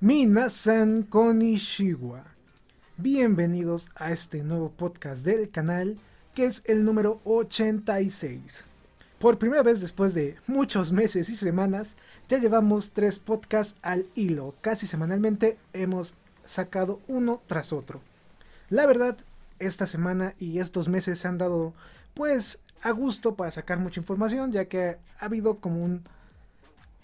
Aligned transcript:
Minasan 0.00 1.02
Konishiwa. 1.02 2.22
Bienvenidos 2.98 3.88
a 3.96 4.12
este 4.12 4.44
nuevo 4.44 4.70
podcast 4.70 5.24
del 5.24 5.50
canal, 5.50 5.98
que 6.36 6.46
es 6.46 6.62
el 6.66 6.84
número 6.84 7.20
86. 7.24 8.64
Por 9.18 9.38
primera 9.38 9.64
vez 9.64 9.80
después 9.80 10.14
de 10.14 10.36
muchos 10.46 10.92
meses 10.92 11.28
y 11.28 11.34
semanas, 11.34 11.96
ya 12.28 12.38
llevamos 12.38 12.92
tres 12.92 13.18
podcasts 13.18 13.76
al 13.82 14.06
hilo. 14.14 14.54
Casi 14.60 14.86
semanalmente 14.86 15.58
hemos 15.72 16.14
sacado 16.44 17.00
uno 17.08 17.42
tras 17.48 17.72
otro. 17.72 18.00
La 18.70 18.86
verdad, 18.86 19.18
esta 19.58 19.86
semana 19.86 20.34
y 20.38 20.60
estos 20.60 20.88
meses 20.88 21.18
se 21.18 21.26
han 21.26 21.38
dado 21.38 21.74
pues 22.14 22.60
a 22.82 22.92
gusto 22.92 23.34
para 23.34 23.50
sacar 23.50 23.80
mucha 23.80 23.98
información, 23.98 24.52
ya 24.52 24.66
que 24.66 24.98
ha 25.18 25.24
habido 25.24 25.56
como 25.56 25.82
un 25.84 26.04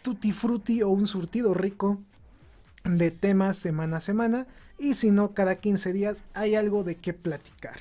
tutti 0.03 0.31
frutti 0.31 0.81
o 0.83 0.91
un 0.91 1.09
surtido 1.09 1.55
rico 1.55 1.99
de 2.85 3.11
temas 3.11 3.57
semana 3.57 3.97
a 3.97 4.01
semana 4.01 4.47
y 4.79 4.95
si 4.95 5.11
no 5.11 5.33
cada 5.33 5.57
15 5.57 5.93
días 5.93 6.25
hay 6.35 6.55
algo 6.55 6.85
de 6.85 6.97
qué 6.97 7.15
platicar. 7.15 7.77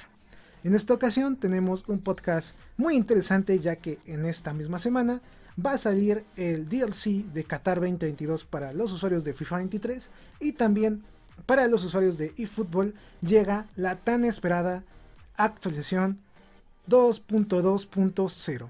En 0.63 0.73
esta 0.75 0.93
ocasión 0.93 1.35
tenemos 1.35 1.83
un 1.87 1.99
podcast 1.99 2.55
muy 2.77 2.95
interesante 2.95 3.59
ya 3.59 3.75
que 3.75 3.99
en 4.05 4.25
esta 4.25 4.53
misma 4.53 4.79
semana 4.79 5.21
va 5.63 5.71
a 5.73 5.77
salir 5.77 6.23
el 6.37 6.69
DLC 6.69 7.25
de 7.33 7.43
Qatar 7.43 7.81
2022 7.81 8.45
para 8.45 8.71
los 8.71 8.93
usuarios 8.93 9.25
de 9.25 9.33
FIFA 9.33 9.57
23 9.57 10.09
y 10.39 10.53
también 10.53 11.03
para 11.45 11.67
los 11.67 11.83
usuarios 11.83 12.17
de 12.17 12.33
eFootball 12.37 12.93
llega 13.21 13.67
la 13.75 13.97
tan 13.97 14.23
esperada 14.23 14.83
actualización 15.35 16.19
2.2.0 16.87 18.69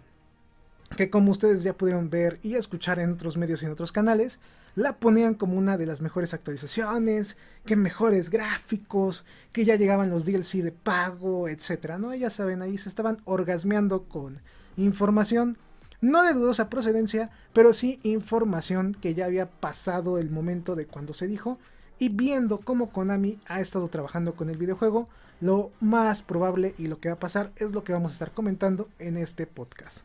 que 0.97 1.09
como 1.09 1.31
ustedes 1.31 1.63
ya 1.63 1.73
pudieron 1.73 2.09
ver 2.09 2.39
y 2.41 2.55
escuchar 2.55 2.99
en 2.99 3.13
otros 3.13 3.37
medios 3.37 3.61
y 3.61 3.67
en 3.67 3.71
otros 3.71 3.91
canales 3.91 4.39
la 4.75 4.97
ponían 4.97 5.35
como 5.35 5.57
una 5.57 5.77
de 5.77 5.85
las 5.85 6.01
mejores 6.01 6.33
actualizaciones, 6.33 7.37
que 7.65 7.75
mejores 7.75 8.29
gráficos, 8.29 9.25
que 9.51 9.65
ya 9.65 9.75
llegaban 9.75 10.09
los 10.09 10.25
DLC 10.25 10.63
de 10.63 10.71
pago, 10.71 11.47
etcétera, 11.47 11.97
¿no? 11.97 12.13
Ya 12.15 12.29
saben, 12.29 12.61
ahí 12.61 12.77
se 12.77 12.89
estaban 12.89 13.21
orgasmeando 13.25 14.03
con 14.03 14.41
información 14.77 15.57
no 16.01 16.23
de 16.23 16.33
dudosa 16.33 16.69
procedencia, 16.69 17.29
pero 17.53 17.71
sí 17.71 17.99
información 18.03 18.93
que 18.93 19.13
ya 19.13 19.25
había 19.25 19.49
pasado 19.49 20.17
el 20.17 20.29
momento 20.29 20.75
de 20.75 20.85
cuando 20.85 21.13
se 21.13 21.27
dijo 21.27 21.59
y 21.97 22.09
viendo 22.09 22.59
cómo 22.59 22.89
Konami 22.89 23.39
ha 23.45 23.61
estado 23.61 23.87
trabajando 23.87 24.33
con 24.33 24.49
el 24.49 24.57
videojuego, 24.57 25.07
lo 25.39 25.71
más 25.79 26.21
probable 26.21 26.75
y 26.77 26.87
lo 26.87 26.99
que 26.99 27.07
va 27.07 27.15
a 27.15 27.19
pasar 27.19 27.51
es 27.55 27.71
lo 27.71 27.85
que 27.85 27.93
vamos 27.93 28.11
a 28.11 28.15
estar 28.15 28.31
comentando 28.31 28.89
en 28.99 29.15
este 29.15 29.47
podcast. 29.47 29.99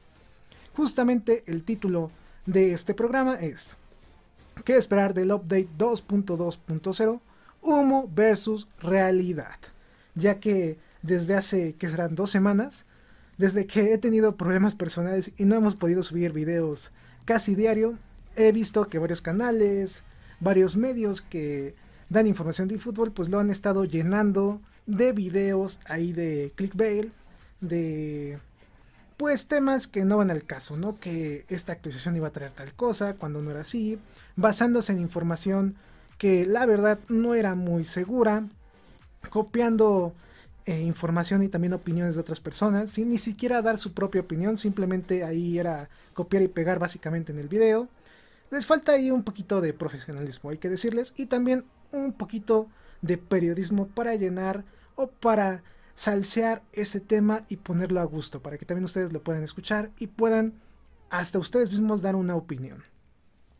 Justamente 0.76 1.42
el 1.46 1.64
título 1.64 2.12
de 2.46 2.72
este 2.72 2.94
programa 2.94 3.34
es 3.34 3.76
¿Qué 4.64 4.76
esperar 4.76 5.14
del 5.14 5.32
update 5.32 5.68
2.2.0? 5.78 7.20
Humo 7.62 8.10
versus 8.14 8.68
realidad. 8.80 9.58
Ya 10.14 10.40
que 10.40 10.78
desde 11.02 11.34
hace, 11.34 11.74
que 11.74 11.88
serán 11.88 12.14
dos 12.14 12.30
semanas, 12.30 12.86
desde 13.36 13.66
que 13.66 13.92
he 13.92 13.98
tenido 13.98 14.36
problemas 14.36 14.74
personales 14.74 15.32
y 15.38 15.44
no 15.44 15.54
hemos 15.54 15.74
podido 15.74 16.02
subir 16.02 16.32
videos 16.32 16.92
casi 17.24 17.54
diario, 17.54 17.98
he 18.36 18.52
visto 18.52 18.88
que 18.88 18.98
varios 18.98 19.22
canales, 19.22 20.02
varios 20.40 20.76
medios 20.76 21.22
que 21.22 21.74
dan 22.08 22.26
información 22.26 22.68
de 22.68 22.78
fútbol, 22.78 23.12
pues 23.12 23.28
lo 23.28 23.38
han 23.38 23.50
estado 23.50 23.84
llenando 23.84 24.60
de 24.86 25.12
videos 25.12 25.80
ahí 25.86 26.12
de 26.12 26.52
clickbait, 26.56 27.12
de 27.60 28.38
pues 29.18 29.48
temas 29.48 29.88
que 29.88 30.04
no 30.04 30.16
van 30.16 30.30
al 30.30 30.44
caso, 30.44 30.76
¿no? 30.76 30.98
Que 30.98 31.44
esta 31.48 31.72
actualización 31.72 32.16
iba 32.16 32.28
a 32.28 32.32
traer 32.32 32.52
tal 32.52 32.72
cosa 32.72 33.14
cuando 33.14 33.42
no 33.42 33.50
era 33.50 33.60
así, 33.60 33.98
basándose 34.36 34.92
en 34.92 35.00
información 35.00 35.74
que 36.18 36.46
la 36.46 36.64
verdad 36.66 37.00
no 37.08 37.34
era 37.34 37.56
muy 37.56 37.84
segura, 37.84 38.44
copiando 39.28 40.14
eh, 40.66 40.82
información 40.82 41.42
y 41.42 41.48
también 41.48 41.72
opiniones 41.72 42.14
de 42.14 42.20
otras 42.20 42.38
personas, 42.38 42.90
sin 42.90 43.10
ni 43.10 43.18
siquiera 43.18 43.60
dar 43.60 43.76
su 43.76 43.92
propia 43.92 44.20
opinión, 44.20 44.56
simplemente 44.56 45.24
ahí 45.24 45.58
era 45.58 45.90
copiar 46.14 46.44
y 46.44 46.48
pegar 46.48 46.78
básicamente 46.78 47.32
en 47.32 47.38
el 47.38 47.48
video. 47.48 47.88
Les 48.52 48.66
falta 48.66 48.92
ahí 48.92 49.10
un 49.10 49.24
poquito 49.24 49.60
de 49.60 49.72
profesionalismo, 49.72 50.50
hay 50.50 50.58
que 50.58 50.68
decirles, 50.68 51.12
y 51.16 51.26
también 51.26 51.64
un 51.90 52.12
poquito 52.12 52.68
de 53.02 53.18
periodismo 53.18 53.88
para 53.88 54.14
llenar 54.14 54.64
o 54.94 55.08
para 55.08 55.62
salsear 55.98 56.62
este 56.72 57.00
tema 57.00 57.44
y 57.48 57.56
ponerlo 57.56 57.98
a 57.98 58.04
gusto 58.04 58.40
para 58.40 58.56
que 58.56 58.64
también 58.64 58.84
ustedes 58.84 59.12
lo 59.12 59.20
puedan 59.24 59.42
escuchar 59.42 59.90
y 59.98 60.06
puedan 60.06 60.54
hasta 61.10 61.40
ustedes 61.40 61.72
mismos 61.72 62.02
dar 62.02 62.14
una 62.14 62.36
opinión. 62.36 62.84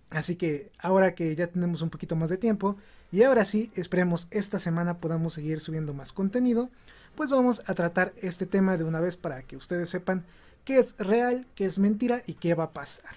Así 0.09 0.37
que 0.37 0.71
ahora 0.79 1.17
que 1.17 1.35
ya 1.35 1.49
tenemos 1.49 1.83
un 1.83 1.91
poquito 1.91 2.15
más 2.15 2.31
de 2.31 2.37
tiempo 2.37 2.77
y 3.11 3.25
ahora 3.25 3.45
sí, 3.45 3.73
esperemos 3.75 4.29
esta 4.31 4.61
semana 4.61 4.99
podamos 4.99 5.35
seguir 5.35 5.61
subiendo 5.61 5.95
más 5.95 6.13
contenido, 6.13 6.71
pues 7.17 7.31
vamos 7.31 7.61
a 7.67 7.75
tratar 7.75 8.15
este 8.23 8.47
tema 8.47 8.77
de 8.77 8.85
una 8.85 9.01
vez 9.01 9.17
para 9.17 9.43
que 9.43 9.57
ustedes 9.57 9.91
sepan 9.91 10.25
qué 10.65 10.79
es 10.79 10.97
real, 10.97 11.45
qué 11.57 11.65
es 11.65 11.81
mentira 11.81 12.23
y 12.25 12.35
qué 12.35 12.55
va 12.55 12.65
a 12.65 12.73
pasar. 12.73 13.17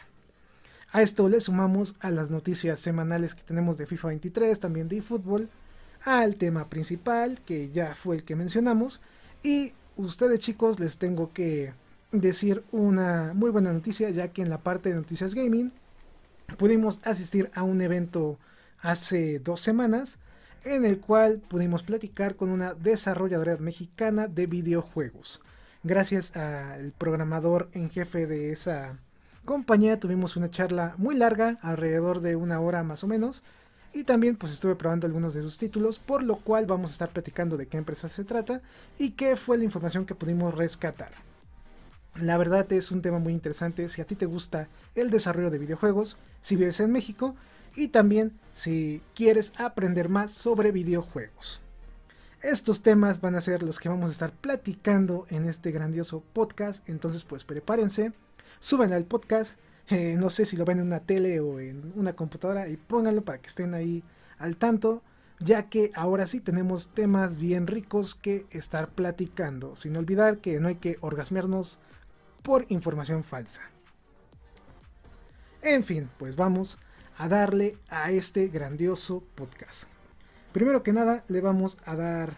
A 0.91 1.03
esto 1.03 1.29
le 1.29 1.41
sumamos 1.41 1.93
a 1.99 2.09
las 2.09 2.31
noticias 2.31 2.79
semanales 2.79 3.35
que 3.35 3.43
tenemos 3.43 3.77
de 3.77 3.85
FIFA 3.85 4.07
23, 4.07 4.59
también 4.59 4.87
de 4.87 4.97
eFootball, 4.97 5.47
al 6.03 6.37
tema 6.37 6.69
principal, 6.69 7.39
que 7.45 7.69
ya 7.69 7.93
fue 7.93 8.15
el 8.15 8.23
que 8.23 8.35
mencionamos. 8.35 8.99
Y 9.43 9.73
ustedes 9.97 10.39
chicos 10.39 10.79
les 10.79 10.97
tengo 10.97 11.31
que 11.33 11.73
decir 12.11 12.63
una 12.71 13.33
muy 13.33 13.49
buena 13.51 13.71
noticia, 13.73 14.09
ya 14.09 14.29
que 14.29 14.41
en 14.41 14.49
la 14.49 14.59
parte 14.59 14.89
de 14.89 14.95
noticias 14.95 15.33
gaming 15.33 15.71
pudimos 16.57 16.99
asistir 17.03 17.49
a 17.53 17.63
un 17.63 17.81
evento 17.81 18.37
hace 18.79 19.39
dos 19.39 19.61
semanas 19.61 20.17
en 20.63 20.85
el 20.85 20.99
cual 20.99 21.41
pudimos 21.47 21.83
platicar 21.83 22.35
con 22.35 22.49
una 22.49 22.73
desarrolladora 22.73 23.57
mexicana 23.57 24.27
de 24.27 24.47
videojuegos. 24.47 25.41
Gracias 25.83 26.35
al 26.35 26.91
programador 26.91 27.69
en 27.73 27.89
jefe 27.89 28.27
de 28.27 28.51
esa 28.51 28.99
compañía 29.45 29.99
tuvimos 29.99 30.37
una 30.37 30.51
charla 30.51 30.93
muy 30.97 31.15
larga, 31.15 31.57
alrededor 31.61 32.21
de 32.21 32.35
una 32.35 32.59
hora 32.59 32.83
más 32.83 33.03
o 33.03 33.07
menos, 33.07 33.41
y 33.93 34.03
también 34.03 34.35
pues 34.35 34.51
estuve 34.51 34.75
probando 34.75 35.07
algunos 35.07 35.33
de 35.33 35.41
sus 35.41 35.57
títulos, 35.57 35.99
por 35.99 36.23
lo 36.23 36.37
cual 36.37 36.65
vamos 36.65 36.91
a 36.91 36.93
estar 36.93 37.09
platicando 37.09 37.57
de 37.57 37.67
qué 37.67 37.77
empresa 37.77 38.07
se 38.07 38.23
trata 38.23 38.61
y 38.97 39.11
qué 39.11 39.35
fue 39.35 39.57
la 39.57 39.63
información 39.63 40.05
que 40.05 40.15
pudimos 40.15 40.53
rescatar. 40.53 41.11
La 42.15 42.37
verdad 42.37 42.71
es 42.73 42.91
un 42.91 43.01
tema 43.01 43.19
muy 43.19 43.33
interesante 43.33 43.87
si 43.89 44.01
a 44.01 44.05
ti 44.05 44.15
te 44.15 44.25
gusta 44.25 44.67
el 44.95 45.09
desarrollo 45.09 45.49
de 45.49 45.59
videojuegos, 45.59 46.17
si 46.41 46.55
vives 46.55 46.79
en 46.79 46.91
México 46.91 47.35
y 47.75 47.87
también 47.87 48.33
si 48.53 49.01
quieres 49.15 49.53
aprender 49.57 50.09
más 50.09 50.31
sobre 50.31 50.71
videojuegos. 50.71 51.61
Estos 52.41 52.81
temas 52.81 53.21
van 53.21 53.35
a 53.35 53.41
ser 53.41 53.61
los 53.61 53.79
que 53.79 53.87
vamos 53.87 54.09
a 54.09 54.13
estar 54.13 54.31
platicando 54.31 55.25
en 55.29 55.47
este 55.47 55.71
grandioso 55.71 56.23
podcast, 56.33 56.87
entonces 56.89 57.23
pues 57.23 57.43
prepárense, 57.43 58.13
suban 58.59 58.93
al 58.93 59.05
podcast, 59.05 59.55
eh, 59.91 60.15
no 60.17 60.29
sé 60.29 60.45
si 60.45 60.55
lo 60.55 60.63
ven 60.63 60.79
en 60.79 60.87
una 60.87 61.01
tele 61.01 61.41
o 61.41 61.59
en 61.59 61.91
una 61.95 62.13
computadora 62.13 62.69
y 62.69 62.77
pónganlo 62.77 63.25
para 63.25 63.39
que 63.39 63.47
estén 63.47 63.73
ahí 63.73 64.03
al 64.37 64.55
tanto, 64.55 65.03
ya 65.39 65.67
que 65.67 65.91
ahora 65.95 66.27
sí 66.27 66.39
tenemos 66.39 66.93
temas 66.93 67.37
bien 67.37 67.67
ricos 67.67 68.15
que 68.15 68.45
estar 68.51 68.87
platicando, 68.89 69.75
sin 69.75 69.97
olvidar 69.97 70.37
que 70.37 70.61
no 70.61 70.69
hay 70.69 70.75
que 70.75 70.97
orgasmearnos 71.01 71.77
por 72.41 72.65
información 72.69 73.25
falsa. 73.25 73.63
En 75.61 75.83
fin, 75.83 76.09
pues 76.17 76.37
vamos 76.37 76.77
a 77.17 77.27
darle 77.27 77.77
a 77.89 78.11
este 78.11 78.47
grandioso 78.47 79.23
podcast. 79.35 79.83
Primero 80.53 80.83
que 80.83 80.93
nada, 80.93 81.25
le 81.27 81.41
vamos 81.41 81.77
a 81.83 81.97
dar 81.97 82.37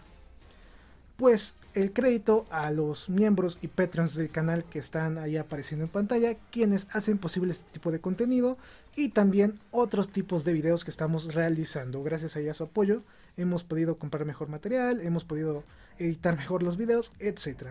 pues 1.16 1.56
el 1.74 1.92
crédito 1.92 2.46
a 2.50 2.70
los 2.70 3.08
miembros 3.08 3.58
y 3.62 3.68
patrons 3.68 4.14
del 4.14 4.30
canal 4.30 4.64
que 4.64 4.78
están 4.78 5.18
ahí 5.18 5.36
apareciendo 5.36 5.84
en 5.84 5.90
pantalla, 5.90 6.34
quienes 6.50 6.88
hacen 6.92 7.18
posible 7.18 7.52
este 7.52 7.70
tipo 7.72 7.92
de 7.92 8.00
contenido 8.00 8.58
y 8.96 9.10
también 9.10 9.60
otros 9.70 10.08
tipos 10.08 10.44
de 10.44 10.52
videos 10.52 10.84
que 10.84 10.90
estamos 10.90 11.34
realizando. 11.34 12.02
Gracias 12.02 12.36
a, 12.36 12.54
su 12.54 12.64
apoyo 12.64 13.02
hemos 13.36 13.64
podido 13.64 13.96
comprar 13.96 14.24
mejor 14.24 14.48
material, 14.48 15.00
hemos 15.00 15.24
podido 15.24 15.64
editar 15.98 16.36
mejor 16.36 16.62
los 16.62 16.76
videos, 16.76 17.12
etc. 17.18 17.70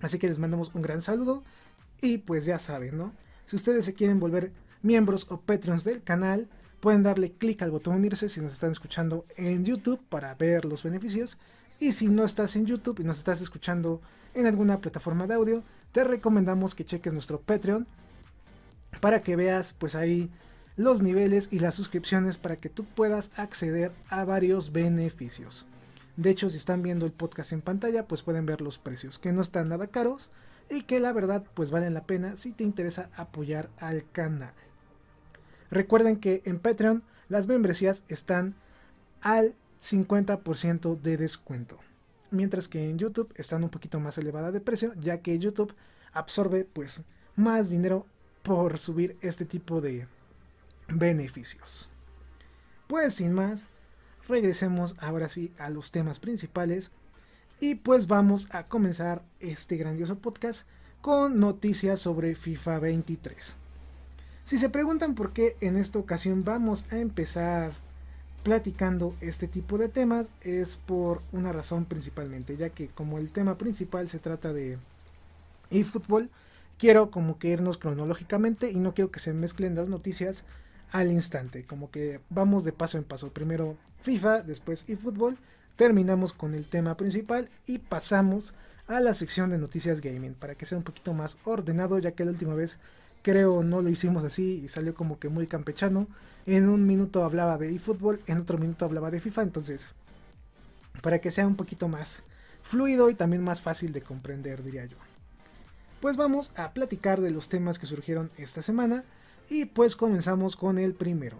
Así 0.00 0.18
que 0.18 0.28
les 0.28 0.38
mandamos 0.38 0.74
un 0.74 0.82
gran 0.82 1.00
saludo 1.00 1.42
Y 2.00 2.18
pues 2.18 2.44
ya 2.44 2.58
saben, 2.58 2.96
¿no? 2.96 3.12
Si 3.46 3.54
ustedes 3.56 3.84
se 3.84 3.94
quieren 3.94 4.18
volver 4.18 4.52
miembros 4.82 5.26
o 5.30 5.40
Patreons 5.40 5.84
del 5.84 6.02
canal, 6.02 6.48
pueden 6.80 7.04
darle 7.04 7.32
clic 7.32 7.62
al 7.62 7.70
botón 7.70 7.94
unirse 7.94 8.28
si 8.28 8.40
nos 8.40 8.54
están 8.54 8.72
escuchando 8.72 9.24
en 9.36 9.64
YouTube 9.64 10.00
para 10.08 10.34
ver 10.34 10.64
los 10.64 10.82
beneficios. 10.82 11.38
Y 11.82 11.90
si 11.90 12.06
no 12.06 12.22
estás 12.22 12.54
en 12.54 12.64
YouTube 12.64 13.00
y 13.00 13.02
nos 13.02 13.18
estás 13.18 13.40
escuchando 13.40 14.00
en 14.34 14.46
alguna 14.46 14.80
plataforma 14.80 15.26
de 15.26 15.34
audio, 15.34 15.64
te 15.90 16.04
recomendamos 16.04 16.76
que 16.76 16.84
cheques 16.84 17.12
nuestro 17.12 17.40
Patreon 17.40 17.88
para 19.00 19.24
que 19.24 19.34
veas 19.34 19.72
pues 19.72 19.96
ahí 19.96 20.30
los 20.76 21.02
niveles 21.02 21.48
y 21.50 21.58
las 21.58 21.74
suscripciones 21.74 22.36
para 22.36 22.54
que 22.54 22.68
tú 22.68 22.84
puedas 22.84 23.36
acceder 23.36 23.90
a 24.08 24.24
varios 24.24 24.70
beneficios. 24.70 25.66
De 26.16 26.30
hecho, 26.30 26.50
si 26.50 26.56
están 26.56 26.82
viendo 26.82 27.04
el 27.04 27.10
podcast 27.10 27.50
en 27.50 27.62
pantalla, 27.62 28.06
pues 28.06 28.22
pueden 28.22 28.46
ver 28.46 28.60
los 28.60 28.78
precios, 28.78 29.18
que 29.18 29.32
no 29.32 29.42
están 29.42 29.68
nada 29.68 29.88
caros 29.88 30.30
y 30.70 30.82
que 30.82 31.00
la 31.00 31.12
verdad 31.12 31.42
pues 31.52 31.72
valen 31.72 31.94
la 31.94 32.06
pena 32.06 32.36
si 32.36 32.52
te 32.52 32.62
interesa 32.62 33.10
apoyar 33.16 33.70
al 33.78 34.08
canal. 34.12 34.54
Recuerden 35.68 36.20
que 36.20 36.42
en 36.44 36.60
Patreon 36.60 37.02
las 37.28 37.48
membresías 37.48 38.04
están 38.06 38.54
al 39.20 39.56
50% 39.82 41.00
de 41.00 41.16
descuento. 41.16 41.78
Mientras 42.30 42.68
que 42.68 42.88
en 42.88 42.98
YouTube 42.98 43.32
están 43.36 43.64
un 43.64 43.70
poquito 43.70 44.00
más 44.00 44.16
elevada 44.16 44.52
de 44.52 44.60
precio, 44.60 44.94
ya 44.94 45.20
que 45.20 45.38
YouTube 45.38 45.74
absorbe 46.12 46.64
pues 46.64 47.02
más 47.36 47.68
dinero 47.68 48.06
por 48.42 48.78
subir 48.78 49.16
este 49.20 49.44
tipo 49.44 49.80
de 49.80 50.06
beneficios. 50.88 51.88
Pues 52.86 53.14
sin 53.14 53.32
más, 53.32 53.68
regresemos 54.28 54.94
ahora 54.98 55.28
sí 55.28 55.52
a 55.58 55.70
los 55.70 55.90
temas 55.90 56.18
principales 56.18 56.90
y 57.60 57.76
pues 57.76 58.06
vamos 58.06 58.48
a 58.50 58.64
comenzar 58.64 59.22
este 59.40 59.76
grandioso 59.76 60.18
podcast 60.18 60.66
con 61.00 61.38
noticias 61.38 62.00
sobre 62.00 62.34
FIFA 62.34 62.78
23. 62.78 63.56
Si 64.44 64.58
se 64.58 64.68
preguntan 64.68 65.14
por 65.14 65.32
qué 65.32 65.56
en 65.60 65.76
esta 65.76 65.98
ocasión 65.98 66.42
vamos 66.44 66.84
a 66.90 66.98
empezar 66.98 67.72
platicando 68.42 69.14
este 69.20 69.46
tipo 69.46 69.78
de 69.78 69.88
temas 69.88 70.32
es 70.40 70.76
por 70.76 71.22
una 71.32 71.52
razón 71.52 71.84
principalmente, 71.84 72.56
ya 72.56 72.70
que 72.70 72.88
como 72.88 73.18
el 73.18 73.32
tema 73.32 73.56
principal 73.56 74.08
se 74.08 74.18
trata 74.18 74.52
de 74.52 74.78
eFootball, 75.70 76.30
quiero 76.78 77.10
como 77.10 77.38
que 77.38 77.48
irnos 77.48 77.78
cronológicamente 77.78 78.70
y 78.70 78.76
no 78.76 78.94
quiero 78.94 79.10
que 79.10 79.20
se 79.20 79.32
mezclen 79.32 79.74
las 79.74 79.88
noticias 79.88 80.44
al 80.90 81.10
instante, 81.10 81.64
como 81.64 81.90
que 81.90 82.20
vamos 82.28 82.64
de 82.64 82.72
paso 82.72 82.98
en 82.98 83.04
paso, 83.04 83.32
primero 83.32 83.76
FIFA, 84.02 84.42
después 84.42 84.84
eFootball, 84.88 85.38
terminamos 85.76 86.32
con 86.32 86.54
el 86.54 86.68
tema 86.68 86.96
principal 86.96 87.48
y 87.66 87.78
pasamos 87.78 88.54
a 88.88 89.00
la 89.00 89.14
sección 89.14 89.50
de 89.50 89.58
noticias 89.58 90.00
gaming 90.00 90.34
para 90.34 90.54
que 90.54 90.66
sea 90.66 90.76
un 90.76 90.84
poquito 90.84 91.14
más 91.14 91.38
ordenado, 91.44 91.98
ya 91.98 92.12
que 92.12 92.24
la 92.24 92.32
última 92.32 92.54
vez 92.54 92.78
creo 93.22 93.62
no 93.62 93.80
lo 93.80 93.88
hicimos 93.88 94.24
así 94.24 94.60
y 94.64 94.68
salió 94.68 94.94
como 94.94 95.18
que 95.18 95.28
muy 95.28 95.46
campechano. 95.46 96.08
En 96.44 96.68
un 96.68 96.86
minuto 96.86 97.24
hablaba 97.24 97.56
de 97.56 97.74
eFootball, 97.74 98.20
en 98.26 98.38
otro 98.38 98.58
minuto 98.58 98.84
hablaba 98.84 99.10
de 99.10 99.20
FIFA, 99.20 99.42
entonces 99.42 99.94
para 101.00 101.20
que 101.20 101.30
sea 101.30 101.46
un 101.46 101.56
poquito 101.56 101.88
más 101.88 102.22
fluido 102.62 103.10
y 103.10 103.14
también 103.14 103.42
más 103.42 103.62
fácil 103.62 103.92
de 103.92 104.02
comprender, 104.02 104.62
diría 104.62 104.84
yo. 104.84 104.96
Pues 106.00 106.16
vamos 106.16 106.50
a 106.56 106.72
platicar 106.72 107.20
de 107.20 107.30
los 107.30 107.48
temas 107.48 107.78
que 107.78 107.86
surgieron 107.86 108.30
esta 108.36 108.62
semana 108.62 109.04
y 109.48 109.66
pues 109.66 109.96
comenzamos 109.96 110.56
con 110.56 110.78
el 110.78 110.94
primero. 110.94 111.38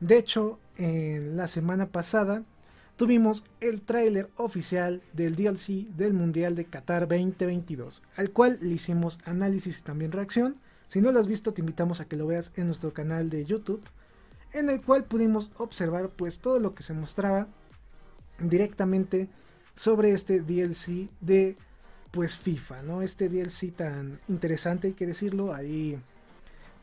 De 0.00 0.18
hecho, 0.18 0.58
en 0.76 1.36
la 1.36 1.48
semana 1.48 1.86
pasada 1.86 2.44
tuvimos 2.96 3.44
el 3.60 3.80
tráiler 3.80 4.30
oficial 4.36 5.02
del 5.12 5.36
DLC 5.36 5.88
del 5.96 6.12
Mundial 6.12 6.54
de 6.54 6.66
Qatar 6.66 7.08
2022, 7.08 8.02
al 8.16 8.30
cual 8.30 8.58
le 8.60 8.74
hicimos 8.74 9.18
análisis 9.24 9.80
y 9.80 9.82
también 9.82 10.12
reacción 10.12 10.56
si 10.88 11.00
no 11.00 11.12
lo 11.12 11.20
has 11.20 11.26
visto, 11.26 11.52
te 11.52 11.60
invitamos 11.60 12.00
a 12.00 12.06
que 12.06 12.16
lo 12.16 12.26
veas 12.26 12.52
en 12.56 12.66
nuestro 12.66 12.92
canal 12.92 13.30
de 13.30 13.44
YouTube, 13.44 13.82
en 14.52 14.70
el 14.70 14.80
cual 14.80 15.04
pudimos 15.04 15.50
observar 15.58 16.08
pues 16.08 16.40
todo 16.40 16.58
lo 16.58 16.74
que 16.74 16.82
se 16.82 16.94
mostraba 16.94 17.46
directamente 18.38 19.28
sobre 19.74 20.12
este 20.12 20.40
DLC 20.40 21.08
de 21.20 21.56
pues 22.10 22.36
FIFA, 22.36 22.82
¿no? 22.82 23.02
Este 23.02 23.28
DLC 23.28 23.70
tan 23.74 24.18
interesante, 24.28 24.88
hay 24.88 24.94
que 24.94 25.06
decirlo, 25.06 25.54
ahí 25.54 26.00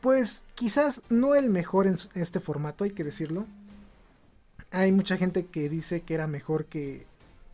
pues 0.00 0.44
quizás 0.54 1.02
no 1.08 1.34
el 1.34 1.50
mejor 1.50 1.88
en 1.88 1.96
este 2.14 2.38
formato, 2.38 2.84
hay 2.84 2.92
que 2.92 3.02
decirlo. 3.02 3.46
Hay 4.70 4.92
mucha 4.92 5.16
gente 5.16 5.46
que 5.46 5.68
dice 5.68 6.02
que 6.02 6.14
era 6.14 6.28
mejor 6.28 6.66
que 6.66 7.06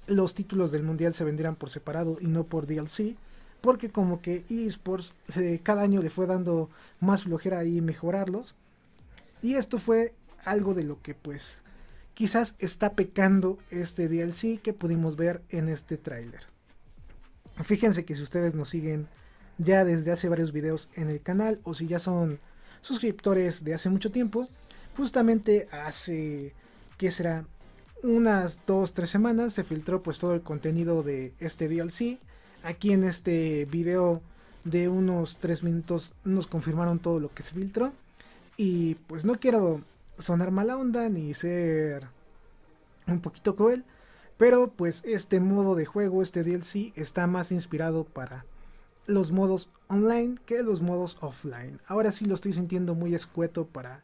los 0.07 0.35
títulos 0.35 0.71
del 0.71 0.83
mundial 0.83 1.15
se 1.15 1.25
vendieran 1.25 1.57
por 1.57 1.71
separado 1.71 2.19
y 2.21 2.27
no 2.27 2.45
por 2.45 2.67
DLC 2.67 3.17
porque 3.63 3.91
como 3.91 4.21
que 4.21 4.45
eSports 4.51 5.15
eh, 5.37 5.61
cada 5.63 5.83
año 5.83 6.03
le 6.03 6.11
fue 6.11 6.27
dando 6.27 6.69
más 7.01 7.23
flojera 7.23 7.65
y 7.65 7.81
mejorarlos. 7.81 8.55
Y 9.41 9.55
esto 9.55 9.79
fue 9.79 10.15
algo 10.45 10.75
de 10.75 10.85
lo 10.85 11.01
que 11.01 11.15
pues 11.15 11.63
quizás 12.15 12.57
está 12.59 12.93
pecando 12.95 13.59
este 13.71 14.09
DLC 14.09 14.61
que 14.61 14.73
pudimos 14.75 15.17
ver 15.17 15.43
en 15.49 15.69
este 15.69 15.97
tráiler. 15.97 16.43
Fíjense 17.63 18.05
que 18.05 18.17
si 18.17 18.23
ustedes 18.23 18.55
nos 18.55 18.69
siguen 18.69 19.09
ya 19.59 19.85
desde 19.85 20.11
hace 20.11 20.29
varios 20.29 20.53
videos 20.53 20.91
en 20.95 21.09
el 21.09 21.21
canal 21.21 21.61
o 21.63 21.75
si 21.75 21.87
ya 21.87 21.99
son 21.99 22.41
suscriptores 22.81 23.63
de 23.63 23.75
hace 23.75 23.91
mucho 23.91 24.11
tiempo, 24.11 24.49
justamente 24.97 25.69
hace, 25.71 26.53
¿qué 26.99 27.11
será? 27.11 27.47
Unas 28.03 28.67
2-3 28.67 29.07
semanas 29.07 29.53
se 29.53 29.63
filtró 29.63 30.03
pues 30.03 30.19
todo 30.19 30.35
el 30.35 30.43
contenido 30.43 31.05
de 31.05 31.33
este 31.39 31.69
DLC 31.69 32.19
Aquí 32.63 32.93
en 32.93 33.05
este 33.05 33.65
video 33.67 34.23
de 34.65 34.89
unos 34.89 35.39
3 35.39 35.65
minutos 35.65 36.13
nos 36.25 36.47
confirmaron 36.47 37.01
todo 37.01 37.19
lo 37.19 37.33
que 37.35 37.43
se 37.43 37.55
filtró. 37.55 37.93
Y 38.57 38.95
pues 39.07 39.25
no 39.25 39.41
quiero 39.41 39.81
sonar 40.19 40.51
mala 40.51 40.77
onda 40.77 41.09
ni 41.09 41.35
ser 41.35 42.07
un 43.07 43.21
poquito 43.21 43.57
cruel. 43.57 43.85
Pero 44.39 44.71
pues 44.71 45.05
este 45.05 45.41
modo 45.41 45.75
de 45.75 45.87
juego, 45.87 46.23
este 46.23 46.43
DLC, 46.43 46.93
está 46.97 47.27
más 47.27 47.53
inspirado 47.53 48.05
para 48.05 48.45
los 49.07 49.33
modos 49.33 49.69
online 49.89 50.37
que 50.47 50.63
los 50.63 50.81
modos 50.81 51.17
offline. 51.21 51.81
Ahora 51.87 52.13
sí 52.13 52.25
lo 52.25 52.35
estoy 52.35 52.53
sintiendo 52.53 52.95
muy 52.95 53.15
escueto 53.15 53.67
para 53.67 54.03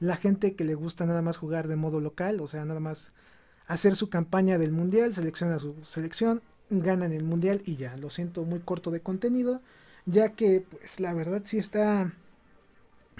la 0.00 0.16
gente 0.16 0.54
que 0.54 0.64
le 0.64 0.74
gusta 0.74 1.06
nada 1.06 1.22
más 1.22 1.36
jugar 1.36 1.68
de 1.68 1.76
modo 1.76 2.00
local, 2.00 2.40
o 2.40 2.48
sea, 2.48 2.64
nada 2.64 2.80
más 2.80 3.12
hacer 3.66 3.94
su 3.96 4.08
campaña 4.08 4.58
del 4.58 4.72
mundial, 4.72 5.12
selecciona 5.12 5.58
su 5.58 5.74
selección 5.84 6.42
ganan 6.70 7.12
el 7.12 7.24
mundial 7.24 7.62
y 7.66 7.76
ya, 7.76 7.96
lo 7.96 8.10
siento 8.10 8.44
muy 8.44 8.60
corto 8.60 8.90
de 8.90 9.00
contenido, 9.00 9.60
ya 10.06 10.30
que 10.30 10.64
pues 10.70 11.00
la 11.00 11.12
verdad 11.12 11.42
sí 11.44 11.58
está 11.58 12.12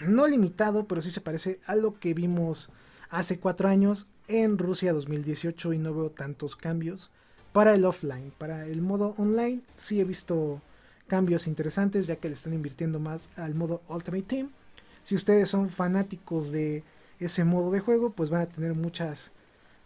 no 0.01 0.27
limitado, 0.27 0.87
pero 0.87 1.03
sí 1.03 1.11
se 1.11 1.21
parece 1.21 1.61
a 1.67 1.75
lo 1.75 1.99
que 1.99 2.15
vimos 2.15 2.71
hace 3.11 3.39
cuatro 3.39 3.69
años 3.69 4.07
en 4.29 4.57
Rusia 4.57 4.93
2018 4.93 5.73
y 5.73 5.79
no 5.79 5.95
veo 5.95 6.11
tantos 6.11 6.57
cambios 6.57 7.11
para 7.53 7.75
el 7.75 7.85
offline, 7.85 8.33
para 8.39 8.67
el 8.67 8.81
modo 8.81 9.15
online 9.19 9.61
sí 9.75 10.01
he 10.01 10.05
visto 10.05 10.63
cambios 11.09 11.49
interesantes 11.49 12.07
ya 12.07 12.17
que 12.17 12.29
le 12.29 12.35
están 12.35 12.55
invirtiendo 12.55 13.01
más 13.01 13.29
al 13.37 13.55
modo 13.57 13.83
Ultimate 13.89 14.23
Team. 14.23 14.51
Si 15.03 15.17
ustedes 15.17 15.49
son 15.49 15.69
fanáticos 15.69 16.53
de 16.53 16.85
ese 17.19 17.45
modo 17.45 17.73
de 17.73 17.81
juego, 17.81 18.11
pues 18.11 18.31
van 18.31 18.43
a 18.43 18.47
tener 18.47 18.75
muchas 18.75 19.33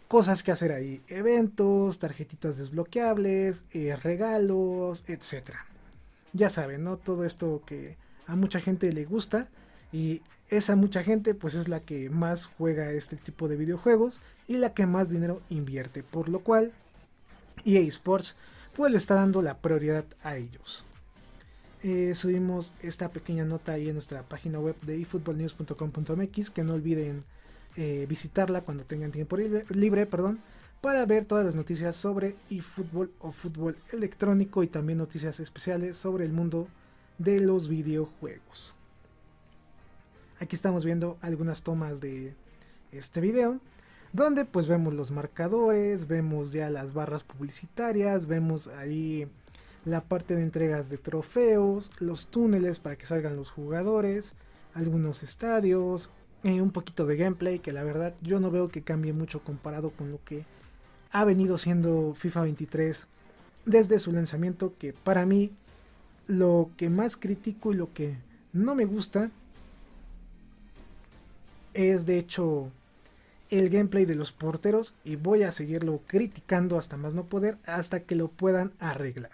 cosas 0.07 0.43
que 0.43 0.51
hacer 0.51 0.71
ahí, 0.71 1.01
eventos, 1.07 1.99
tarjetitas 1.99 2.57
desbloqueables, 2.57 3.63
eh, 3.71 3.95
regalos, 3.95 5.03
etcétera. 5.07 5.65
Ya 6.33 6.49
saben, 6.49 6.83
¿no? 6.83 6.97
Todo 6.97 7.25
esto 7.25 7.61
que 7.65 7.97
a 8.27 8.35
mucha 8.35 8.59
gente 8.59 8.91
le 8.91 9.05
gusta 9.05 9.49
y 9.91 10.21
esa 10.49 10.75
mucha 10.75 11.03
gente 11.03 11.33
pues 11.33 11.55
es 11.55 11.67
la 11.67 11.79
que 11.79 12.09
más 12.09 12.45
juega 12.45 12.91
este 12.91 13.15
tipo 13.15 13.47
de 13.47 13.55
videojuegos 13.55 14.19
y 14.47 14.57
la 14.57 14.73
que 14.73 14.85
más 14.85 15.09
dinero 15.09 15.41
invierte, 15.49 16.03
por 16.03 16.29
lo 16.29 16.39
cual 16.39 16.71
EA 17.65 17.81
Sports 17.81 18.35
pues 18.75 18.91
le 18.91 18.97
está 18.97 19.15
dando 19.15 19.41
la 19.41 19.57
prioridad 19.57 20.05
a 20.21 20.35
ellos. 20.35 20.83
Eh, 21.81 22.13
subimos 22.15 22.73
esta 22.81 23.09
pequeña 23.09 23.45
nota 23.45 23.73
ahí 23.73 23.87
en 23.87 23.93
nuestra 23.93 24.23
página 24.23 24.59
web 24.59 24.75
de 24.81 25.01
efootballnews.com.mx 25.01 26.49
que 26.49 26.63
no 26.63 26.73
olviden 26.73 27.23
eh, 27.77 28.05
visitarla 28.07 28.61
cuando 28.61 28.85
tengan 28.85 29.11
tiempo 29.11 29.37
libre, 29.37 30.05
perdón, 30.05 30.39
para 30.81 31.05
ver 31.05 31.25
todas 31.25 31.45
las 31.45 31.55
noticias 31.55 31.95
sobre 31.95 32.35
eFootball 32.49 33.11
o 33.19 33.31
fútbol 33.31 33.75
electrónico 33.91 34.63
y 34.63 34.67
también 34.67 34.99
noticias 34.99 35.39
especiales 35.39 35.97
sobre 35.97 36.25
el 36.25 36.31
mundo 36.31 36.67
de 37.17 37.39
los 37.39 37.67
videojuegos. 37.67 38.73
Aquí 40.39 40.55
estamos 40.55 40.85
viendo 40.85 41.17
algunas 41.21 41.63
tomas 41.63 42.01
de 42.01 42.33
este 42.91 43.21
video 43.21 43.59
donde 44.15 44.45
pues 44.45 44.67
vemos 44.67 44.93
los 44.93 45.11
marcadores, 45.11 46.07
vemos 46.07 46.53
ya 46.53 46.69
las 46.69 46.93
barras 46.93 47.23
publicitarias, 47.23 48.27
vemos 48.27 48.67
ahí 48.67 49.27
la 49.83 50.01
parte 50.01 50.35
de 50.35 50.41
entregas 50.41 50.89
de 50.89 50.97
trofeos, 50.97 51.91
los 51.99 52.27
túneles 52.27 52.79
para 52.79 52.95
que 52.95 53.05
salgan 53.05 53.35
los 53.35 53.51
jugadores, 53.51 54.31
algunos 54.73 55.21
estadios, 55.21 56.09
eh, 56.45 56.61
un 56.61 56.69
poquito 56.69 57.07
de 57.07 57.17
gameplay 57.17 57.57
que 57.57 57.73
la 57.73 57.83
verdad 57.83 58.13
yo 58.21 58.39
no 58.39 58.51
veo 58.51 58.69
que 58.69 58.83
cambie 58.83 59.13
mucho 59.13 59.43
comparado 59.43 59.89
con 59.89 60.11
lo 60.11 60.23
que 60.23 60.45
ha 61.09 61.25
venido 61.25 61.57
siendo 61.57 62.13
FIFA 62.13 62.43
23 62.43 63.07
desde 63.65 63.97
su 63.97 64.11
lanzamiento 64.11 64.75
que 64.77 64.93
para 64.93 65.25
mí 65.25 65.49
lo 66.27 66.69
que 66.77 66.91
más 66.91 67.17
critico 67.17 67.73
y 67.73 67.75
lo 67.77 67.91
que 67.93 68.17
no 68.53 68.75
me 68.75 68.85
gusta 68.85 69.31
es 71.73 72.05
de 72.05 72.19
hecho 72.19 72.69
el 73.49 73.71
gameplay 73.71 74.05
de 74.05 74.13
los 74.13 74.31
porteros 74.31 74.93
y 75.03 75.15
voy 75.15 75.41
a 75.41 75.51
seguirlo 75.51 76.01
criticando 76.05 76.77
hasta 76.77 76.95
más 76.95 77.15
no 77.15 77.25
poder 77.25 77.57
hasta 77.65 78.01
que 78.01 78.13
lo 78.13 78.27
puedan 78.27 78.71
arreglar. 78.77 79.31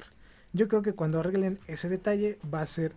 Yo 0.53 0.69
creo 0.69 0.81
que 0.81 0.93
cuando 0.93 1.19
arreglen 1.19 1.59
ese 1.67 1.89
detalle 1.89 2.39
va 2.53 2.61
a 2.61 2.67
ser 2.67 2.93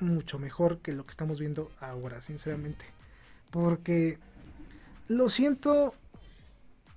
mucho 0.00 0.38
mejor 0.38 0.78
que 0.78 0.94
lo 0.94 1.04
que 1.04 1.10
estamos 1.10 1.38
viendo 1.38 1.70
ahora, 1.80 2.22
sinceramente. 2.22 2.97
Porque 3.50 4.18
lo 5.08 5.28
siento 5.28 5.94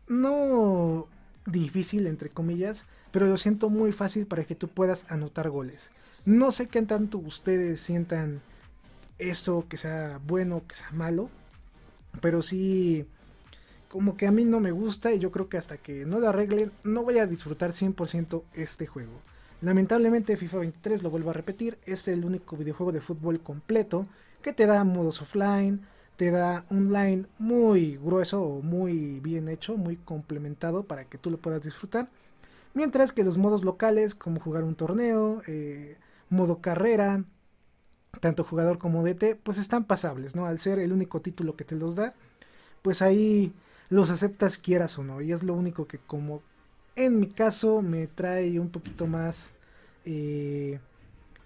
no 0.07 1.07
difícil 1.45 2.07
entre 2.07 2.29
comillas, 2.29 2.85
pero 3.11 3.27
lo 3.27 3.37
siento 3.37 3.69
muy 3.69 3.91
fácil 3.91 4.25
para 4.25 4.43
que 4.43 4.55
tú 4.55 4.67
puedas 4.67 5.05
anotar 5.09 5.49
goles. 5.49 5.91
No 6.25 6.51
sé 6.51 6.67
qué 6.67 6.81
tanto 6.81 7.17
ustedes 7.17 7.81
sientan 7.81 8.41
eso 9.17 9.65
que 9.69 9.77
sea 9.77 10.19
bueno 10.25 10.63
que 10.67 10.75
sea 10.75 10.91
malo, 10.91 11.29
pero 12.21 12.41
sí 12.41 13.05
como 13.87 14.15
que 14.15 14.25
a 14.25 14.31
mí 14.31 14.45
no 14.45 14.59
me 14.59 14.71
gusta 14.71 15.13
y 15.13 15.19
yo 15.19 15.31
creo 15.31 15.49
que 15.49 15.57
hasta 15.57 15.77
que 15.77 16.05
no 16.05 16.19
lo 16.19 16.29
arreglen 16.29 16.71
no 16.83 17.03
voy 17.03 17.19
a 17.19 17.27
disfrutar 17.27 17.71
100% 17.71 18.43
este 18.53 18.87
juego. 18.87 19.21
Lamentablemente 19.61 20.37
FIFA 20.37 20.59
23, 20.59 21.03
lo 21.03 21.09
vuelvo 21.11 21.29
a 21.29 21.33
repetir, 21.33 21.77
es 21.85 22.07
el 22.07 22.25
único 22.25 22.57
videojuego 22.57 22.91
de 22.91 23.01
fútbol 23.01 23.41
completo 23.41 24.07
que 24.41 24.53
te 24.53 24.65
da 24.65 24.83
modos 24.83 25.21
offline, 25.21 25.85
te 26.17 26.31
da 26.31 26.65
un 26.69 26.93
line 26.93 27.25
muy 27.39 27.97
grueso 27.97 28.61
muy 28.63 29.19
bien 29.21 29.49
hecho, 29.49 29.77
muy 29.77 29.97
complementado 29.97 30.83
para 30.83 31.05
que 31.05 31.17
tú 31.17 31.29
lo 31.31 31.37
puedas 31.37 31.63
disfrutar. 31.63 32.09
Mientras 32.73 33.11
que 33.11 33.23
los 33.23 33.37
modos 33.37 33.63
locales, 33.63 34.15
como 34.15 34.39
jugar 34.39 34.63
un 34.63 34.75
torneo, 34.75 35.41
eh, 35.47 35.97
modo 36.29 36.61
carrera, 36.61 37.23
tanto 38.19 38.43
jugador 38.43 38.77
como 38.77 39.03
DT, 39.03 39.35
pues 39.43 39.57
están 39.57 39.85
pasables, 39.85 40.35
¿no? 40.35 40.45
Al 40.45 40.59
ser 40.59 40.79
el 40.79 40.93
único 40.93 41.21
título 41.21 41.55
que 41.55 41.65
te 41.65 41.75
los 41.75 41.95
da, 41.95 42.13
pues 42.81 43.01
ahí 43.01 43.53
los 43.89 44.09
aceptas 44.09 44.57
quieras 44.57 44.97
o 44.99 45.03
no. 45.03 45.21
Y 45.21 45.31
es 45.31 45.43
lo 45.43 45.53
único 45.53 45.87
que 45.87 45.99
como 45.99 46.41
en 46.95 47.19
mi 47.19 47.27
caso 47.27 47.81
me 47.81 48.07
trae 48.07 48.59
un 48.59 48.69
poquito 48.69 49.07
más 49.07 49.51
eh, 50.05 50.79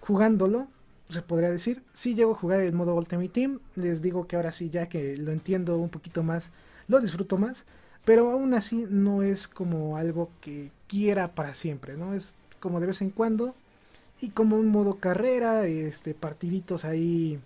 jugándolo, 0.01 0.67
se 1.09 1.21
podría 1.21 1.49
decir. 1.49 1.83
Si 1.93 2.15
llego 2.15 2.33
a 2.33 2.35
jugar 2.35 2.61
el 2.61 2.73
modo 2.73 2.95
Ultimate 2.95 3.29
Team, 3.29 3.59
les 3.75 4.01
digo 4.01 4.27
que 4.27 4.35
ahora 4.35 4.51
sí, 4.51 4.69
ya 4.69 4.87
que 4.87 5.17
lo 5.17 5.31
entiendo 5.31 5.77
un 5.77 5.89
poquito 5.89 6.23
más, 6.23 6.49
lo 6.87 6.99
disfruto 6.99 7.37
más. 7.37 7.65
Pero 8.05 8.29
aún 8.31 8.53
así 8.53 8.85
no 8.89 9.23
es 9.23 9.47
como 9.47 9.97
algo 9.97 10.29
que 10.41 10.71
quiera 10.87 11.33
para 11.33 11.55
siempre, 11.55 11.97
¿no? 11.97 12.13
Es 12.13 12.35
como 12.59 12.79
de 12.79 12.87
vez 12.87 13.01
en 13.01 13.09
cuando. 13.09 13.55
Y 14.21 14.29
como 14.29 14.57
un 14.57 14.67
modo 14.67 14.99
carrera, 14.99 15.65
este, 15.65 16.13
partiditos 16.13 16.85
ahí 16.85 17.39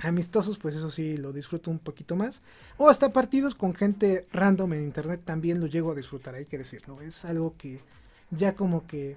amistosos, 0.00 0.58
pues 0.58 0.74
eso 0.76 0.90
sí 0.90 1.16
lo 1.16 1.32
disfruto 1.32 1.70
un 1.70 1.78
poquito 1.78 2.16
más. 2.16 2.42
O 2.76 2.88
hasta 2.88 3.12
partidos 3.12 3.54
con 3.54 3.74
gente 3.74 4.26
random 4.32 4.74
en 4.74 4.82
internet 4.82 5.20
también 5.24 5.60
lo 5.60 5.66
llego 5.66 5.92
a 5.92 5.94
disfrutar, 5.94 6.34
hay 6.34 6.46
que 6.46 6.58
decirlo. 6.58 7.00
Es 7.02 7.24
algo 7.24 7.54
que 7.56 7.80
ya 8.30 8.54
como 8.54 8.86
que 8.86 9.16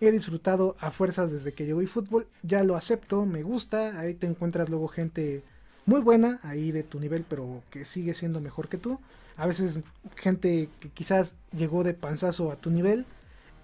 he 0.00 0.10
disfrutado 0.10 0.76
a 0.78 0.90
fuerzas 0.90 1.32
desde 1.32 1.52
que 1.52 1.66
llegó 1.66 1.84
fútbol. 1.86 2.26
Ya 2.42 2.62
lo 2.64 2.76
acepto, 2.76 3.26
me 3.26 3.42
gusta. 3.42 3.98
Ahí 3.98 4.14
te 4.14 4.26
encuentras 4.26 4.68
luego 4.68 4.88
gente 4.88 5.42
muy 5.86 6.00
buena, 6.00 6.38
ahí 6.42 6.70
de 6.70 6.82
tu 6.82 7.00
nivel, 7.00 7.24
pero 7.28 7.62
que 7.70 7.84
sigue 7.84 8.14
siendo 8.14 8.40
mejor 8.40 8.68
que 8.68 8.76
tú. 8.76 9.00
A 9.36 9.46
veces 9.46 9.80
gente 10.16 10.68
que 10.80 10.90
quizás 10.90 11.36
llegó 11.56 11.84
de 11.84 11.94
panzazo 11.94 12.50
a 12.50 12.56
tu 12.56 12.70
nivel. 12.70 13.06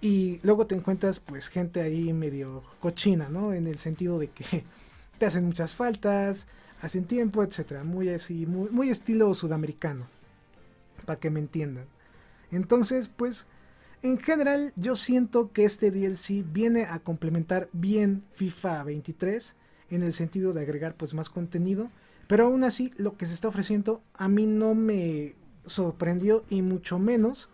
Y 0.00 0.40
luego 0.42 0.66
te 0.66 0.74
encuentras 0.74 1.18
pues 1.20 1.48
gente 1.48 1.80
ahí 1.80 2.12
medio 2.12 2.62
cochina, 2.80 3.28
¿no? 3.28 3.54
En 3.54 3.66
el 3.66 3.78
sentido 3.78 4.18
de 4.18 4.28
que 4.28 4.64
te 5.18 5.26
hacen 5.26 5.46
muchas 5.46 5.74
faltas, 5.74 6.46
hacen 6.80 7.04
tiempo, 7.04 7.42
etcétera, 7.42 7.84
muy 7.84 8.10
así, 8.10 8.44
muy, 8.46 8.68
muy 8.68 8.90
estilo 8.90 9.32
sudamericano, 9.32 10.06
para 11.06 11.18
que 11.18 11.30
me 11.30 11.40
entiendan. 11.40 11.86
Entonces, 12.50 13.08
pues, 13.08 13.46
en 14.04 14.18
general, 14.18 14.74
yo 14.76 14.96
siento 14.96 15.50
que 15.52 15.64
este 15.64 15.90
DLC 15.90 16.44
viene 16.52 16.84
a 16.84 16.98
complementar 16.98 17.70
bien 17.72 18.22
FIFA 18.34 18.84
23 18.84 19.56
en 19.88 20.02
el 20.02 20.12
sentido 20.12 20.52
de 20.52 20.60
agregar 20.60 20.94
pues 20.94 21.14
más 21.14 21.30
contenido, 21.30 21.90
pero 22.26 22.44
aún 22.44 22.64
así 22.64 22.92
lo 22.98 23.16
que 23.16 23.24
se 23.24 23.32
está 23.32 23.48
ofreciendo 23.48 24.02
a 24.12 24.28
mí 24.28 24.44
no 24.44 24.74
me 24.74 25.34
sorprendió 25.64 26.44
y 26.50 26.60
mucho 26.60 26.98
menos 26.98 27.48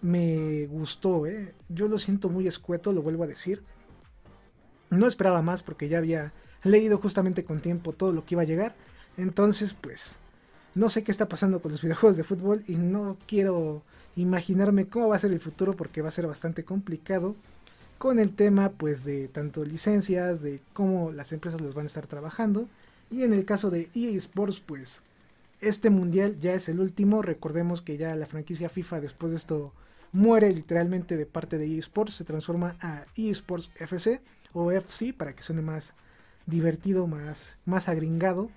me 0.00 0.68
gustó, 0.68 1.26
¿eh? 1.26 1.54
yo 1.68 1.88
lo 1.88 1.98
siento 1.98 2.28
muy 2.28 2.46
escueto, 2.46 2.92
lo 2.92 3.02
vuelvo 3.02 3.24
a 3.24 3.26
decir. 3.26 3.64
No 4.90 5.08
esperaba 5.08 5.42
más 5.42 5.64
porque 5.64 5.88
ya 5.88 5.98
había 5.98 6.32
leído 6.62 6.98
justamente 6.98 7.42
con 7.42 7.60
tiempo 7.60 7.92
todo 7.92 8.12
lo 8.12 8.24
que 8.24 8.36
iba 8.36 8.42
a 8.42 8.46
llegar. 8.46 8.76
Entonces, 9.16 9.74
pues, 9.74 10.18
no 10.76 10.88
sé 10.88 11.02
qué 11.02 11.10
está 11.10 11.28
pasando 11.28 11.60
con 11.60 11.72
los 11.72 11.82
videojuegos 11.82 12.16
de 12.16 12.22
fútbol 12.22 12.62
y 12.68 12.76
no 12.76 13.18
quiero 13.26 13.82
imaginarme 14.16 14.88
cómo 14.88 15.08
va 15.08 15.16
a 15.16 15.20
ser 15.20 15.32
el 15.32 15.40
futuro 15.40 15.74
porque 15.74 16.02
va 16.02 16.08
a 16.08 16.12
ser 16.12 16.26
bastante 16.26 16.64
complicado 16.64 17.36
con 17.98 18.18
el 18.18 18.34
tema 18.34 18.70
pues 18.70 19.04
de 19.04 19.28
tanto 19.28 19.64
licencias, 19.64 20.42
de 20.42 20.60
cómo 20.72 21.12
las 21.12 21.32
empresas 21.32 21.60
los 21.60 21.74
van 21.74 21.84
a 21.84 21.88
estar 21.88 22.06
trabajando. 22.06 22.68
Y 23.10 23.22
en 23.22 23.32
el 23.32 23.44
caso 23.44 23.70
de 23.70 23.88
EA 23.94 24.10
Sports 24.16 24.60
pues 24.60 25.02
este 25.60 25.90
mundial 25.90 26.38
ya 26.40 26.54
es 26.54 26.68
el 26.68 26.80
último, 26.80 27.22
recordemos 27.22 27.80
que 27.82 27.96
ya 27.96 28.14
la 28.16 28.26
franquicia 28.26 28.68
FIFA 28.68 29.00
después 29.00 29.32
de 29.32 29.38
esto 29.38 29.72
muere 30.12 30.52
literalmente 30.52 31.16
de 31.16 31.26
parte 31.26 31.58
de 31.58 31.66
EA 31.66 31.78
Sports, 31.78 32.14
se 32.14 32.24
transforma 32.24 32.76
a 32.80 33.04
EA 33.16 33.32
Sports 33.32 33.70
FC 33.78 34.20
o 34.52 34.72
FC 34.72 35.12
para 35.12 35.34
que 35.34 35.42
suene 35.42 35.62
más 35.62 35.94
divertido, 36.46 37.06
más, 37.06 37.58
más 37.64 37.88
agringado. 37.88 38.50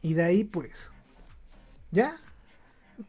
Y 0.00 0.14
de 0.14 0.22
ahí 0.22 0.44
pues, 0.44 0.90
ya, 1.90 2.16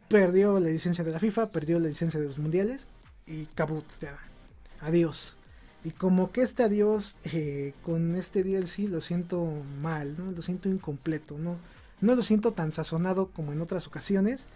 perdió 0.08 0.58
la 0.60 0.68
licencia 0.68 1.04
de 1.04 1.12
la 1.12 1.18
FIFA, 1.18 1.50
perdió 1.50 1.78
la 1.78 1.88
licencia 1.88 2.20
de 2.20 2.26
los 2.26 2.38
mundiales 2.38 2.86
y 3.26 3.46
cabut, 3.46 3.84
ya, 4.00 4.18
adiós. 4.80 5.36
Y 5.84 5.90
como 5.90 6.32
que 6.32 6.42
este 6.42 6.64
adiós 6.64 7.16
eh, 7.24 7.72
con 7.82 8.16
este 8.16 8.42
DLC 8.42 8.88
lo 8.88 9.00
siento 9.00 9.46
mal, 9.80 10.16
¿no? 10.18 10.32
lo 10.32 10.42
siento 10.42 10.68
incompleto, 10.68 11.38
¿no? 11.38 11.56
no 12.00 12.14
lo 12.14 12.22
siento 12.22 12.52
tan 12.52 12.72
sazonado 12.72 13.28
como 13.28 13.52
en 13.52 13.60
otras 13.60 13.86
ocasiones. 13.86 14.46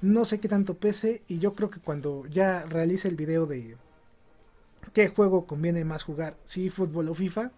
No 0.00 0.24
sé 0.24 0.38
qué 0.40 0.48
tanto 0.48 0.74
pese 0.74 1.22
y 1.26 1.38
yo 1.38 1.54
creo 1.54 1.70
que 1.70 1.80
cuando 1.80 2.26
ya 2.26 2.64
realice 2.66 3.08
el 3.08 3.16
video 3.16 3.46
de 3.46 3.76
qué 4.92 5.08
juego 5.08 5.46
conviene 5.46 5.84
más 5.84 6.04
jugar, 6.04 6.36
si 6.44 6.70
fútbol 6.70 7.08
o 7.08 7.14
FIFA, 7.14 7.50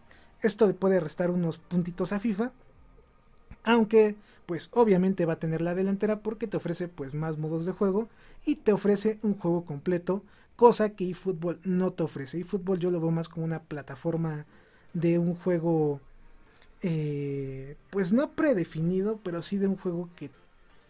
esto 0.43 0.67
le 0.67 0.75
puede 0.75 1.01
restar 1.01 1.31
unos 1.31 1.59
puntitos 1.59 2.13
a 2.13 2.21
FIFA. 2.21 2.53
Aunque, 3.65 4.17
pues 4.47 4.69
obviamente 4.73 5.27
va 5.27 5.35
a 5.35 5.39
tener 5.39 5.61
la 5.61 5.75
delantera 5.75 6.21
porque 6.21 6.47
te 6.47 6.57
ofrece 6.57 6.89
pues 6.89 7.15
más 7.15 7.39
modos 7.39 7.67
de 7.67 7.73
juego 7.73 8.09
y 8.47 8.57
te 8.57 8.73
ofrece 8.73 9.19
un 9.23 9.37
juego 9.37 9.65
completo, 9.65 10.23
cosa 10.57 10.91
que 10.91 11.11
eFootball 11.11 11.61
no 11.65 11.93
te 11.93 12.03
ofrece. 12.03 12.39
eFootball 12.41 12.79
yo 12.79 12.91
lo 12.91 13.01
veo 13.01 13.11
más 13.11 13.29
como 13.29 13.45
una 13.45 13.63
plataforma 13.63 14.47
de 14.93 15.19
un 15.19 15.35
juego, 15.35 16.01
eh, 16.83 17.77
pues 17.91 18.13
no 18.13 18.31
predefinido, 18.33 19.19
pero 19.23 19.43
sí 19.43 19.57
de 19.59 19.69
un 19.69 19.77
juego 19.77 20.09
que 20.17 20.31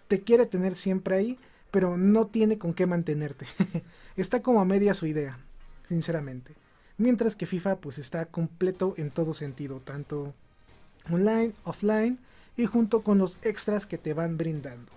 te 0.08 0.20
quiere 0.20 0.46
tener 0.46 0.74
siempre 0.74 1.14
ahí, 1.14 1.38
pero 1.70 1.96
no 1.96 2.26
tiene 2.26 2.58
con 2.58 2.74
qué 2.74 2.86
mantenerte. 2.86 3.46
Está 4.16 4.42
como 4.42 4.60
a 4.60 4.64
media 4.64 4.94
su 4.94 5.06
idea, 5.06 5.38
sinceramente. 5.88 6.54
Mientras 6.98 7.36
que 7.36 7.46
FIFA 7.46 7.76
pues 7.76 7.98
está 7.98 8.26
completo 8.26 8.92
en 8.98 9.10
todo 9.10 9.32
sentido, 9.32 9.80
tanto 9.80 10.34
online, 11.10 11.54
offline 11.64 12.18
y 12.60 12.66
junto 12.66 13.02
con 13.02 13.18
los 13.18 13.38
extras 13.42 13.86
que 13.86 13.98
te 13.98 14.12
van 14.12 14.36
brindando. 14.36 14.92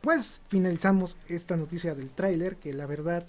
Pues 0.00 0.40
finalizamos 0.48 1.16
esta 1.28 1.56
noticia 1.56 1.94
del 1.94 2.10
tráiler 2.10 2.56
que 2.56 2.72
la 2.72 2.86
verdad 2.86 3.24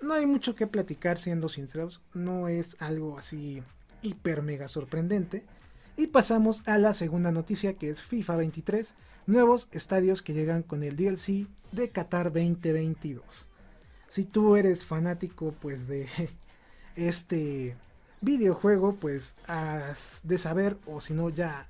no 0.00 0.14
hay 0.14 0.26
mucho 0.26 0.54
que 0.54 0.66
platicar 0.66 1.18
siendo 1.18 1.48
sinceros, 1.48 2.00
no 2.12 2.48
es 2.48 2.76
algo 2.80 3.18
así 3.18 3.62
hiper 4.02 4.42
mega 4.42 4.68
sorprendente. 4.68 5.44
Y 5.96 6.08
pasamos 6.08 6.62
a 6.66 6.76
la 6.78 6.92
segunda 6.92 7.30
noticia 7.30 7.74
que 7.74 7.88
es 7.88 8.02
FIFA 8.02 8.36
23, 8.36 8.94
nuevos 9.26 9.68
estadios 9.70 10.22
que 10.22 10.34
llegan 10.34 10.62
con 10.64 10.82
el 10.82 10.96
DLC 10.96 11.46
de 11.72 11.90
Qatar 11.90 12.32
2022 12.32 13.48
si 14.14 14.22
tú 14.22 14.54
eres 14.54 14.84
fanático 14.84 15.52
pues 15.60 15.88
de 15.88 16.06
este 16.94 17.74
videojuego, 18.24 18.96
pues 18.96 19.36
has 19.46 20.20
de 20.24 20.38
saber, 20.38 20.76
o 20.86 21.00
si 21.00 21.14
no 21.14 21.30
ya 21.30 21.66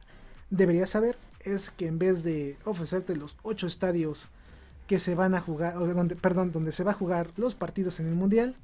deberías 0.50 0.90
saber, 0.90 1.16
es 1.40 1.70
que 1.70 1.86
en 1.86 1.98
vez 1.98 2.22
de 2.22 2.56
ofrecerte 2.64 3.16
los 3.16 3.36
8 3.42 3.66
estadios 3.66 4.28
que 4.86 4.98
se 4.98 5.14
van 5.14 5.34
a 5.34 5.40
jugar, 5.40 5.74
donde, 5.74 6.16
perdón, 6.16 6.52
donde 6.52 6.72
se 6.72 6.84
va 6.84 6.92
a 6.92 6.94
jugar 6.94 7.30
los 7.36 7.54
partidos 7.54 8.00
en 8.00 8.06
el 8.06 8.14
mundial, 8.14 8.54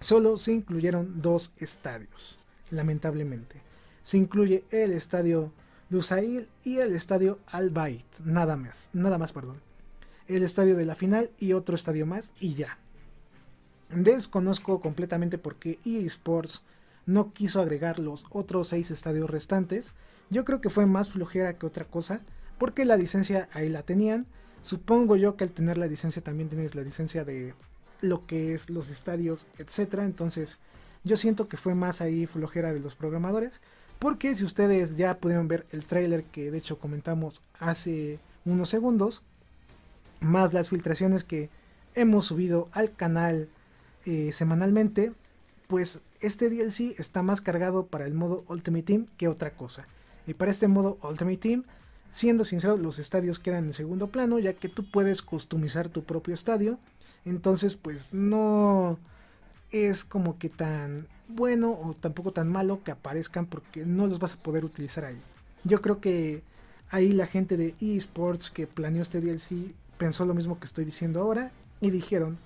solo 0.00 0.36
se 0.36 0.52
incluyeron 0.52 1.22
dos 1.22 1.52
estadios, 1.58 2.38
lamentablemente. 2.70 3.60
Se 4.04 4.18
incluye 4.18 4.64
el 4.70 4.92
estadio 4.92 5.52
Lusail 5.90 6.48
y 6.64 6.78
el 6.78 6.92
estadio 6.92 7.38
Al 7.46 7.70
Bayt, 7.70 8.04
nada 8.24 8.56
más, 8.56 8.90
nada 8.92 9.18
más, 9.18 9.32
perdón. 9.32 9.60
El 10.26 10.42
estadio 10.42 10.76
de 10.76 10.86
la 10.86 10.94
final 10.94 11.30
y 11.38 11.52
otro 11.52 11.74
estadio 11.74 12.06
más 12.06 12.32
y 12.40 12.54
ya. 12.54 12.78
Desconozco 13.90 14.80
completamente 14.80 15.36
por 15.36 15.56
qué 15.56 15.78
EA 15.84 16.06
Sports 16.06 16.62
no 17.06 17.32
quiso 17.32 17.60
agregar 17.60 17.98
los 17.98 18.26
otros 18.30 18.68
seis 18.68 18.90
estadios 18.90 19.30
restantes. 19.30 19.92
Yo 20.30 20.44
creo 20.44 20.60
que 20.60 20.70
fue 20.70 20.86
más 20.86 21.10
flojera 21.10 21.58
que 21.58 21.66
otra 21.66 21.84
cosa, 21.84 22.20
porque 22.58 22.84
la 22.84 22.96
licencia 22.96 23.48
ahí 23.52 23.68
la 23.68 23.82
tenían. 23.82 24.26
Supongo 24.62 25.16
yo 25.16 25.36
que 25.36 25.44
al 25.44 25.50
tener 25.50 25.78
la 25.78 25.86
licencia 25.86 26.22
también 26.22 26.48
tienes 26.48 26.74
la 26.74 26.82
licencia 26.82 27.24
de 27.24 27.54
lo 28.00 28.26
que 28.26 28.54
es 28.54 28.70
los 28.70 28.88
estadios, 28.88 29.46
etcétera. 29.58 30.04
Entonces, 30.04 30.58
yo 31.04 31.16
siento 31.16 31.48
que 31.48 31.56
fue 31.56 31.74
más 31.74 32.00
ahí 32.00 32.26
flojera 32.26 32.72
de 32.72 32.80
los 32.80 32.94
programadores. 32.94 33.60
Porque 33.98 34.34
si 34.34 34.44
ustedes 34.44 34.96
ya 34.96 35.18
pudieron 35.18 35.46
ver 35.46 35.64
el 35.70 35.84
trailer 35.84 36.24
que 36.24 36.50
de 36.50 36.58
hecho 36.58 36.78
comentamos 36.78 37.40
hace 37.60 38.18
unos 38.44 38.68
segundos, 38.68 39.22
más 40.20 40.52
las 40.52 40.70
filtraciones 40.70 41.22
que 41.22 41.50
hemos 41.94 42.26
subido 42.26 42.68
al 42.72 42.94
canal 42.94 43.48
eh, 44.04 44.32
semanalmente, 44.32 45.12
pues 45.72 46.02
este 46.20 46.50
DLC 46.50 47.00
está 47.00 47.22
más 47.22 47.40
cargado 47.40 47.86
para 47.86 48.04
el 48.04 48.12
modo 48.12 48.44
Ultimate 48.46 48.82
Team 48.82 49.06
que 49.16 49.26
otra 49.26 49.52
cosa. 49.52 49.86
Y 50.26 50.34
para 50.34 50.50
este 50.50 50.68
modo 50.68 50.98
Ultimate 51.02 51.38
Team, 51.38 51.64
siendo 52.10 52.44
sincero, 52.44 52.76
los 52.76 52.98
estadios 52.98 53.38
quedan 53.38 53.64
en 53.64 53.72
segundo 53.72 54.08
plano, 54.08 54.38
ya 54.38 54.52
que 54.52 54.68
tú 54.68 54.84
puedes 54.90 55.22
customizar 55.22 55.88
tu 55.88 56.04
propio 56.04 56.34
estadio. 56.34 56.78
Entonces, 57.24 57.74
pues 57.76 58.12
no 58.12 58.98
es 59.70 60.04
como 60.04 60.38
que 60.38 60.50
tan 60.50 61.08
bueno 61.26 61.70
o 61.70 61.96
tampoco 61.98 62.32
tan 62.32 62.50
malo 62.50 62.84
que 62.84 62.90
aparezcan 62.90 63.46
porque 63.46 63.86
no 63.86 64.06
los 64.06 64.18
vas 64.18 64.34
a 64.34 64.42
poder 64.42 64.66
utilizar 64.66 65.06
ahí. 65.06 65.22
Yo 65.64 65.80
creo 65.80 66.02
que 66.02 66.42
ahí 66.90 67.12
la 67.12 67.26
gente 67.26 67.56
de 67.56 67.74
eSports 67.80 68.50
que 68.50 68.66
planeó 68.66 69.00
este 69.00 69.22
DLC 69.22 69.72
pensó 69.96 70.26
lo 70.26 70.34
mismo 70.34 70.60
que 70.60 70.66
estoy 70.66 70.84
diciendo 70.84 71.22
ahora 71.22 71.50
y 71.80 71.88
dijeron, 71.88 72.36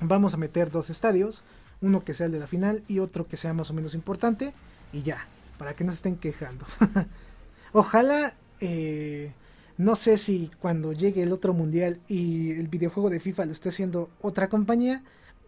vamos 0.00 0.34
a 0.34 0.36
meter 0.36 0.72
dos 0.72 0.90
estadios, 0.90 1.44
uno 1.84 2.04
que 2.04 2.14
sea 2.14 2.26
el 2.26 2.32
de 2.32 2.40
la 2.40 2.46
final 2.46 2.82
y 2.88 2.98
otro 2.98 3.26
que 3.26 3.36
sea 3.36 3.52
más 3.52 3.70
o 3.70 3.74
menos 3.74 3.94
importante 3.94 4.52
y 4.92 5.02
ya, 5.02 5.26
para 5.58 5.74
que 5.74 5.84
no 5.84 5.92
se 5.92 5.96
estén 5.96 6.16
quejando. 6.16 6.66
Ojalá, 7.72 8.34
eh, 8.60 9.32
no 9.76 9.96
sé 9.96 10.16
si 10.16 10.50
cuando 10.60 10.92
llegue 10.92 11.22
el 11.22 11.32
otro 11.32 11.52
mundial 11.52 12.00
y 12.08 12.52
el 12.52 12.68
videojuego 12.68 13.10
de 13.10 13.20
FIFA 13.20 13.46
lo 13.46 13.52
esté 13.52 13.68
haciendo 13.68 14.08
otra 14.22 14.48
compañía, 14.48 15.02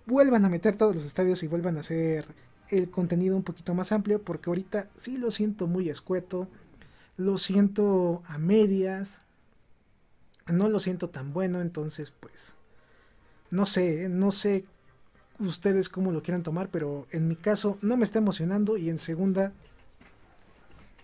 vuelvan 0.04 0.44
a 0.44 0.48
meter 0.48 0.76
todos 0.76 0.94
los 0.94 1.04
estadios 1.04 1.42
y 1.42 1.46
vuelvan 1.46 1.76
a 1.76 1.80
hacer 1.80 2.26
el 2.70 2.90
contenido 2.90 3.36
un 3.36 3.42
poquito 3.42 3.74
más 3.74 3.92
amplio, 3.92 4.20
porque 4.20 4.50
ahorita 4.50 4.88
sí 4.96 5.18
lo 5.18 5.30
siento 5.30 5.66
muy 5.66 5.88
escueto, 5.88 6.48
lo 7.16 7.38
siento 7.38 8.22
a 8.26 8.38
medias, 8.38 9.20
no 10.46 10.68
lo 10.68 10.80
siento 10.80 11.08
tan 11.08 11.32
bueno, 11.32 11.60
entonces 11.60 12.12
pues 12.20 12.56
no 13.50 13.64
sé, 13.66 14.08
no 14.08 14.32
sé 14.32 14.64
ustedes 15.38 15.88
cómo 15.88 16.12
lo 16.12 16.22
quieran 16.22 16.42
tomar, 16.42 16.68
pero 16.68 17.06
en 17.10 17.28
mi 17.28 17.36
caso 17.36 17.78
no 17.82 17.96
me 17.96 18.04
está 18.04 18.18
emocionando 18.18 18.76
y 18.76 18.90
en 18.90 18.98
segunda 18.98 19.52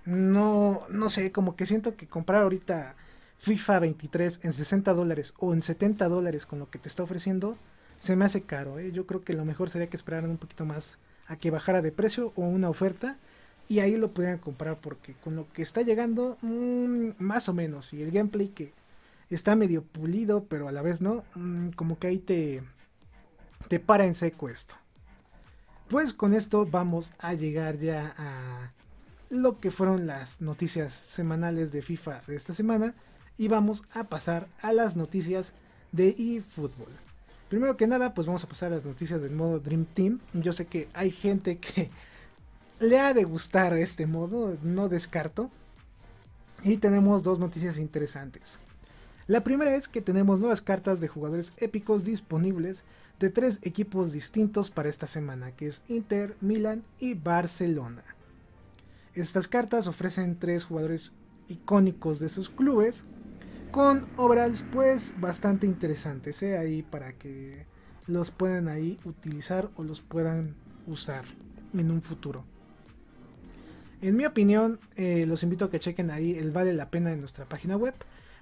no, 0.05 0.83
no 0.89 1.11
sé, 1.11 1.31
como 1.33 1.55
que 1.55 1.67
siento 1.67 1.97
que 1.97 2.07
comprar 2.07 2.43
ahorita 2.43 2.97
FIFA 3.39 3.81
23 3.81 4.41
en 4.45 4.53
60 4.53 4.95
dólares 4.95 5.35
o 5.39 5.53
en 5.53 5.63
70 5.63 6.09
dólares 6.09 6.47
con 6.47 6.59
lo 6.59 6.71
que 6.71 6.79
te 6.79 6.89
está 6.89 7.03
ofreciendo 7.03 7.57
se 7.99 8.17
me 8.17 8.25
hace 8.25 8.43
caro. 8.43 8.79
¿eh? 8.81 8.91
Yo 8.93 9.07
creo 9.07 9.23
que 9.23 9.33
lo 9.33 9.45
mejor 9.45 9.71
sería 9.71 9.89
que 9.89 9.97
esperaran 9.97 10.31
un 10.31 10.39
poquito 10.39 10.65
más 10.65 10.99
a 11.29 11.37
que 11.37 11.51
bajara 11.51 11.83
de 11.83 11.93
precio 11.93 12.33
o 12.35 12.43
una 12.43 12.69
oferta 12.69 13.17
y 13.69 13.79
ahí 13.79 13.97
lo 13.97 14.13
pudieran 14.13 14.39
comprar 14.39 14.79
porque 14.81 15.15
con 15.15 15.37
lo 15.37 15.51
que 15.53 15.63
está 15.63 15.83
llegando 15.83 16.37
mm, 16.43 17.11
más 17.19 17.49
o 17.49 17.55
menos 17.55 17.93
y 17.93 18.03
el 18.03 18.11
gameplay 18.11 18.49
que 18.49 18.73
está 19.31 19.55
medio 19.55 19.83
pulido 19.83 20.45
pero 20.45 20.69
a 20.69 20.73
la 20.73 20.83
vez 20.83 21.01
no 21.01 21.25
mm, 21.37 21.71
como 21.71 21.99
que 21.99 22.09
ahí 22.09 22.19
te 22.19 22.63
te 23.69 23.81
para 23.81 24.05
en 24.05 24.15
seco 24.15 24.49
esto 24.49 24.75
pues 25.93 26.15
con 26.15 26.33
esto 26.33 26.65
vamos 26.65 27.13
a 27.19 27.35
llegar 27.35 27.77
ya 27.77 28.15
a 28.17 28.73
lo 29.29 29.61
que 29.61 29.71
fueron 29.71 30.07
las 30.07 30.41
noticias 30.41 30.95
semanales 30.95 31.71
de 31.71 31.83
FIFA 31.83 32.23
de 32.27 32.35
esta 32.35 32.55
semana 32.55 32.95
y 33.37 33.49
vamos 33.49 33.85
a 33.93 34.05
pasar 34.05 34.49
a 34.63 34.73
las 34.73 34.97
noticias 34.97 35.53
de 35.93 36.15
eFootball. 36.19 36.93
Primero 37.51 37.77
que 37.77 37.87
nada, 37.87 38.15
pues 38.15 38.27
vamos 38.27 38.43
a 38.43 38.49
pasar 38.49 38.73
a 38.73 38.77
las 38.77 38.87
noticias 38.87 39.21
del 39.21 39.33
modo 39.33 39.61
Dream 39.61 39.85
Team. 39.85 40.21
Yo 40.33 40.55
sé 40.55 40.65
que 40.65 40.89
hay 40.95 41.11
gente 41.11 41.59
que 41.59 41.91
le 42.81 42.99
ha 42.99 43.13
de 43.13 43.25
gustar 43.25 43.77
este 43.77 44.07
modo, 44.07 44.57
no 44.63 44.89
descarto. 44.89 45.51
Y 46.65 46.79
tenemos 46.79 47.23
dos 47.23 47.39
noticias 47.39 47.77
interesantes. 47.77 48.61
La 49.27 49.45
primera 49.45 49.75
es 49.75 49.89
que 49.89 50.01
tenemos 50.01 50.41
nuevas 50.41 50.63
cartas 50.63 51.01
de 51.01 51.09
jugadores 51.09 51.53
épicos 51.59 52.05
disponibles 52.05 52.85
de 53.23 53.31
tres 53.31 53.61
equipos 53.63 54.11
distintos 54.11 54.71
para 54.71 54.89
esta 54.89 55.07
semana, 55.07 55.53
que 55.53 55.69
es 55.69 55.85
Inter, 55.87 56.37
Milan 56.41 56.83
y 56.99 57.15
Barcelona. 57.15 58.03
Estas 59.15 59.47
cartas 59.47 59.87
ofrecen 59.87 60.41
tres 60.41 60.65
jugadores 60.65 61.15
icónicos 61.49 62.19
de 62.19 62.29
sus 62.29 62.51
clubes 62.51 63.05
con 63.71 64.09
overalls 64.17 64.65
pues 64.73 65.15
bastante 65.21 65.69
interesantes 65.69 66.43
¿eh? 66.43 66.59
ahí 66.59 66.83
para 66.83 67.13
que 67.13 67.65
los 68.09 68.33
puedan 68.33 68.67
ahí 68.67 68.99
utilizar 69.05 69.71
o 69.77 69.85
los 69.85 70.01
puedan 70.01 70.57
usar 70.89 71.25
en 71.75 71.93
un 71.93 72.03
futuro. 72.03 72.45
En 74.01 74.17
mi 74.17 74.27
opinión, 74.27 74.81
eh, 74.97 75.27
los 75.27 75.45
invito 75.45 75.67
a 75.67 75.71
que 75.71 75.79
chequen 75.79 76.11
ahí 76.11 76.37
el 76.37 76.51
vale 76.51 76.73
la 76.73 76.91
pena 76.91 77.13
en 77.13 77.21
nuestra 77.21 77.49
página 77.49 77.77
web. 77.77 77.95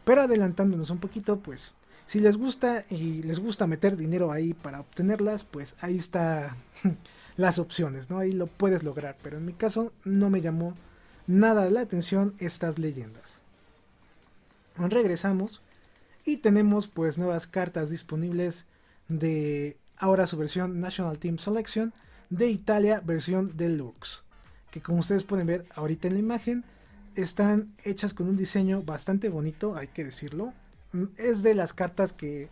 Pero 0.05 0.23
adelantándonos 0.23 0.89
un 0.89 0.99
poquito, 0.99 1.41
pues 1.41 1.75
si 2.11 2.19
les 2.19 2.37
gusta 2.37 2.85
y 2.91 3.23
les 3.23 3.39
gusta 3.39 3.69
meter 3.69 3.97
dinero 3.97 4.33
ahí 4.33 4.53
para 4.53 4.81
obtenerlas, 4.81 5.45
pues 5.45 5.77
ahí 5.81 5.97
está 5.97 6.57
las 7.37 7.59
opciones, 7.61 8.11
¿no? 8.11 8.19
Ahí 8.19 8.33
lo 8.33 8.49
puedes 8.49 8.83
lograr. 8.83 9.17
Pero 9.23 9.37
en 9.37 9.45
mi 9.45 9.53
caso 9.53 9.93
no 10.05 10.29
me 10.29 10.41
llamó 10.41 10.75
nada 11.29 11.71
la 11.71 11.83
atención 11.83 12.35
estas 12.41 12.79
leyendas 12.81 13.41
regresamos 14.89 15.61
y 16.25 16.39
tenemos 16.39 16.89
pues 16.89 17.19
nuevas 17.19 17.47
cartas 17.47 17.91
disponibles 17.91 18.65
de 19.09 19.77
ahora 19.97 20.27
su 20.27 20.37
versión 20.37 20.81
National 20.81 21.19
Team 21.19 21.39
Selection 21.39 21.93
de 22.31 22.49
Italia 22.49 23.01
versión 23.05 23.57
deluxe 23.57 24.23
que 24.71 24.81
como 24.81 25.01
ustedes 25.01 25.25
pueden 25.25 25.47
ver 25.47 25.67
ahorita 25.75 26.09
en 26.09 26.15
la 26.15 26.21
imagen 26.21 26.65
están 27.15 27.75
hechas 27.85 28.15
con 28.15 28.29
un 28.29 28.37
diseño 28.37 28.83
bastante 28.83 29.29
bonito 29.29 29.77
hay 29.77 29.89
que 29.89 30.05
decirlo 30.05 30.53
es 31.17 31.43
de 31.43 31.55
las 31.55 31.73
cartas 31.73 32.13
que 32.13 32.49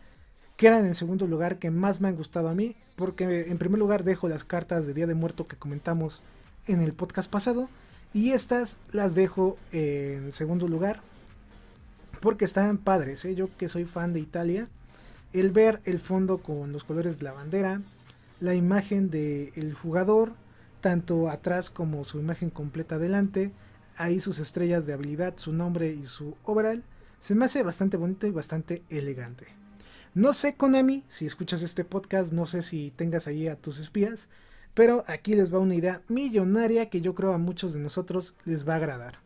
quedan 0.57 0.87
en 0.87 0.95
segundo 0.95 1.27
lugar 1.27 1.59
que 1.59 1.71
más 1.71 2.01
me 2.01 2.09
han 2.09 2.17
gustado 2.17 2.49
a 2.49 2.55
mí 2.55 2.77
porque 2.97 3.47
en 3.49 3.59
primer 3.59 3.79
lugar 3.79 4.05
dejo 4.05 4.29
las 4.29 4.45
cartas 4.45 4.87
de 4.87 4.95
Día 4.95 5.07
de 5.07 5.15
Muerto 5.15 5.47
que 5.47 5.57
comentamos 5.57 6.23
en 6.67 6.81
el 6.81 6.93
podcast 6.93 7.31
pasado 7.31 7.69
y 8.13 8.31
estas 8.31 8.79
las 8.93 9.15
dejo 9.15 9.57
en 9.73 10.33
segundo 10.33 10.67
lugar 10.69 11.01
porque 12.21 12.45
están 12.45 12.79
padres, 12.79 13.25
¿eh? 13.25 13.35
yo 13.35 13.49
que 13.57 13.69
soy 13.69 13.85
fan 13.85 14.13
de 14.13 14.21
Italia, 14.21 14.69
el 15.33 15.51
ver 15.51 15.81
el 15.85 15.99
fondo 15.99 16.39
con 16.39 16.73
los 16.73 16.85
colores 16.85 17.19
de 17.19 17.25
la 17.25 17.33
bandera, 17.33 17.83
la 18.41 18.55
imagen 18.55 19.11
del 19.11 19.75
jugador, 19.75 20.33
tanto 20.81 21.29
atrás 21.29 21.71
como 21.71 22.05
su 22.05 22.19
imagen 22.19 22.51
completa 22.51 22.97
adelante, 22.97 23.53
ahí 23.97 24.21
sus 24.21 24.39
estrellas 24.39 24.87
de 24.87 24.93
habilidad, 24.93 25.35
su 25.37 25.53
nombre 25.53 25.93
y 25.93 26.05
su 26.05 26.37
overall, 26.45 26.83
se 27.21 27.35
me 27.35 27.45
hace 27.45 27.63
bastante 27.63 27.97
bonito 27.97 28.27
y 28.27 28.31
bastante 28.31 28.83
elegante. 28.91 29.47
No 30.15 30.33
sé 30.33 30.55
Konami, 30.55 31.05
si 31.09 31.27
escuchas 31.27 31.63
este 31.63 31.85
podcast, 31.85 32.33
no 32.33 32.47
sé 32.47 32.63
si 32.63 32.93
tengas 32.97 33.27
ahí 33.27 33.49
a 33.49 33.57
tus 33.57 33.79
espías, 33.79 34.29
pero 34.75 35.05
aquí 35.07 35.35
les 35.35 35.53
va 35.53 35.59
una 35.59 35.75
idea 35.75 36.03
millonaria 36.09 36.89
que 36.89 37.01
yo 37.01 37.15
creo 37.15 37.33
a 37.33 37.39
muchos 37.39 37.73
de 37.73 37.81
nosotros 37.81 38.35
les 38.45 38.67
va 38.69 38.75
a 38.75 38.77
agradar. 38.77 39.19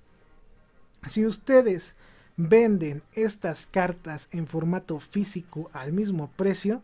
Si 1.09 1.27
ustedes 1.27 1.95
venden 2.37 3.03
estas 3.13 3.67
cartas 3.67 4.29
en 4.33 4.47
formato 4.47 4.99
físico 4.99 5.71
al 5.73 5.93
mismo 5.93 6.31
precio, 6.37 6.83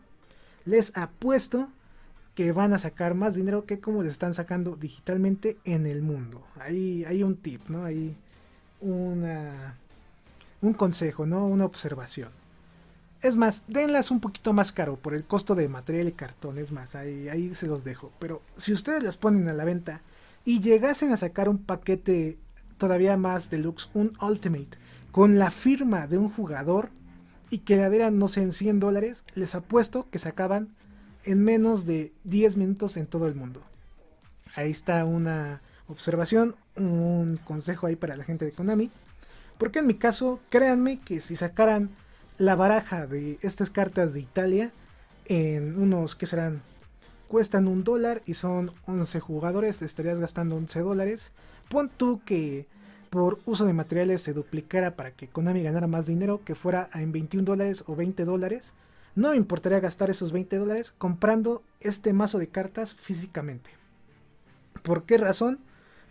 les 0.65 0.95
apuesto 0.97 1.69
que 2.35 2.51
van 2.51 2.73
a 2.73 2.79
sacar 2.79 3.15
más 3.15 3.35
dinero 3.35 3.65
que 3.65 3.79
como 3.79 4.03
le 4.03 4.09
están 4.09 4.33
sacando 4.33 4.75
digitalmente 4.75 5.57
en 5.65 5.85
el 5.85 6.01
mundo. 6.01 6.45
Ahí 6.55 7.03
hay 7.05 7.23
un 7.23 7.35
tip, 7.35 7.67
¿no? 7.67 7.83
Hay 7.83 8.15
una, 8.81 9.77
un 10.61 10.73
consejo, 10.73 11.25
¿no? 11.25 11.45
Una 11.45 11.65
observación. 11.65 12.29
Es 13.21 13.35
más, 13.35 13.63
denlas 13.67 14.11
un 14.11 14.21
poquito 14.21 14.53
más 14.53 14.71
caro 14.71 14.95
por 14.95 15.13
el 15.13 15.25
costo 15.25 15.53
de 15.53 15.67
material 15.67 16.07
y 16.07 16.13
cartón. 16.13 16.57
Es 16.57 16.71
más, 16.71 16.95
ahí, 16.95 17.53
se 17.53 17.67
los 17.67 17.83
dejo. 17.83 18.11
Pero 18.19 18.41
si 18.55 18.71
ustedes 18.71 19.03
las 19.03 19.17
ponen 19.17 19.47
a 19.49 19.53
la 19.53 19.65
venta 19.65 20.01
y 20.45 20.61
llegasen 20.61 21.11
a 21.11 21.17
sacar 21.17 21.49
un 21.49 21.57
paquete 21.57 22.37
todavía 22.77 23.17
más 23.17 23.49
deluxe, 23.49 23.89
un 23.93 24.13
Ultimate, 24.21 24.77
con 25.11 25.37
la 25.37 25.51
firma 25.51 26.07
de 26.07 26.17
un 26.17 26.29
jugador 26.29 26.91
y 27.49 27.59
que 27.59 27.75
la 27.75 27.89
dieran, 27.89 28.17
no 28.17 28.29
sé, 28.29 28.41
en 28.41 28.53
100 28.53 28.79
dólares, 28.79 29.25
les 29.35 29.53
apuesto 29.53 30.07
que 30.09 30.19
se 30.19 30.29
acaban 30.29 30.69
en 31.25 31.43
menos 31.43 31.85
de 31.85 32.13
10 32.23 32.55
minutos 32.55 32.95
en 32.95 33.05
todo 33.05 33.27
el 33.27 33.35
mundo. 33.35 33.61
Ahí 34.55 34.71
está 34.71 35.03
una 35.03 35.61
observación, 35.87 36.55
un 36.77 37.37
consejo 37.43 37.87
ahí 37.87 37.97
para 37.97 38.15
la 38.15 38.23
gente 38.23 38.45
de 38.45 38.51
Konami. 38.53 38.91
Porque 39.59 39.79
en 39.79 39.87
mi 39.87 39.93
caso, 39.93 40.39
créanme 40.49 40.99
que 41.01 41.19
si 41.19 41.35
sacaran 41.35 41.91
la 42.39 42.55
baraja 42.55 43.05
de 43.05 43.37
estas 43.41 43.69
cartas 43.69 44.13
de 44.13 44.21
Italia 44.21 44.71
en 45.25 45.77
unos 45.79 46.15
que 46.15 46.25
serán 46.25 46.63
cuestan 47.27 47.67
un 47.67 47.83
dólar 47.83 48.23
y 48.25 48.33
son 48.33 48.71
11 48.87 49.19
jugadores, 49.19 49.83
estarías 49.83 50.17
gastando 50.17 50.55
11 50.55 50.79
dólares. 50.79 51.31
Pon 51.69 51.91
tú 51.95 52.21
que 52.25 52.65
por 53.09 53.39
uso 53.45 53.65
de 53.65 53.73
materiales 53.73 54.21
se 54.21 54.33
duplicara 54.33 54.95
para 54.95 55.11
que 55.11 55.27
Konami 55.27 55.61
ganara 55.61 55.87
más 55.87 56.07
dinero, 56.07 56.41
que 56.43 56.55
fuera 56.55 56.89
en 56.93 57.11
21 57.11 57.45
dólares 57.45 57.83
o 57.85 57.95
20 57.95 58.25
dólares. 58.25 58.73
No 59.13 59.31
me 59.31 59.35
importaría 59.35 59.79
gastar 59.79 60.09
esos 60.09 60.31
20 60.31 60.57
dólares 60.57 60.93
comprando 60.97 61.63
este 61.81 62.13
mazo 62.13 62.39
de 62.39 62.47
cartas 62.47 62.93
físicamente. 62.93 63.71
¿Por 64.83 65.03
qué 65.03 65.17
razón? 65.17 65.59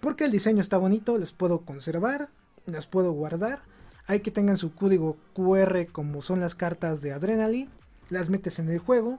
Porque 0.01 0.25
el 0.25 0.31
diseño 0.31 0.61
está 0.61 0.77
bonito, 0.77 1.17
les 1.17 1.33
puedo 1.33 1.61
conservar, 1.61 2.29
las 2.73 2.87
puedo 2.87 3.13
guardar. 3.13 3.63
Hay 4.07 4.21
que 4.21 4.31
tengan 4.31 4.57
su 4.57 4.75
código 4.75 5.17
QR 5.35 5.87
como 5.93 6.23
son 6.23 6.41
las 6.41 6.55
cartas 6.55 7.03
de 7.03 7.13
Adrenaline. 7.13 7.71
Las 8.11 8.31
metes 8.31 8.59
en 8.59 8.71
el 8.71 8.79
juego 8.79 9.19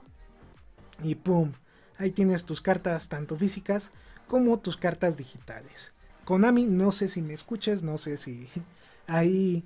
y 1.02 1.14
¡pum! 1.14 1.52
Ahí 1.98 2.10
tienes 2.10 2.44
tus 2.44 2.60
cartas 2.60 3.08
tanto 3.08 3.36
físicas 3.36 3.92
como 4.26 4.58
tus 4.58 4.76
cartas 4.76 5.16
digitales. 5.16 5.92
Konami, 6.24 6.64
no 6.66 6.92
sé 6.92 7.08
si 7.08 7.22
me 7.22 7.34
escuches, 7.34 7.82
no 7.82 7.98
sé 7.98 8.16
si 8.16 8.48
ahí 9.06 9.64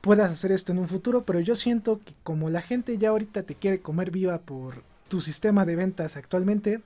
puedas 0.00 0.30
hacer 0.30 0.52
esto 0.52 0.72
en 0.72 0.78
un 0.78 0.88
futuro, 0.88 1.24
pero 1.24 1.40
yo 1.40 1.56
siento 1.56 2.00
que 2.00 2.14
como 2.22 2.50
la 2.50 2.62
gente 2.62 2.98
ya 2.98 3.08
ahorita 3.10 3.42
te 3.42 3.54
quiere 3.54 3.80
comer 3.80 4.10
viva 4.10 4.38
por 4.38 4.82
tu 5.08 5.20
sistema 5.20 5.64
de 5.64 5.76
ventas 5.76 6.16
actualmente, 6.16 6.80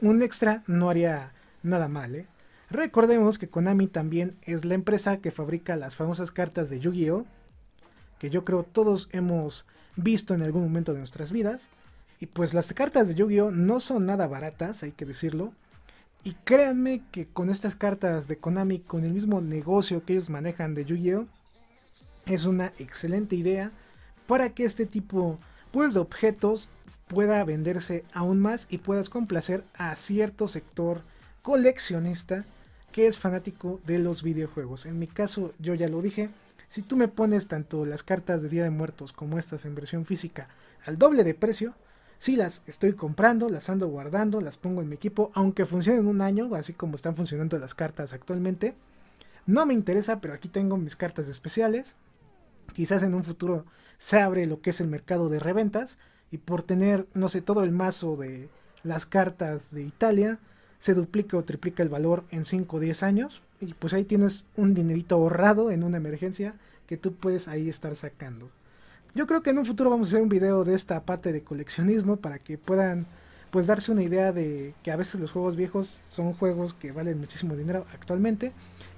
un 0.00 0.22
extra 0.22 0.62
no 0.66 0.90
haría 0.90 1.32
nada 1.62 1.88
mal, 1.88 2.14
¿eh? 2.14 2.26
Recordemos 2.70 3.36
que 3.38 3.48
Konami 3.48 3.88
también 3.88 4.36
es 4.42 4.64
la 4.64 4.74
empresa 4.74 5.16
que 5.16 5.32
fabrica 5.32 5.74
las 5.74 5.96
famosas 5.96 6.30
cartas 6.30 6.70
de 6.70 6.78
Yu-Gi-Oh! 6.78 7.26
Que 8.20 8.30
yo 8.30 8.44
creo 8.44 8.62
todos 8.62 9.08
hemos 9.10 9.66
visto 9.96 10.34
en 10.34 10.42
algún 10.42 10.62
momento 10.62 10.92
de 10.92 11.00
nuestras 11.00 11.32
vidas. 11.32 11.68
Y 12.20 12.26
pues 12.26 12.54
las 12.54 12.72
cartas 12.72 13.08
de 13.08 13.16
Yu-Gi-Oh! 13.16 13.50
no 13.50 13.80
son 13.80 14.06
nada 14.06 14.28
baratas, 14.28 14.84
hay 14.84 14.92
que 14.92 15.04
decirlo. 15.04 15.52
Y 16.22 16.34
créanme 16.44 17.02
que 17.10 17.26
con 17.26 17.50
estas 17.50 17.74
cartas 17.74 18.28
de 18.28 18.36
Konami, 18.38 18.78
con 18.78 19.04
el 19.04 19.12
mismo 19.12 19.40
negocio 19.40 20.04
que 20.04 20.12
ellos 20.12 20.30
manejan 20.30 20.74
de 20.74 20.84
Yu-Gi-Oh! 20.84 21.26
Es 22.26 22.44
una 22.44 22.72
excelente 22.78 23.34
idea 23.34 23.72
para 24.28 24.50
que 24.50 24.64
este 24.64 24.86
tipo 24.86 25.40
pues, 25.72 25.94
de 25.94 26.00
objetos 26.00 26.68
pueda 27.08 27.42
venderse 27.42 28.04
aún 28.12 28.38
más 28.38 28.68
y 28.70 28.78
puedas 28.78 29.08
complacer 29.08 29.64
a 29.74 29.96
cierto 29.96 30.46
sector 30.46 31.02
coleccionista 31.42 32.44
que 32.92 33.06
es 33.06 33.18
fanático 33.18 33.80
de 33.86 33.98
los 33.98 34.22
videojuegos. 34.22 34.86
En 34.86 34.98
mi 34.98 35.06
caso, 35.06 35.52
yo 35.58 35.74
ya 35.74 35.88
lo 35.88 36.02
dije, 36.02 36.30
si 36.68 36.82
tú 36.82 36.96
me 36.96 37.08
pones 37.08 37.48
tanto 37.48 37.84
las 37.84 38.02
cartas 38.02 38.42
de 38.42 38.48
Día 38.48 38.64
de 38.64 38.70
Muertos 38.70 39.12
como 39.12 39.38
estas 39.38 39.64
en 39.64 39.74
versión 39.74 40.06
física 40.06 40.48
al 40.84 40.98
doble 40.98 41.24
de 41.24 41.34
precio, 41.34 41.74
si 42.18 42.36
las 42.36 42.62
estoy 42.66 42.92
comprando, 42.92 43.48
las 43.48 43.70
ando 43.70 43.88
guardando, 43.88 44.40
las 44.40 44.56
pongo 44.56 44.82
en 44.82 44.88
mi 44.88 44.94
equipo, 44.94 45.30
aunque 45.34 45.64
funcionen 45.64 46.06
un 46.06 46.20
año, 46.20 46.54
así 46.54 46.74
como 46.74 46.96
están 46.96 47.16
funcionando 47.16 47.58
las 47.58 47.74
cartas 47.74 48.12
actualmente. 48.12 48.74
No 49.46 49.64
me 49.64 49.74
interesa, 49.74 50.20
pero 50.20 50.34
aquí 50.34 50.48
tengo 50.48 50.76
mis 50.76 50.96
cartas 50.96 51.28
especiales. 51.28 51.96
Quizás 52.74 53.02
en 53.02 53.14
un 53.14 53.24
futuro 53.24 53.64
se 53.96 54.20
abre 54.20 54.46
lo 54.46 54.60
que 54.60 54.70
es 54.70 54.80
el 54.80 54.88
mercado 54.88 55.28
de 55.28 55.40
reventas 55.40 55.98
y 56.30 56.38
por 56.38 56.62
tener, 56.62 57.06
no 57.14 57.28
sé, 57.28 57.40
todo 57.40 57.64
el 57.64 57.72
mazo 57.72 58.16
de 58.16 58.48
las 58.82 59.06
cartas 59.06 59.70
de 59.70 59.82
Italia, 59.82 60.38
se 60.80 60.94
duplica 60.94 61.36
o 61.36 61.44
triplica 61.44 61.84
el 61.84 61.88
valor 61.88 62.24
en 62.30 62.44
5 62.44 62.76
o 62.76 62.80
10 62.80 63.02
años. 63.04 63.42
Y 63.60 63.74
pues 63.74 63.94
ahí 63.94 64.04
tienes 64.04 64.46
un 64.56 64.74
dinerito 64.74 65.14
ahorrado 65.14 65.70
en 65.70 65.84
una 65.84 65.98
emergencia 65.98 66.54
que 66.88 66.96
tú 66.96 67.14
puedes 67.14 67.46
ahí 67.46 67.68
estar 67.68 67.94
sacando. 67.94 68.50
Yo 69.14 69.26
creo 69.26 69.42
que 69.42 69.50
en 69.50 69.58
un 69.58 69.66
futuro 69.66 69.90
vamos 69.90 70.08
a 70.08 70.10
hacer 70.10 70.22
un 70.22 70.28
video 70.28 70.64
de 70.64 70.74
esta 70.74 71.04
parte 71.04 71.32
de 71.32 71.44
coleccionismo 71.44 72.16
para 72.16 72.38
que 72.38 72.58
puedan 72.58 73.06
pues 73.50 73.66
darse 73.66 73.90
una 73.90 74.02
idea 74.02 74.32
de 74.32 74.74
que 74.82 74.92
a 74.92 74.96
veces 74.96 75.20
los 75.20 75.32
juegos 75.32 75.56
viejos 75.56 76.00
son 76.08 76.32
juegos 76.32 76.72
que 76.72 76.92
valen 76.92 77.18
muchísimo 77.18 77.56
dinero 77.56 77.84
actualmente 77.92 78.52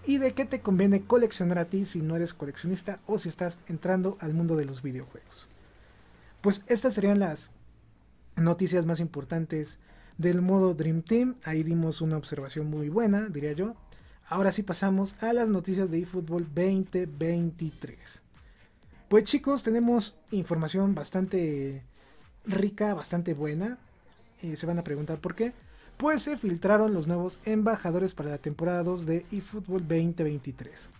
y 0.05 0.19
de 0.19 0.33
qué 0.33 0.45
te 0.45 0.61
conviene 0.61 1.03
coleccionar 1.03 1.59
a 1.59 1.65
ti 1.65 1.87
si 1.87 2.03
no 2.03 2.17
eres 2.17 2.35
coleccionista 2.35 3.01
o 3.07 3.19
si 3.19 3.31
estás 3.31 3.59
entrando 3.67 4.19
al 4.21 4.35
mundo 4.35 4.57
de 4.57 4.67
los 4.67 4.83
videojuegos. 4.83 5.49
Pues 6.43 6.65
estas 6.67 6.95
serían 6.95 7.19
las 7.19 7.51
noticias 8.37 8.85
más 8.85 9.01
importantes 9.01 9.79
del 10.19 10.43
modo 10.43 10.75
Dream 10.75 11.03
Team. 11.03 11.37
Ahí 11.45 11.63
dimos 11.63 12.01
una 12.01 12.17
observación 12.17 12.69
muy 12.69 12.89
buena, 12.89 13.29
diría 13.29 13.53
yo. 13.53 13.75
Ahora 14.27 14.53
sí 14.53 14.63
pasamos 14.63 15.15
a 15.23 15.33
las 15.33 15.49
noticias 15.49 15.91
de 15.91 15.99
eFootball 15.99 16.47
2023. 16.55 18.23
Pues 19.09 19.25
chicos, 19.25 19.63
tenemos 19.63 20.17
información 20.31 20.95
bastante 20.95 21.83
rica, 22.47 22.95
bastante 22.95 23.35
buena. 23.35 23.79
y 24.41 24.57
se 24.57 24.67
van 24.67 24.79
a 24.79 24.85
preguntar 24.85 25.19
por 25.19 25.35
qué. 25.35 25.53
Pues 25.97 26.23
se 26.23 26.37
filtraron 26.37 26.95
los 26.95 27.07
nuevos 27.07 27.39
embajadores 27.45 28.15
para 28.15 28.31
la 28.31 28.39
temporada 28.39 28.83
2 28.83 29.07
de 29.07 29.27
eFootball 29.31 29.87
2023. 29.87 30.91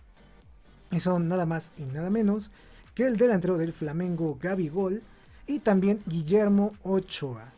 Y 0.91 0.99
son 0.99 1.27
nada 1.27 1.45
más 1.45 1.71
y 1.77 1.83
nada 1.83 2.09
menos 2.09 2.51
que 2.93 3.07
el 3.07 3.17
delantero 3.17 3.57
del 3.57 3.73
Flamengo 3.73 4.37
Gaby 4.39 4.69
Gol 4.69 5.01
y 5.47 5.59
también 5.59 5.99
Guillermo 6.05 6.73
Ochoa 6.83 7.51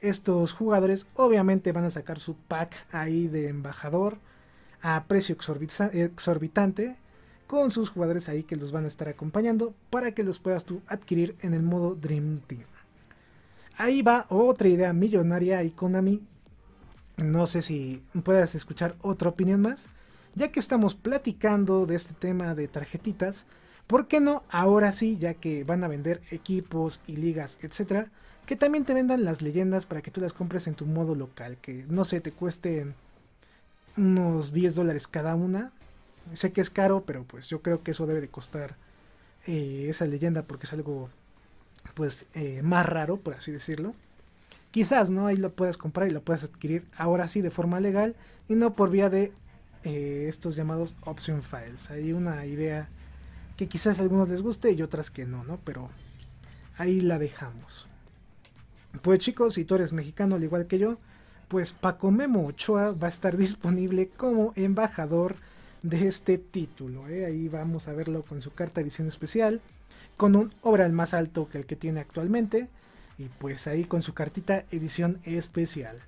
estos 0.00 0.52
jugadores 0.52 1.06
obviamente 1.14 1.72
van 1.72 1.84
a 1.84 1.90
sacar 1.90 2.18
su 2.18 2.34
pack 2.34 2.74
ahí 2.92 3.28
de 3.28 3.48
embajador 3.48 4.18
a 4.82 5.04
precio 5.04 5.36
exorbitante 5.92 6.96
con 7.46 7.70
sus 7.70 7.90
jugadores 7.90 8.28
ahí 8.28 8.42
que 8.42 8.56
los 8.56 8.72
van 8.72 8.84
a 8.84 8.88
estar 8.88 9.08
acompañando 9.08 9.74
para 9.90 10.12
que 10.12 10.22
los 10.22 10.38
puedas 10.38 10.64
tú 10.64 10.82
adquirir 10.86 11.34
en 11.40 11.54
el 11.54 11.62
modo 11.62 11.94
Dream 11.94 12.40
Team. 12.46 12.64
Ahí 13.76 14.02
va 14.02 14.26
otra 14.28 14.68
idea 14.68 14.92
millonaria 14.92 15.62
y 15.62 15.70
Konami. 15.70 16.20
No 17.16 17.46
sé 17.46 17.62
si 17.62 18.04
puedas 18.22 18.54
escuchar 18.54 18.96
otra 19.00 19.30
opinión 19.30 19.62
más. 19.62 19.88
Ya 20.34 20.52
que 20.52 20.60
estamos 20.60 20.94
platicando 20.94 21.86
de 21.86 21.96
este 21.96 22.12
tema 22.12 22.54
de 22.54 22.68
tarjetitas, 22.68 23.46
¿por 23.86 24.06
qué 24.06 24.20
no 24.20 24.42
ahora 24.50 24.92
sí, 24.92 25.16
ya 25.16 25.34
que 25.34 25.64
van 25.64 25.84
a 25.84 25.88
vender 25.88 26.20
equipos 26.30 27.00
y 27.06 27.16
ligas, 27.16 27.58
etcétera? 27.62 28.10
Que 28.48 28.56
también 28.56 28.86
te 28.86 28.94
vendan 28.94 29.26
las 29.26 29.42
leyendas 29.42 29.84
para 29.84 30.00
que 30.00 30.10
tú 30.10 30.22
las 30.22 30.32
compres 30.32 30.66
en 30.68 30.74
tu 30.74 30.86
modo 30.86 31.14
local. 31.14 31.58
Que 31.60 31.84
no 31.86 32.06
sé, 32.06 32.22
te 32.22 32.32
cuesten 32.32 32.94
unos 33.98 34.54
10 34.54 34.74
dólares 34.74 35.06
cada 35.06 35.34
una. 35.34 35.70
Sé 36.32 36.50
que 36.50 36.62
es 36.62 36.70
caro, 36.70 37.02
pero 37.04 37.24
pues 37.24 37.48
yo 37.48 37.60
creo 37.60 37.82
que 37.82 37.90
eso 37.90 38.06
debe 38.06 38.22
de 38.22 38.28
costar 38.28 38.74
eh, 39.46 39.88
esa 39.90 40.06
leyenda 40.06 40.44
porque 40.44 40.64
es 40.64 40.72
algo 40.72 41.10
pues 41.92 42.24
eh, 42.32 42.62
más 42.62 42.86
raro, 42.86 43.18
por 43.18 43.34
así 43.34 43.52
decirlo. 43.52 43.94
Quizás, 44.70 45.10
¿no? 45.10 45.26
Ahí 45.26 45.36
lo 45.36 45.52
puedas 45.52 45.76
comprar 45.76 46.08
y 46.08 46.12
lo 46.12 46.22
puedas 46.22 46.44
adquirir 46.44 46.86
ahora 46.96 47.28
sí 47.28 47.42
de 47.42 47.50
forma 47.50 47.80
legal 47.80 48.16
y 48.48 48.54
no 48.54 48.74
por 48.74 48.88
vía 48.88 49.10
de 49.10 49.30
eh, 49.84 50.24
estos 50.26 50.56
llamados 50.56 50.94
option 51.02 51.42
files. 51.42 51.90
Hay 51.90 52.14
una 52.14 52.46
idea 52.46 52.88
que 53.58 53.68
quizás 53.68 53.98
a 53.98 54.02
algunos 54.04 54.30
les 54.30 54.40
guste 54.40 54.72
y 54.72 54.80
otras 54.80 55.10
que 55.10 55.26
no, 55.26 55.44
¿no? 55.44 55.60
Pero 55.66 55.90
ahí 56.78 57.02
la 57.02 57.18
dejamos. 57.18 57.86
Pues 59.02 59.18
chicos, 59.20 59.54
si 59.54 59.64
tú 59.64 59.74
eres 59.74 59.92
mexicano 59.92 60.36
al 60.36 60.44
igual 60.44 60.66
que 60.66 60.78
yo, 60.78 60.98
pues 61.48 61.72
Paco 61.72 62.10
Memo 62.10 62.46
Ochoa 62.46 62.92
va 62.92 63.06
a 63.08 63.10
estar 63.10 63.36
disponible 63.38 64.08
como 64.08 64.52
embajador 64.56 65.36
de 65.82 66.08
este 66.08 66.38
título. 66.38 67.08
¿eh? 67.08 67.26
Ahí 67.26 67.48
vamos 67.48 67.88
a 67.88 67.92
verlo 67.92 68.22
con 68.22 68.42
su 68.42 68.52
carta 68.52 68.80
edición 68.80 69.08
especial, 69.08 69.60
con 70.16 70.36
un 70.36 70.52
obral 70.62 70.92
más 70.92 71.14
alto 71.14 71.48
que 71.48 71.58
el 71.58 71.66
que 71.66 71.76
tiene 71.76 72.00
actualmente, 72.00 72.68
y 73.18 73.28
pues 73.28 73.66
ahí 73.66 73.84
con 73.84 74.02
su 74.02 74.14
cartita 74.14 74.64
edición 74.70 75.20
especial. 75.24 75.98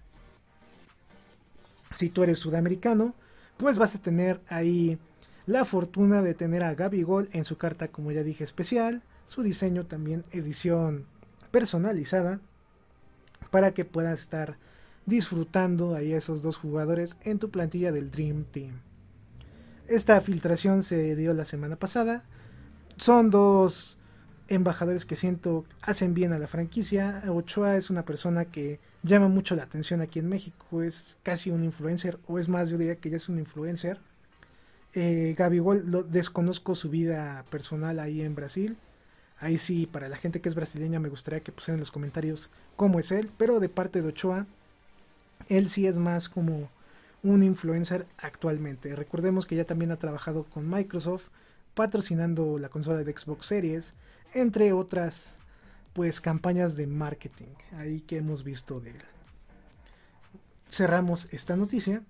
Si 1.95 2.09
tú 2.09 2.23
eres 2.23 2.39
sudamericano, 2.39 3.15
pues 3.57 3.79
vas 3.79 3.95
a 3.95 4.01
tener 4.01 4.41
ahí 4.49 4.99
la 5.47 5.65
fortuna 5.65 6.23
de 6.23 6.35
tener 6.35 6.63
a 6.63 6.75
Gol 6.75 7.29
en 7.33 7.45
su 7.45 7.57
carta, 7.57 7.89
como 7.89 8.13
ya 8.13 8.23
dije, 8.23 8.45
especial, 8.45 9.03
su 9.29 9.43
diseño 9.43 9.87
también 9.87 10.25
edición 10.33 11.07
personalizada 11.51 12.41
para 13.51 13.73
que 13.73 13.85
puedas 13.85 14.21
estar 14.21 14.57
disfrutando 15.07 15.95
ahí 15.95 16.13
esos 16.13 16.43
dos 16.43 16.57
jugadores 16.57 17.17
en 17.23 17.39
tu 17.39 17.51
plantilla 17.51 17.93
del 17.93 18.11
Dream 18.11 18.45
Team. 18.45 18.81
Esta 19.89 20.21
filtración 20.21 20.83
se 20.83 21.17
dio 21.17 21.35
la 21.35 21.45
semana 21.45 21.77
pasada. 21.77 22.25
Son 22.97 23.31
dos 23.31 23.99
embajadores 24.47 25.05
que 25.05 25.17
siento 25.17 25.65
hacen 25.81 26.15
bien 26.15 26.33
a 26.33 26.39
la 26.39 26.47
franquicia. 26.47 27.23
Ochoa 27.29 27.77
es 27.77 27.91
una 27.91 28.05
persona 28.05 28.45
que 28.45 28.79
llama 29.03 29.29
mucho 29.29 29.55
la 29.57 29.63
atención 29.63 30.01
aquí 30.01 30.19
en 30.19 30.29
México. 30.29 30.83
Es 30.83 31.19
casi 31.23 31.51
un 31.51 31.65
influencer, 31.65 32.19
o 32.27 32.39
es 32.39 32.49
más, 32.49 32.71
yo 32.71 32.79
diría 32.79 32.97
que 32.97 33.11
ya 33.11 33.17
es 33.17 33.29
un 33.29 33.39
influencer. 33.39 34.01
Eh, 34.95 35.37
igual 35.53 35.85
lo, 35.87 36.03
desconozco 36.03 36.75
su 36.75 36.91
vida 36.91 37.45
personal 37.51 37.99
ahí 37.99 38.23
en 38.23 38.35
Brasil. 38.35 38.77
Ahí 39.41 39.57
sí, 39.57 39.87
para 39.87 40.09
la 40.09 40.17
gente 40.17 40.41
que 40.41 40.51
es 40.51 40.55
brasileña, 40.55 41.01
me 41.01 41.09
gustaría 41.09 41.41
que 41.41 41.51
pusieran 41.51 41.77
en 41.77 41.81
los 41.81 41.91
comentarios 41.91 42.51
cómo 42.77 43.01
es 43.01 43.11
él. 43.11 43.31
Pero 43.39 43.59
de 43.59 43.71
parte 43.71 44.03
de 44.03 44.09
Ochoa, 44.09 44.47
él 45.49 45.69
sí 45.69 45.87
es 45.87 45.99
más 45.99 46.29
como 46.29 46.69
un 47.23 47.43
influencer 47.43 48.07
actualmente. 48.19 48.95
Recordemos 48.95 49.47
que 49.47 49.57
ya 49.57 49.65
también 49.65 49.91
ha 49.93 49.99
trabajado 49.99 50.45
con 50.45 50.69
Microsoft, 50.69 51.29
patrocinando 51.75 52.59
la 52.59 52.69
consola 52.69 53.03
de 53.03 53.17
Xbox 53.17 53.47
Series, 53.47 53.95
entre 54.35 54.73
otras 54.73 55.39
pues 55.93 56.21
campañas 56.21 56.77
de 56.77 56.87
marketing 56.87 57.53
ahí 57.73 58.01
que 58.01 58.19
hemos 58.19 58.45
visto 58.45 58.81
de 58.81 58.91
él. 58.91 59.03
Cerramos 60.71 61.29
esta 61.33 61.57
noticia 61.57 62.03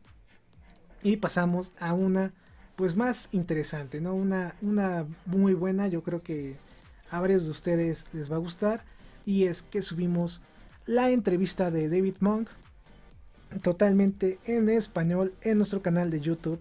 y 1.02 1.16
pasamos 1.16 1.72
a 1.78 1.94
una 1.94 2.32
pues 2.76 2.96
más 2.96 3.28
interesante, 3.32 4.00
¿no? 4.00 4.14
Una, 4.14 4.54
una 4.62 5.06
muy 5.26 5.54
buena, 5.54 5.88
yo 5.88 6.02
creo 6.02 6.22
que 6.22 6.56
a 7.10 7.20
varios 7.20 7.44
de 7.44 7.50
ustedes 7.50 8.06
les 8.12 8.30
va 8.30 8.36
a 8.36 8.40
gustar. 8.40 8.84
Y 9.26 9.44
es 9.44 9.62
que 9.62 9.82
subimos 9.82 10.40
la 10.86 11.10
entrevista 11.10 11.70
de 11.70 11.88
David 11.88 12.16
Monk 12.20 12.48
totalmente 13.62 14.38
en 14.44 14.68
español 14.68 15.34
en 15.42 15.58
nuestro 15.58 15.82
canal 15.82 16.10
de 16.10 16.20
YouTube. 16.20 16.60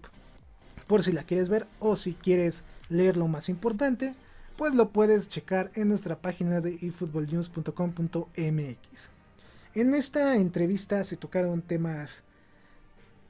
Por 0.86 1.02
si 1.02 1.12
la 1.12 1.24
quieres 1.24 1.48
ver 1.48 1.66
o 1.78 1.96
si 1.96 2.14
quieres 2.14 2.64
leer 2.88 3.16
lo 3.16 3.28
más 3.28 3.48
importante 3.48 4.14
pues 4.56 4.74
lo 4.74 4.90
puedes 4.90 5.28
checar 5.30 5.70
en 5.74 5.88
nuestra 5.88 6.20
página 6.20 6.60
de 6.60 6.74
efootballnews.com.mx 6.82 9.10
en 9.74 9.94
esta 9.94 10.36
entrevista 10.36 11.04
se 11.04 11.16
tocaron 11.16 11.62
temas 11.62 12.22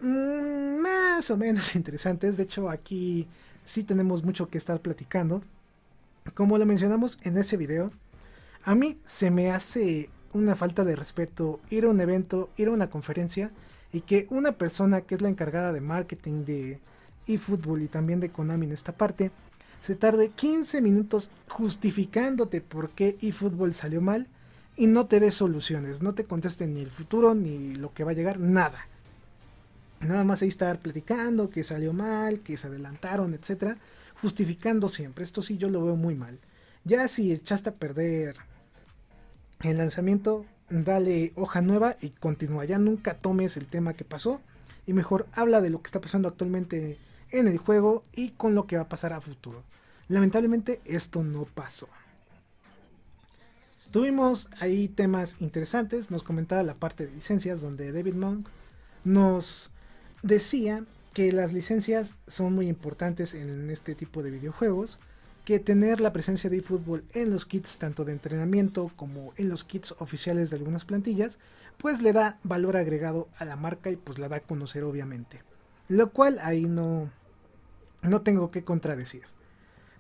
mm, 0.01 0.81
más 0.81 1.31
o 1.31 1.37
menos 1.37 1.75
interesantes. 1.77 2.37
De 2.37 2.45
hecho 2.45 2.71
aquí 2.71 3.27
sí 3.65 3.85
tenemos 3.85 4.25
mucho 4.25 4.49
que 4.49 4.59
estar 4.59 4.81
platicando 4.81 5.43
como 6.35 6.59
lo 6.59 6.67
mencionamos 6.67 7.19
en 7.23 7.39
ese 7.39 7.57
video 7.57 7.91
a 8.65 8.75
mí 8.75 8.99
se 9.05 9.31
me 9.31 9.51
hace 9.51 10.11
una 10.33 10.55
falta 10.55 10.85
de 10.85 10.97
respeto 10.97 11.61
ir 11.71 11.85
a 11.85 11.89
un 11.89 12.01
evento, 12.01 12.51
ir 12.57 12.69
a 12.69 12.73
una 12.73 12.91
conferencia 12.91 13.51
y 13.93 14.03
que 14.03 14.27
una 14.31 14.53
persona 14.53 15.01
que 15.01 15.15
es 15.15 15.23
la 15.23 15.29
encargada 15.29 15.73
de 15.73 15.81
marketing 15.81 16.45
de 16.45 16.81
eFootball 17.27 17.83
y 17.83 17.89
también 17.89 18.21
de 18.21 18.31
Konami 18.31 18.67
en 18.67 18.73
esta 18.73 18.93
parte 18.93 19.31
se 19.81 19.97
tarde 19.97 20.29
15 20.29 20.81
minutos 20.83 21.31
justificándote 21.49 22.61
por 22.61 22.91
qué 22.91 23.17
eFootball 23.23 23.73
salió 23.73 24.01
mal 24.01 24.29
y 24.77 24.87
no 24.87 25.07
te 25.07 25.21
dé 25.21 25.31
soluciones, 25.31 26.03
no 26.03 26.15
te 26.15 26.25
conteste 26.25 26.67
ni 26.67 26.83
el 26.83 26.91
futuro 26.91 27.35
ni 27.35 27.75
lo 27.75 27.93
que 27.93 28.05
va 28.05 28.13
a 28.13 28.15
llegar, 28.15 28.39
nada. 28.39 28.87
Nada 30.01 30.25
más 30.25 30.41
ahí 30.41 30.49
estar 30.49 30.79
platicando 30.79 31.51
que 31.51 31.65
salió 31.65 31.93
mal, 31.93 32.41
que 32.41 32.57
se 32.57 32.69
adelantaron, 32.69 33.35
etcétera, 33.35 33.77
justificando 34.21 34.89
siempre. 34.89 35.25
Esto 35.25 35.43
sí 35.43 35.59
yo 35.59 35.69
lo 35.69 35.85
veo 35.85 35.97
muy 35.97 36.15
mal. 36.15 36.39
Ya 36.85 37.09
si 37.09 37.33
echaste 37.33 37.71
a 37.71 37.75
perder 37.75 38.37
el 39.63 39.79
lanzamiento, 39.79 40.47
dale 40.71 41.33
hoja 41.37 41.61
nueva 41.61 41.97
y 42.01 42.11
continúa. 42.11 42.65
Ya 42.65 42.79
nunca 42.79 43.15
tomes 43.15 43.57
el 43.57 43.67
tema 43.67 43.95
que 43.95 44.05
pasó 44.05 44.41
y 44.87 44.93
mejor 44.93 45.27
habla 45.33 45.61
de 45.61 45.71
lo 45.71 45.83
que 45.83 45.89
está 45.89 46.01
pasando 46.01 46.29
actualmente 46.29 46.99
en 47.31 47.49
el 47.49 47.59
juego 47.59 48.05
y 48.13 48.31
con 48.31 48.55
lo 48.55 48.67
que 48.67 48.77
va 48.77 48.83
a 48.83 48.89
pasar 48.89 49.13
a 49.13 49.21
futuro. 49.21 49.63
Lamentablemente 50.09 50.81
esto 50.85 51.23
no 51.23 51.45
pasó. 51.45 51.89
Tuvimos 53.91 54.49
ahí 54.61 54.89
temas 54.89 55.37
interesantes, 55.41 56.11
nos 56.11 56.23
comentaba 56.23 56.63
la 56.63 56.75
parte 56.75 57.07
de 57.07 57.13
licencias 57.13 57.61
donde 57.61 57.93
David 57.93 58.15
Monk 58.15 58.49
nos 59.05 59.71
decía 60.23 60.85
que 61.13 61.33
las 61.33 61.53
licencias 61.53 62.17
son 62.27 62.55
muy 62.55 62.69
importantes 62.69 63.35
en 63.35 63.71
este 63.71 63.95
tipo 63.95 64.23
de 64.23 64.31
videojuegos 64.31 64.99
que 65.45 65.59
tener 65.59 66.01
la 66.01 66.13
presencia 66.13 66.51
de 66.51 66.59
eFootball 66.59 67.05
en 67.13 67.31
los 67.31 67.45
kits 67.45 67.79
tanto 67.79 68.05
de 68.05 68.13
entrenamiento 68.13 68.91
como 68.97 69.33
en 69.37 69.49
los 69.49 69.65
kits 69.65 69.95
oficiales 69.99 70.51
de 70.51 70.57
algunas 70.57 70.85
plantillas, 70.85 71.39
pues 71.79 72.03
le 72.03 72.13
da 72.13 72.39
valor 72.45 72.77
agregado 72.77 73.29
a 73.39 73.45
la 73.45 73.57
marca 73.57 73.91
y 73.91 73.97
pues 73.97 74.19
la 74.19 74.29
da 74.29 74.37
a 74.37 74.41
conocer 74.41 74.85
obviamente. 74.85 75.43
Lo 75.89 76.11
cual 76.11 76.39
ahí 76.43 76.67
no, 76.67 77.11
no 78.03 78.23
tengo 78.23 78.51
que 78.51 78.65
contradecir. 78.65 79.23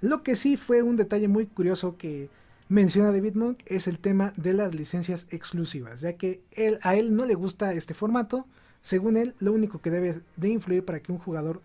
Lo 0.01 0.23
que 0.23 0.37
sí 0.37 0.57
fue 0.57 0.83
un 0.83 0.97
detalle 0.97 1.29
muy 1.29 1.47
curioso 1.47 1.97
que 1.97 2.31
menciona 2.69 3.11
David 3.11 3.35
Monk 3.35 3.59
es 3.67 3.89
el 3.89 3.99
tema 3.99 4.33
de 4.37 4.53
las 4.53 4.75
licencias 4.75 5.27
exclusivas, 5.31 6.01
ya 6.01 6.15
que 6.15 6.43
él, 6.53 6.79
a 6.83 6.95
él 6.95 7.17
no 7.17 7.27
le 7.27 7.35
gusta 7.35 7.73
este 7.73 7.95
formato. 7.95 8.47
Según 8.83 9.17
él, 9.17 9.35
lo 9.39 9.53
único 9.53 9.81
que 9.81 9.91
debe 9.91 10.21
de 10.37 10.49
influir 10.49 10.85
para 10.85 11.01
que 11.01 11.13
un 11.13 11.19
jugador 11.19 11.61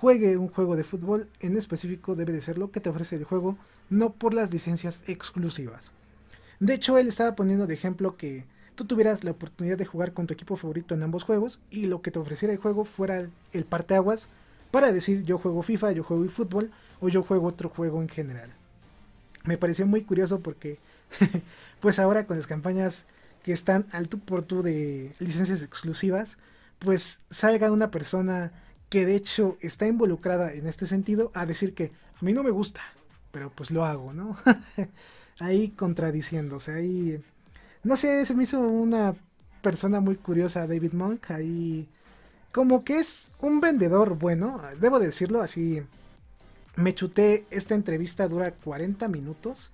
juegue 0.00 0.36
un 0.36 0.48
juego 0.48 0.76
de 0.76 0.84
fútbol 0.84 1.28
en 1.40 1.56
específico 1.56 2.14
debe 2.14 2.32
de 2.32 2.40
ser 2.40 2.58
lo 2.58 2.70
que 2.70 2.80
te 2.80 2.88
ofrece 2.88 3.16
el 3.16 3.24
juego, 3.24 3.56
no 3.90 4.12
por 4.12 4.32
las 4.32 4.50
licencias 4.50 5.02
exclusivas. 5.06 5.92
De 6.58 6.74
hecho, 6.74 6.98
él 6.98 7.08
estaba 7.08 7.36
poniendo 7.36 7.66
de 7.66 7.74
ejemplo 7.74 8.16
que 8.16 8.44
tú 8.74 8.86
tuvieras 8.86 9.24
la 9.24 9.32
oportunidad 9.32 9.78
de 9.78 9.84
jugar 9.84 10.12
con 10.12 10.26
tu 10.26 10.34
equipo 10.34 10.56
favorito 10.56 10.94
en 10.94 11.02
ambos 11.02 11.24
juegos 11.24 11.60
y 11.70 11.86
lo 11.86 12.02
que 12.02 12.10
te 12.10 12.18
ofreciera 12.18 12.52
el 12.52 12.60
juego 12.60 12.84
fuera 12.84 13.28
el 13.52 13.64
parteaguas 13.64 14.28
para 14.70 14.92
decir 14.92 15.22
yo 15.24 15.38
juego 15.38 15.62
FIFA, 15.62 15.92
yo 15.92 16.04
juego 16.04 16.28
fútbol 16.28 16.70
o 17.00 17.08
yo 17.08 17.22
juego 17.22 17.48
otro 17.48 17.68
juego 17.68 18.00
en 18.00 18.08
general. 18.08 18.50
Me 19.44 19.58
pareció 19.58 19.86
muy 19.86 20.02
curioso 20.02 20.40
porque 20.40 20.78
pues 21.80 21.98
ahora 21.98 22.26
con 22.26 22.36
las 22.36 22.46
campañas 22.46 23.04
que 23.42 23.52
están 23.52 23.86
al 23.92 24.08
tú 24.08 24.18
por 24.18 24.42
tú 24.42 24.62
de 24.62 25.14
licencias 25.18 25.62
exclusivas, 25.62 26.38
pues 26.78 27.18
salga 27.30 27.70
una 27.70 27.90
persona 27.90 28.52
que 28.88 29.06
de 29.06 29.14
hecho 29.14 29.56
está 29.60 29.86
involucrada 29.86 30.52
en 30.52 30.66
este 30.66 30.86
sentido 30.86 31.30
a 31.34 31.46
decir 31.46 31.74
que 31.74 31.92
a 32.20 32.24
mí 32.24 32.32
no 32.32 32.42
me 32.42 32.50
gusta, 32.50 32.80
pero 33.30 33.50
pues 33.50 33.70
lo 33.70 33.84
hago, 33.84 34.12
¿no? 34.12 34.36
ahí 35.38 35.70
contradiciéndose, 35.70 36.72
ahí... 36.72 37.22
No 37.82 37.96
sé, 37.96 38.26
se 38.26 38.34
me 38.34 38.42
hizo 38.42 38.60
una 38.60 39.14
persona 39.62 40.00
muy 40.00 40.16
curiosa 40.16 40.66
David 40.66 40.92
Monk, 40.92 41.30
ahí 41.30 41.88
como 42.52 42.84
que 42.84 42.98
es 42.98 43.28
un 43.40 43.60
vendedor 43.60 44.18
bueno, 44.18 44.60
debo 44.80 44.98
decirlo 44.98 45.40
así. 45.40 45.82
Me 46.76 46.94
chuté, 46.94 47.46
esta 47.50 47.74
entrevista 47.74 48.26
dura 48.28 48.52
40 48.52 49.06
minutos 49.08 49.70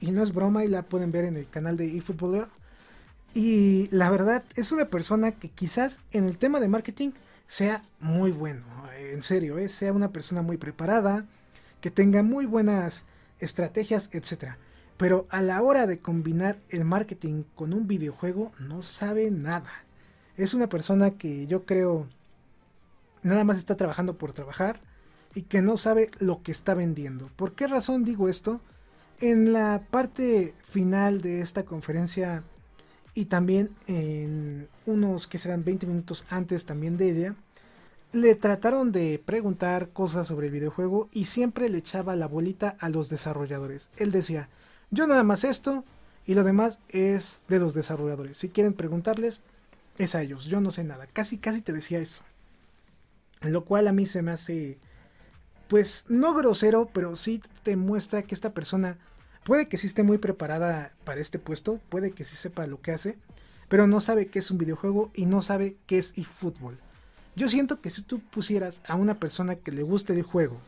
y 0.00 0.10
no 0.10 0.22
es 0.22 0.34
broma 0.34 0.64
y 0.64 0.68
la 0.68 0.82
pueden 0.82 1.12
ver 1.12 1.24
en 1.24 1.36
el 1.36 1.48
canal 1.48 1.76
de 1.76 1.96
eFootballer. 1.96 2.48
Y 3.34 3.88
la 3.90 4.10
verdad 4.10 4.44
es 4.56 4.72
una 4.72 4.86
persona 4.86 5.32
que 5.32 5.48
quizás 5.48 6.00
en 6.10 6.26
el 6.26 6.36
tema 6.36 6.60
de 6.60 6.68
marketing 6.68 7.12
sea 7.46 7.84
muy 8.00 8.30
bueno, 8.30 8.64
en 8.98 9.22
serio, 9.22 9.58
¿eh? 9.58 9.68
sea 9.68 9.92
una 9.92 10.12
persona 10.12 10.42
muy 10.42 10.56
preparada, 10.56 11.26
que 11.80 11.90
tenga 11.90 12.22
muy 12.22 12.46
buenas 12.46 13.04
estrategias, 13.40 14.10
etc. 14.12 14.54
Pero 14.96 15.26
a 15.30 15.42
la 15.42 15.62
hora 15.62 15.86
de 15.86 15.98
combinar 15.98 16.58
el 16.68 16.84
marketing 16.84 17.44
con 17.54 17.72
un 17.72 17.86
videojuego 17.86 18.52
no 18.58 18.82
sabe 18.82 19.30
nada. 19.30 19.70
Es 20.36 20.54
una 20.54 20.68
persona 20.68 21.12
que 21.12 21.46
yo 21.46 21.64
creo 21.64 22.06
nada 23.22 23.44
más 23.44 23.58
está 23.58 23.76
trabajando 23.76 24.16
por 24.16 24.32
trabajar 24.32 24.80
y 25.34 25.42
que 25.42 25.62
no 25.62 25.76
sabe 25.76 26.10
lo 26.18 26.42
que 26.42 26.52
está 26.52 26.74
vendiendo. 26.74 27.30
¿Por 27.36 27.54
qué 27.54 27.66
razón 27.66 28.04
digo 28.04 28.28
esto? 28.28 28.60
En 29.20 29.52
la 29.52 29.82
parte 29.90 30.54
final 30.68 31.20
de 31.20 31.40
esta 31.40 31.64
conferencia 31.64 32.44
y 33.14 33.26
también 33.26 33.70
en 33.86 34.68
unos 34.86 35.26
que 35.26 35.38
serán 35.38 35.64
20 35.64 35.86
minutos 35.86 36.24
antes 36.28 36.64
también 36.64 36.96
de 36.96 37.10
ella, 37.10 37.36
le 38.12 38.34
trataron 38.34 38.92
de 38.92 39.22
preguntar 39.24 39.88
cosas 39.90 40.26
sobre 40.26 40.46
el 40.46 40.52
videojuego 40.52 41.08
y 41.12 41.26
siempre 41.26 41.68
le 41.68 41.78
echaba 41.78 42.16
la 42.16 42.26
bolita 42.26 42.76
a 42.78 42.88
los 42.88 43.08
desarrolladores. 43.08 43.90
Él 43.96 44.10
decía, 44.10 44.48
yo 44.90 45.06
nada 45.06 45.22
más 45.22 45.44
esto 45.44 45.84
y 46.26 46.34
lo 46.34 46.44
demás 46.44 46.78
es 46.88 47.42
de 47.48 47.58
los 47.58 47.74
desarrolladores. 47.74 48.36
Si 48.36 48.48
quieren 48.48 48.74
preguntarles, 48.74 49.42
es 49.98 50.14
a 50.14 50.22
ellos, 50.22 50.44
yo 50.44 50.60
no 50.60 50.70
sé 50.70 50.84
nada. 50.84 51.06
Casi, 51.06 51.38
casi 51.38 51.62
te 51.62 51.72
decía 51.72 51.98
eso. 51.98 52.22
Lo 53.40 53.64
cual 53.64 53.88
a 53.88 53.92
mí 53.92 54.06
se 54.06 54.22
me 54.22 54.30
hace, 54.30 54.78
pues, 55.68 56.04
no 56.08 56.34
grosero, 56.34 56.88
pero 56.92 57.16
sí 57.16 57.42
te 57.62 57.76
muestra 57.76 58.22
que 58.22 58.34
esta 58.34 58.52
persona 58.52 58.98
Puede 59.44 59.66
que 59.66 59.76
sí 59.76 59.88
esté 59.88 60.02
muy 60.02 60.18
preparada 60.18 60.92
para 61.04 61.20
este 61.20 61.38
puesto, 61.38 61.80
puede 61.88 62.12
que 62.12 62.24
sí 62.24 62.36
sepa 62.36 62.66
lo 62.66 62.80
que 62.80 62.92
hace, 62.92 63.18
pero 63.68 63.86
no 63.86 64.00
sabe 64.00 64.26
qué 64.26 64.38
es 64.38 64.50
un 64.50 64.58
videojuego 64.58 65.10
y 65.14 65.26
no 65.26 65.42
sabe 65.42 65.76
qué 65.86 65.98
es 65.98 66.12
eFootball. 66.16 66.78
Yo 67.34 67.48
siento 67.48 67.80
que 67.80 67.90
si 67.90 68.02
tú 68.02 68.20
pusieras 68.20 68.80
a 68.86 68.94
una 68.94 69.18
persona 69.18 69.56
que 69.56 69.72
le 69.72 69.82
guste 69.82 70.12
el 70.12 70.22
juego, 70.22 70.58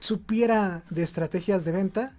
supiera 0.00 0.82
de 0.90 1.04
estrategias 1.04 1.64
de 1.64 1.72
venta, 1.72 2.12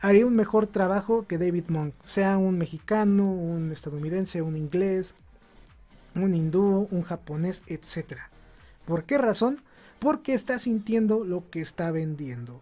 haría 0.00 0.26
un 0.26 0.36
mejor 0.36 0.66
trabajo 0.66 1.26
que 1.26 1.38
David 1.38 1.68
Monk, 1.68 1.94
sea 2.04 2.36
un 2.36 2.58
mexicano, 2.58 3.32
un 3.32 3.72
estadounidense, 3.72 4.42
un 4.42 4.56
inglés, 4.56 5.14
un 6.14 6.34
hindú, 6.34 6.86
un 6.90 7.02
japonés, 7.02 7.62
etc. 7.66 8.18
¿Por 8.84 9.04
qué 9.04 9.18
razón? 9.18 9.60
Porque 9.98 10.34
está 10.34 10.58
sintiendo 10.58 11.24
lo 11.24 11.48
que 11.50 11.60
está 11.60 11.90
vendiendo. 11.90 12.60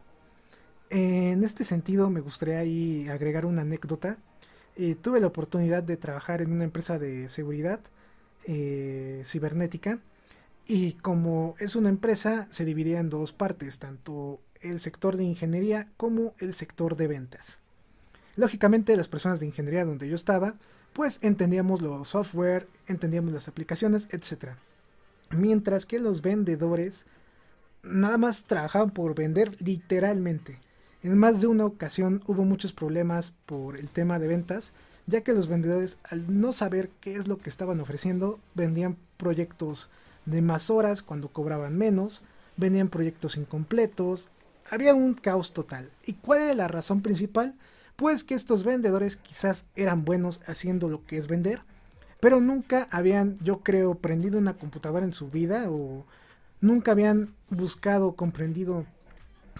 En 0.90 1.44
este 1.44 1.62
sentido, 1.62 2.10
me 2.10 2.20
gustaría 2.20 2.58
ahí 2.58 3.08
agregar 3.08 3.46
una 3.46 3.62
anécdota. 3.62 4.18
Eh, 4.76 4.96
tuve 5.00 5.20
la 5.20 5.28
oportunidad 5.28 5.84
de 5.84 5.96
trabajar 5.96 6.42
en 6.42 6.50
una 6.52 6.64
empresa 6.64 6.98
de 6.98 7.28
seguridad 7.28 7.78
eh, 8.44 9.22
cibernética 9.24 10.00
y 10.66 10.94
como 10.94 11.54
es 11.60 11.76
una 11.76 11.90
empresa 11.90 12.48
se 12.50 12.64
dividía 12.64 12.98
en 12.98 13.08
dos 13.08 13.32
partes, 13.32 13.78
tanto 13.78 14.40
el 14.62 14.80
sector 14.80 15.16
de 15.16 15.24
ingeniería 15.24 15.88
como 15.96 16.34
el 16.38 16.54
sector 16.54 16.96
de 16.96 17.06
ventas. 17.06 17.60
Lógicamente 18.34 18.96
las 18.96 19.08
personas 19.08 19.38
de 19.38 19.46
ingeniería 19.46 19.84
donde 19.84 20.08
yo 20.08 20.16
estaba, 20.16 20.54
pues 20.92 21.18
entendíamos 21.22 21.82
los 21.82 22.08
software, 22.08 22.66
entendíamos 22.88 23.32
las 23.32 23.46
aplicaciones, 23.46 24.08
etc. 24.10 24.54
Mientras 25.30 25.86
que 25.86 26.00
los 26.00 26.20
vendedores 26.20 27.06
nada 27.84 28.18
más 28.18 28.44
trabajaban 28.44 28.90
por 28.90 29.14
vender 29.14 29.56
literalmente 29.60 30.58
En 31.02 31.16
más 31.16 31.40
de 31.40 31.46
una 31.46 31.64
ocasión 31.64 32.22
hubo 32.26 32.44
muchos 32.44 32.74
problemas 32.74 33.32
por 33.46 33.78
el 33.78 33.88
tema 33.88 34.18
de 34.18 34.28
ventas, 34.28 34.74
ya 35.06 35.22
que 35.22 35.32
los 35.32 35.48
vendedores 35.48 35.98
al 36.04 36.40
no 36.40 36.52
saber 36.52 36.90
qué 37.00 37.14
es 37.14 37.26
lo 37.26 37.38
que 37.38 37.48
estaban 37.48 37.80
ofreciendo, 37.80 38.38
vendían 38.54 38.98
proyectos 39.16 39.88
de 40.26 40.42
más 40.42 40.68
horas 40.68 41.02
cuando 41.02 41.28
cobraban 41.28 41.78
menos, 41.78 42.22
vendían 42.58 42.90
proyectos 42.90 43.38
incompletos, 43.38 44.28
había 44.70 44.94
un 44.94 45.14
caos 45.14 45.54
total. 45.54 45.90
¿Y 46.04 46.14
cuál 46.14 46.42
era 46.42 46.54
la 46.54 46.68
razón 46.68 47.00
principal? 47.00 47.54
Pues 47.96 48.22
que 48.22 48.34
estos 48.34 48.62
vendedores 48.62 49.16
quizás 49.16 49.64
eran 49.76 50.04
buenos 50.04 50.40
haciendo 50.46 50.90
lo 50.90 51.06
que 51.06 51.16
es 51.16 51.28
vender, 51.28 51.60
pero 52.20 52.42
nunca 52.42 52.88
habían, 52.90 53.38
yo 53.40 53.60
creo, 53.60 53.94
prendido 53.94 54.38
una 54.38 54.58
computadora 54.58 55.06
en 55.06 55.14
su 55.14 55.30
vida 55.30 55.70
o 55.70 56.04
nunca 56.60 56.92
habían 56.92 57.34
buscado, 57.48 58.16
comprendido 58.16 58.84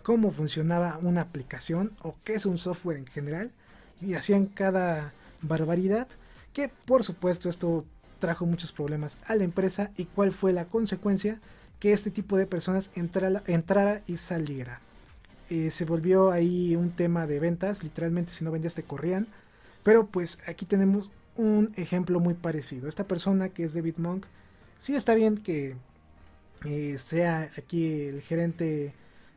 cómo 0.02 0.30
funcionaba 0.30 0.98
una 0.98 1.22
aplicación 1.22 1.92
o 2.02 2.16
qué 2.24 2.34
es 2.34 2.46
un 2.46 2.58
software 2.58 2.98
en 2.98 3.06
general 3.06 3.52
y 4.00 4.14
hacían 4.14 4.46
cada 4.46 5.12
barbaridad 5.42 6.08
que 6.52 6.68
por 6.68 7.04
supuesto 7.04 7.48
esto 7.48 7.84
trajo 8.18 8.46
muchos 8.46 8.72
problemas 8.72 9.18
a 9.26 9.34
la 9.34 9.44
empresa 9.44 9.90
y 9.96 10.04
cuál 10.04 10.32
fue 10.32 10.52
la 10.52 10.66
consecuencia 10.66 11.40
que 11.78 11.92
este 11.92 12.10
tipo 12.10 12.36
de 12.36 12.46
personas 12.46 12.90
entrara, 12.94 13.42
entrara 13.46 14.02
y 14.06 14.16
saliera. 14.16 14.80
Eh, 15.48 15.70
se 15.70 15.84
volvió 15.84 16.30
ahí 16.30 16.76
un 16.76 16.90
tema 16.90 17.26
de 17.26 17.40
ventas, 17.40 17.82
literalmente 17.82 18.32
si 18.32 18.44
no 18.44 18.52
vendías 18.52 18.74
te 18.74 18.82
corrían, 18.82 19.26
pero 19.82 20.06
pues 20.06 20.38
aquí 20.46 20.66
tenemos 20.66 21.10
un 21.36 21.72
ejemplo 21.76 22.20
muy 22.20 22.34
parecido. 22.34 22.88
Esta 22.88 23.04
persona 23.04 23.48
que 23.48 23.64
es 23.64 23.72
David 23.72 23.96
Monk, 23.96 24.26
sí 24.78 24.94
está 24.94 25.14
bien 25.14 25.38
que 25.38 25.74
eh, 26.64 26.98
sea 26.98 27.50
aquí 27.56 28.06
el 28.08 28.20
gerente 28.20 28.92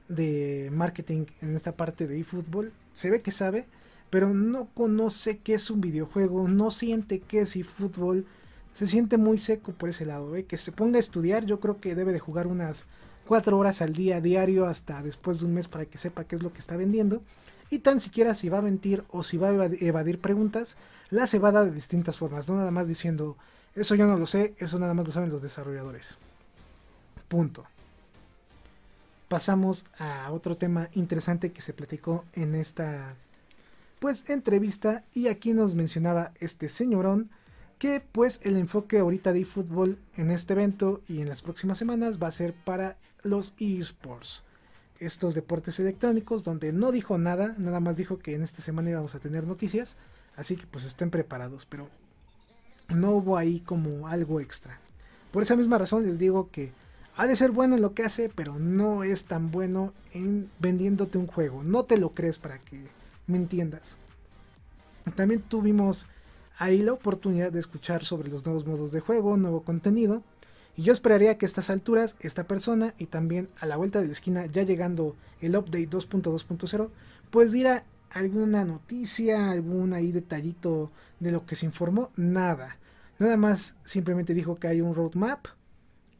de 0.07 0.69
marketing 0.71 1.25
en 1.41 1.55
esta 1.55 1.75
parte 1.75 2.07
de 2.07 2.19
eFootball, 2.19 2.71
se 2.93 3.09
ve 3.09 3.21
que 3.21 3.31
sabe, 3.31 3.65
pero 4.09 4.33
no 4.33 4.67
conoce 4.73 5.39
qué 5.39 5.55
es 5.55 5.69
un 5.69 5.81
videojuego, 5.81 6.47
no 6.47 6.71
siente 6.71 7.19
qué 7.19 7.41
es 7.41 7.55
eFootball, 7.55 8.25
se 8.73 8.87
siente 8.87 9.17
muy 9.17 9.37
seco 9.37 9.71
por 9.71 9.89
ese 9.89 10.05
lado, 10.05 10.35
¿eh? 10.35 10.45
que 10.45 10.57
se 10.57 10.71
ponga 10.71 10.97
a 10.97 10.99
estudiar, 10.99 11.45
yo 11.45 11.59
creo 11.59 11.79
que 11.79 11.95
debe 11.95 12.11
de 12.11 12.19
jugar 12.19 12.47
unas 12.47 12.85
4 13.27 13.57
horas 13.57 13.81
al 13.81 13.93
día 13.93 14.19
diario 14.21 14.65
hasta 14.65 15.01
después 15.01 15.39
de 15.39 15.45
un 15.45 15.53
mes 15.53 15.67
para 15.67 15.85
que 15.85 15.97
sepa 15.97 16.25
qué 16.25 16.35
es 16.35 16.43
lo 16.43 16.51
que 16.51 16.59
está 16.59 16.75
vendiendo. 16.75 17.21
Y 17.69 17.79
tan 17.79 17.99
siquiera 17.99 18.35
si 18.35 18.49
va 18.49 18.59
a 18.59 18.61
mentir 18.61 19.03
o 19.09 19.23
si 19.23 19.37
va 19.37 19.49
a 19.49 19.65
evadir 19.65 20.19
preguntas, 20.19 20.77
las 21.09 21.33
evada 21.33 21.63
de 21.63 21.71
distintas 21.71 22.17
formas, 22.17 22.49
no 22.49 22.55
nada 22.55 22.71
más 22.71 22.87
diciendo, 22.87 23.37
eso 23.75 23.95
yo 23.95 24.05
no 24.05 24.17
lo 24.17 24.27
sé, 24.27 24.53
eso 24.57 24.77
nada 24.79 24.93
más 24.93 25.05
lo 25.05 25.11
saben 25.11 25.31
los 25.31 25.41
desarrolladores. 25.41 26.17
Punto. 27.27 27.65
Pasamos 29.33 29.87
a 29.97 30.31
otro 30.31 30.57
tema 30.57 30.89
interesante 30.93 31.51
que 31.51 31.63
se 31.63 31.73
platicó 31.73 32.23
en 32.33 32.53
esta 32.53 33.15
pues 33.97 34.29
entrevista 34.29 35.05
y 35.11 35.27
aquí 35.27 35.53
nos 35.53 35.73
mencionaba 35.73 36.33
este 36.39 36.69
señorón 36.69 37.31
que 37.79 37.99
pues 37.99 38.41
el 38.43 38.57
enfoque 38.57 38.99
ahorita 38.99 39.33
de 39.33 39.39
eFootball 39.39 39.97
en 40.17 40.29
este 40.29 40.53
evento 40.53 41.01
y 41.07 41.19
en 41.19 41.29
las 41.29 41.41
próximas 41.41 41.79
semanas 41.79 42.21
va 42.21 42.27
a 42.27 42.31
ser 42.31 42.53
para 42.53 42.97
los 43.23 43.55
esports. 43.57 44.43
Estos 44.99 45.33
deportes 45.33 45.79
electrónicos 45.79 46.43
donde 46.43 46.71
no 46.71 46.91
dijo 46.91 47.17
nada, 47.17 47.55
nada 47.57 47.79
más 47.79 47.97
dijo 47.97 48.19
que 48.19 48.35
en 48.35 48.43
esta 48.43 48.61
semana 48.61 48.91
íbamos 48.91 49.15
a 49.15 49.19
tener 49.19 49.47
noticias, 49.47 49.97
así 50.35 50.57
que 50.57 50.67
pues 50.67 50.85
estén 50.85 51.09
preparados, 51.09 51.65
pero 51.65 51.89
no 52.89 53.13
hubo 53.13 53.35
ahí 53.35 53.61
como 53.61 54.07
algo 54.07 54.39
extra. 54.39 54.79
Por 55.31 55.41
esa 55.41 55.55
misma 55.55 55.79
razón 55.79 56.03
les 56.03 56.19
digo 56.19 56.51
que 56.51 56.71
ha 57.15 57.27
de 57.27 57.35
ser 57.35 57.51
bueno 57.51 57.75
en 57.75 57.81
lo 57.81 57.93
que 57.93 58.03
hace, 58.03 58.29
pero 58.29 58.59
no 58.59 59.03
es 59.03 59.25
tan 59.25 59.51
bueno 59.51 59.93
en 60.13 60.49
vendiéndote 60.59 61.17
un 61.17 61.27
juego. 61.27 61.63
No 61.63 61.85
te 61.85 61.97
lo 61.97 62.09
crees 62.09 62.39
para 62.39 62.59
que 62.59 62.87
me 63.27 63.37
entiendas. 63.37 63.97
También 65.15 65.41
tuvimos 65.41 66.07
ahí 66.57 66.81
la 66.81 66.93
oportunidad 66.93 67.51
de 67.51 67.59
escuchar 67.59 68.03
sobre 68.03 68.29
los 68.29 68.45
nuevos 68.45 68.65
modos 68.65 68.91
de 68.91 68.99
juego, 68.99 69.37
nuevo 69.37 69.63
contenido. 69.63 70.23
Y 70.75 70.83
yo 70.83 70.93
esperaría 70.93 71.37
que 71.37 71.45
a 71.45 71.47
estas 71.47 71.69
alturas 71.69 72.15
esta 72.19 72.45
persona 72.45 72.95
y 72.97 73.05
también 73.05 73.49
a 73.59 73.67
la 73.67 73.77
vuelta 73.77 73.99
de 73.99 74.07
la 74.07 74.11
esquina 74.11 74.45
ya 74.47 74.63
llegando 74.63 75.15
el 75.39 75.55
update 75.55 75.89
2.2.0 75.89 76.89
pues 77.29 77.51
diera 77.51 77.83
alguna 78.09 78.63
noticia, 78.63 79.51
algún 79.51 79.93
ahí 79.93 80.11
detallito 80.11 80.91
de 81.19 81.31
lo 81.31 81.45
que 81.45 81.55
se 81.55 81.65
informó, 81.65 82.11
nada. 82.15 82.77
Nada 83.17 83.37
más 83.37 83.75
simplemente 83.83 84.33
dijo 84.33 84.55
que 84.55 84.67
hay 84.67 84.81
un 84.81 84.93
roadmap 84.93 85.47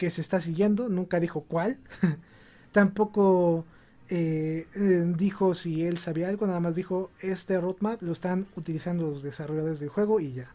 que 0.03 0.09
se 0.09 0.19
está 0.19 0.41
siguiendo, 0.41 0.89
nunca 0.89 1.21
dijo 1.21 1.45
cuál. 1.47 1.77
Tampoco 2.73 3.63
eh, 4.09 4.67
eh, 4.75 5.13
dijo 5.15 5.53
si 5.53 5.85
él 5.85 5.97
sabía 5.97 6.27
algo, 6.27 6.45
nada 6.45 6.59
más 6.59 6.75
dijo 6.75 7.09
este 7.21 7.57
roadmap 7.61 8.01
lo 8.01 8.11
están 8.11 8.45
utilizando 8.57 9.07
los 9.07 9.23
desarrolladores 9.23 9.79
del 9.79 9.87
juego 9.87 10.19
y 10.19 10.33
ya. 10.33 10.53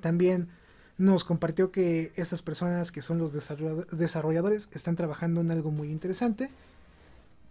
También 0.00 0.48
nos 0.96 1.22
compartió 1.24 1.70
que 1.70 2.12
estas 2.16 2.40
personas 2.40 2.90
que 2.90 3.02
son 3.02 3.18
los 3.18 3.34
desarrolladores 3.34 4.70
están 4.72 4.96
trabajando 4.96 5.42
en 5.42 5.50
algo 5.50 5.70
muy 5.70 5.90
interesante, 5.90 6.48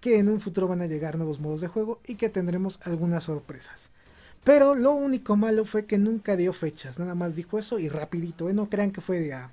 que 0.02 0.18
en 0.18 0.28
un 0.28 0.42
futuro 0.42 0.68
van 0.68 0.82
a 0.82 0.88
llegar 0.88 1.18
nuevos 1.18 1.40
modos 1.40 1.62
de 1.62 1.68
juego 1.68 2.00
y 2.08 2.16
que 2.16 2.30
tendremos 2.30 2.80
algunas 2.82 3.26
sorpresas. 3.26 3.92
Pero 4.44 4.74
lo 4.74 4.94
único 4.94 5.36
malo 5.36 5.66
fue 5.66 5.86
que 5.86 6.00
nunca 6.00 6.36
dio 6.36 6.52
fechas, 6.52 6.98
nada 6.98 7.14
más 7.14 7.36
dijo 7.36 7.60
eso 7.60 7.78
y 7.78 7.90
rapidito, 7.90 8.50
¿eh? 8.50 8.54
no 8.54 8.72
crean 8.72 8.90
que 8.90 9.02
fue 9.02 9.20
de. 9.20 9.34
Ah, 9.34 9.52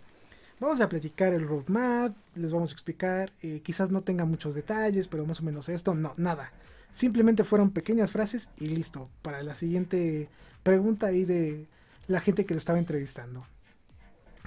Vamos 0.58 0.80
a 0.80 0.88
platicar 0.88 1.34
el 1.34 1.46
roadmap, 1.46 2.16
les 2.34 2.50
vamos 2.50 2.70
a 2.70 2.72
explicar, 2.72 3.30
eh, 3.42 3.60
quizás 3.62 3.90
no 3.90 4.00
tenga 4.00 4.24
muchos 4.24 4.54
detalles, 4.54 5.06
pero 5.06 5.26
más 5.26 5.40
o 5.40 5.42
menos 5.42 5.68
esto, 5.68 5.94
no, 5.94 6.14
nada. 6.16 6.50
Simplemente 6.92 7.44
fueron 7.44 7.70
pequeñas 7.70 8.10
frases 8.10 8.48
y 8.56 8.68
listo, 8.68 9.10
para 9.20 9.42
la 9.42 9.54
siguiente 9.54 10.30
pregunta 10.62 11.08
ahí 11.08 11.26
de 11.26 11.66
la 12.08 12.20
gente 12.20 12.46
que 12.46 12.54
lo 12.54 12.58
estaba 12.58 12.78
entrevistando. 12.78 13.46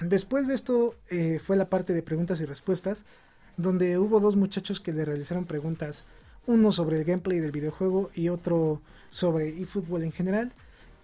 Después 0.00 0.48
de 0.48 0.54
esto 0.54 0.96
eh, 1.10 1.38
fue 1.38 1.56
la 1.56 1.68
parte 1.68 1.92
de 1.92 2.02
preguntas 2.02 2.40
y 2.40 2.44
respuestas, 2.44 3.04
donde 3.56 3.98
hubo 3.98 4.18
dos 4.18 4.34
muchachos 4.34 4.80
que 4.80 4.92
le 4.92 5.04
realizaron 5.04 5.44
preguntas, 5.44 6.04
uno 6.46 6.72
sobre 6.72 6.98
el 6.98 7.04
gameplay 7.04 7.38
del 7.38 7.52
videojuego 7.52 8.10
y 8.14 8.30
otro 8.30 8.80
sobre 9.10 9.48
eFootball 9.60 10.02
en 10.02 10.12
general. 10.12 10.52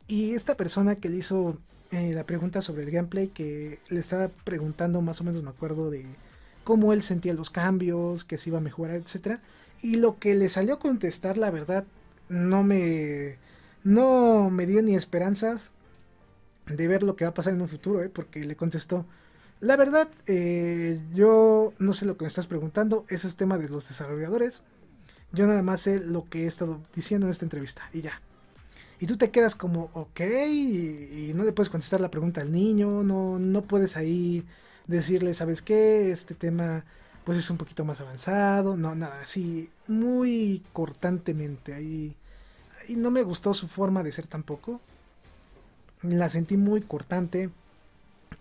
Y 0.08 0.34
esta 0.34 0.56
persona 0.56 0.96
que 0.96 1.10
le 1.10 1.18
hizo 1.18 1.58
eh, 1.96 2.12
la 2.14 2.24
pregunta 2.24 2.60
sobre 2.62 2.82
el 2.84 2.90
gameplay 2.90 3.28
que 3.28 3.78
le 3.88 4.00
estaba 4.00 4.28
preguntando 4.28 5.00
más 5.00 5.20
o 5.20 5.24
menos 5.24 5.42
me 5.42 5.50
acuerdo 5.50 5.90
de 5.90 6.04
cómo 6.64 6.92
él 6.92 7.02
sentía 7.02 7.32
los 7.32 7.50
cambios, 7.50 8.24
que 8.24 8.36
se 8.36 8.50
iba 8.50 8.58
a 8.58 8.62
mejorar, 8.62 8.96
etcétera. 8.96 9.40
Y 9.82 9.96
lo 9.96 10.18
que 10.18 10.34
le 10.34 10.48
salió 10.48 10.74
a 10.74 10.78
contestar, 10.78 11.38
la 11.38 11.50
verdad, 11.50 11.84
no 12.28 12.62
me 12.62 13.38
no 13.84 14.50
me 14.50 14.66
dio 14.66 14.82
ni 14.82 14.94
esperanzas 14.96 15.70
de 16.66 16.88
ver 16.88 17.02
lo 17.02 17.16
que 17.16 17.24
va 17.24 17.30
a 17.30 17.34
pasar 17.34 17.54
en 17.54 17.62
un 17.62 17.68
futuro, 17.68 18.02
¿eh? 18.02 18.08
porque 18.08 18.44
le 18.44 18.56
contestó, 18.56 19.06
la 19.60 19.76
verdad, 19.76 20.08
eh, 20.26 21.00
yo 21.14 21.72
no 21.78 21.92
sé 21.92 22.04
lo 22.04 22.16
que 22.16 22.24
me 22.24 22.28
estás 22.28 22.48
preguntando, 22.48 23.06
ese 23.08 23.28
es 23.28 23.36
tema 23.36 23.58
de 23.58 23.68
los 23.68 23.88
desarrolladores, 23.88 24.60
yo 25.32 25.46
nada 25.46 25.62
más 25.62 25.82
sé 25.82 26.00
lo 26.00 26.28
que 26.28 26.44
he 26.44 26.46
estado 26.46 26.82
diciendo 26.94 27.26
en 27.26 27.30
esta 27.30 27.44
entrevista 27.44 27.88
y 27.92 28.02
ya. 28.02 28.20
Y 29.00 29.06
tú 29.06 29.16
te 29.16 29.30
quedas 29.30 29.54
como, 29.54 29.90
ok, 29.92 30.20
y, 30.48 31.32
no 31.34 31.44
le 31.44 31.52
puedes 31.52 31.70
contestar 31.70 32.00
la 32.00 32.10
pregunta 32.10 32.40
al 32.40 32.52
niño, 32.52 33.02
no, 33.02 33.38
no 33.38 33.62
puedes 33.62 33.96
ahí 33.96 34.44
decirle, 34.86 35.34
¿sabes 35.34 35.62
qué? 35.62 36.10
Este 36.10 36.34
tema 36.34 36.84
pues 37.24 37.38
es 37.38 37.50
un 37.50 37.56
poquito 37.56 37.84
más 37.84 38.00
avanzado, 38.00 38.76
no, 38.76 38.94
nada, 38.94 39.20
así, 39.20 39.68
muy 39.88 40.62
cortantemente, 40.72 41.74
ahí, 41.74 42.14
ahí 42.80 42.94
no 42.94 43.10
me 43.10 43.24
gustó 43.24 43.52
su 43.52 43.66
forma 43.66 44.04
de 44.04 44.12
ser 44.12 44.28
tampoco, 44.28 44.80
la 46.02 46.30
sentí 46.30 46.56
muy 46.56 46.82
cortante 46.82 47.50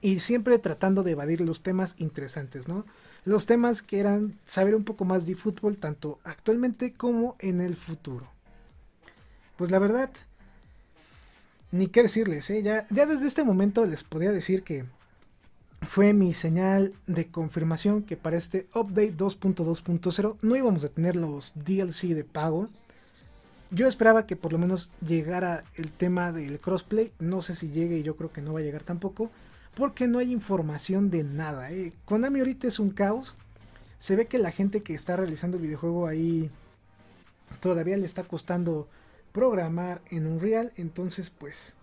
y 0.02 0.20
siempre 0.20 0.60
tratando 0.60 1.02
de 1.02 1.14
evadir 1.14 1.42
los 1.42 1.64
temas 1.64 1.96
interesantes, 1.98 2.68
¿no? 2.68 2.86
Los 3.24 3.48
temas 3.48 3.82
que 3.82 4.00
eran 4.00 4.38
saber 4.46 4.76
un 4.76 4.84
poco 4.84 5.04
más 5.04 5.26
de 5.26 5.34
fútbol, 5.34 5.78
tanto 5.78 6.20
actualmente 6.24 6.94
como 6.94 7.36
en 7.40 7.62
el 7.62 7.76
futuro. 7.76 8.28
Pues 9.58 9.72
la 9.72 9.80
verdad, 9.80 10.12
ni 11.76 11.88
qué 11.88 12.04
decirles, 12.04 12.50
¿eh? 12.50 12.64
ya, 12.64 12.86
desde 12.90 13.28
este 13.28 13.44
momento 13.44 13.86
les 13.86 14.04
podría 14.06 14.32
decir 14.32 14.64
que 14.64 14.86
fue 15.82 16.14
mi 16.14 16.32
señal 16.32 16.94
de 17.06 17.28
confirmación 17.28 18.04
que 18.04 18.16
para 18.16 18.38
este 18.38 18.68
update 18.74 19.16
2.2.0 19.18 20.38
no 20.42 20.56
íbamos 20.56 20.86
a 20.86 20.90
tener 20.90 21.18
los 21.18 21.54
DLC 21.54 22.14
de 22.14 22.24
pago. 22.24 22.70
Yo 23.72 23.88
esperaba 23.88 24.26
que 24.26 24.38
por 24.38 24.54
lo 24.54 24.58
menos 24.58 24.90
llegara 25.06 25.66
el 25.76 25.92
tema 25.92 26.32
del 26.32 26.62
crossplay. 26.62 27.12
No 27.20 27.42
sé 27.42 27.56
si 27.56 27.70
llegue 27.70 27.98
y 27.98 28.04
yo 28.04 28.16
creo 28.16 28.32
que 28.32 28.42
no 28.42 28.54
va 28.54 28.62
a 28.62 28.64
llegar 28.64 28.84
tampoco. 28.84 29.30
Porque 29.76 30.08
no 30.08 30.20
hay 30.20 30.32
información 30.32 31.10
de 31.10 31.26
nada. 31.26 31.72
¿eh? 31.74 31.92
Konami 32.06 32.40
ahorita 32.40 32.70
es 32.70 32.80
un 32.80 32.92
caos. 32.92 33.36
Se 34.00 34.16
ve 34.16 34.28
que 34.28 34.40
la 34.40 34.52
gente 34.52 34.82
que 34.82 34.94
está 34.94 35.18
realizando 35.18 35.58
el 35.58 35.64
videojuego 35.64 36.08
ahí 36.08 36.50
todavía 37.60 37.98
le 37.98 38.06
está 38.06 38.24
costando 38.24 38.88
programar 39.36 40.02
en 40.10 40.28
Unreal. 40.28 40.72
Entonces, 40.78 41.30
pues, 41.30 41.76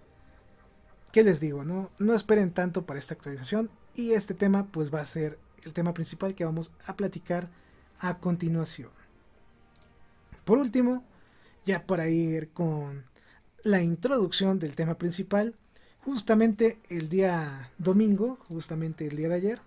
¿qué 1.12 1.22
les 1.22 1.38
digo? 1.38 1.64
No, 1.64 1.90
no 1.98 2.14
esperen 2.14 2.50
tanto 2.50 2.86
para 2.86 2.98
esta 2.98 3.12
actualización. 3.12 3.68
Y 3.94 4.12
este 4.12 4.32
tema, 4.32 4.68
pues, 4.72 4.92
va 4.92 5.03
a 5.03 5.07
ser 5.07 5.38
el 5.62 5.74
tema 5.74 5.92
principal 5.92 6.34
que 6.34 6.46
vamos 6.46 6.72
a 6.86 6.96
platicar 6.96 7.50
a 7.98 8.18
continuación. 8.18 8.88
Por 10.46 10.57
último, 10.57 11.05
ya 11.66 11.86
para 11.86 12.09
ir 12.09 12.48
con 12.48 13.05
la 13.62 13.82
introducción 13.82 14.59
del 14.59 14.74
tema 14.74 14.94
principal, 14.94 15.55
justamente 16.07 16.80
el 16.88 17.11
día 17.11 17.70
domingo, 17.76 18.38
justamente 18.48 19.07
el 19.07 19.16
día 19.16 19.28
de 19.28 19.34
ayer, 19.34 19.61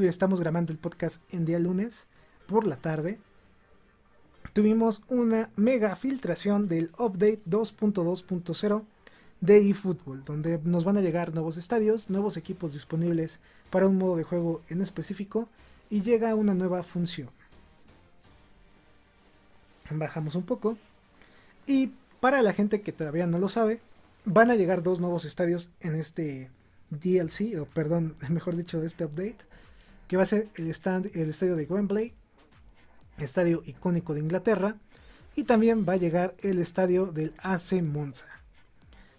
estamos 0.00 0.40
grabando 0.40 0.72
el 0.72 0.78
podcast 0.78 1.22
en 1.30 1.44
día 1.44 1.60
lunes 1.60 2.08
por 2.48 2.66
la 2.66 2.76
tarde, 2.78 3.20
tuvimos 4.52 5.02
una 5.08 5.50
mega 5.56 5.96
filtración 5.96 6.68
del 6.68 6.90
update 6.98 7.40
2.2.0 7.48 8.82
de 9.40 9.70
eFootball, 9.70 10.24
donde 10.24 10.60
nos 10.64 10.84
van 10.84 10.96
a 10.96 11.00
llegar 11.00 11.34
nuevos 11.34 11.56
estadios, 11.56 12.10
nuevos 12.10 12.36
equipos 12.36 12.72
disponibles 12.72 13.40
para 13.70 13.88
un 13.88 13.98
modo 13.98 14.16
de 14.16 14.22
juego 14.22 14.62
en 14.68 14.82
específico 14.82 15.48
y 15.90 16.02
llega 16.02 16.34
una 16.34 16.54
nueva 16.54 16.82
función. 16.82 17.28
Bajamos 19.90 20.36
un 20.36 20.44
poco 20.44 20.78
y 21.66 21.92
para 22.20 22.40
la 22.42 22.52
gente 22.52 22.82
que 22.82 22.92
todavía 22.92 23.26
no 23.26 23.38
lo 23.38 23.48
sabe, 23.48 23.80
van 24.24 24.50
a 24.50 24.54
llegar 24.54 24.82
dos 24.82 25.00
nuevos 25.00 25.24
estadios 25.24 25.70
en 25.80 25.96
este 25.96 26.50
DLC, 26.90 27.60
o 27.60 27.64
perdón, 27.64 28.14
mejor 28.28 28.56
dicho, 28.56 28.82
este 28.82 29.04
update, 29.04 29.38
que 30.06 30.16
va 30.16 30.22
a 30.22 30.26
ser 30.26 30.48
el, 30.54 30.68
stand, 30.68 31.10
el 31.14 31.30
estadio 31.30 31.56
de 31.56 31.64
Wembley, 31.64 32.12
estadio 33.18 33.62
icónico 33.66 34.14
de 34.14 34.20
Inglaterra, 34.20 34.76
y 35.34 35.44
también 35.44 35.86
va 35.88 35.94
a 35.94 35.98
llegar 35.98 36.34
el 36.40 36.58
estadio 36.58 37.06
del 37.06 37.34
AC 37.38 37.82
Monza, 37.82 38.26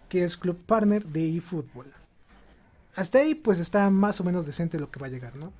que 0.08 0.24
es 0.24 0.36
club 0.36 0.58
partner 0.64 1.04
de 1.06 1.36
eFootball. 1.36 1.92
Hasta 2.94 3.18
ahí 3.18 3.34
pues 3.34 3.58
está 3.58 3.90
más 3.90 4.20
o 4.20 4.24
menos 4.24 4.46
decente 4.46 4.78
lo 4.78 4.90
que 4.90 5.00
va 5.00 5.08
a 5.08 5.10
llegar, 5.10 5.34
¿no? 5.36 5.52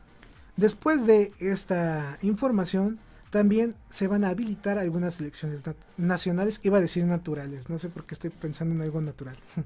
Después 0.57 1.07
de 1.07 1.33
esta 1.41 2.19
información, 2.23 3.01
también 3.31 3.75
se 3.89 4.07
van 4.07 4.23
a 4.23 4.29
habilitar 4.29 4.79
algunas 4.79 5.17
selecciones 5.17 5.63
nacionales, 5.97 6.61
iba 6.63 6.79
a 6.79 6.81
decir 6.81 7.05
naturales, 7.05 7.69
no 7.69 7.79
sé 7.79 7.89
por 7.89 8.07
qué 8.07 8.15
estoy 8.15 8.31
pensando 8.31 8.77
en 8.77 8.83
algo 8.83 9.01
natural. 9.01 9.37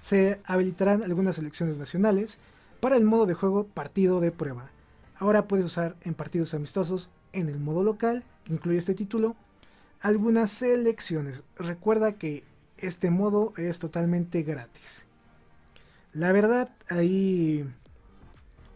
se 0.00 0.40
habilitarán 0.46 1.02
algunas 1.02 1.36
selecciones 1.36 1.76
nacionales 1.76 2.38
para 2.80 2.96
el 2.96 3.04
modo 3.04 3.26
de 3.26 3.34
juego 3.34 3.66
partido 3.66 4.20
de 4.20 4.32
prueba. 4.32 4.70
Ahora 5.18 5.46
puedes 5.46 5.66
usar 5.66 5.94
en 6.00 6.14
partidos 6.14 6.54
amistosos 6.54 7.10
en 7.32 7.48
el 7.48 7.58
modo 7.58 7.82
local, 7.82 8.24
que 8.44 8.52
incluye 8.54 8.78
este 8.78 8.94
título, 8.94 9.36
algunas 10.00 10.50
selecciones. 10.50 11.44
Recuerda 11.56 12.12
que 12.12 12.44
este 12.78 13.10
modo 13.10 13.52
es 13.56 13.78
totalmente 13.78 14.42
gratis. 14.42 15.04
La 16.12 16.32
verdad, 16.32 16.70
ahí 16.88 17.64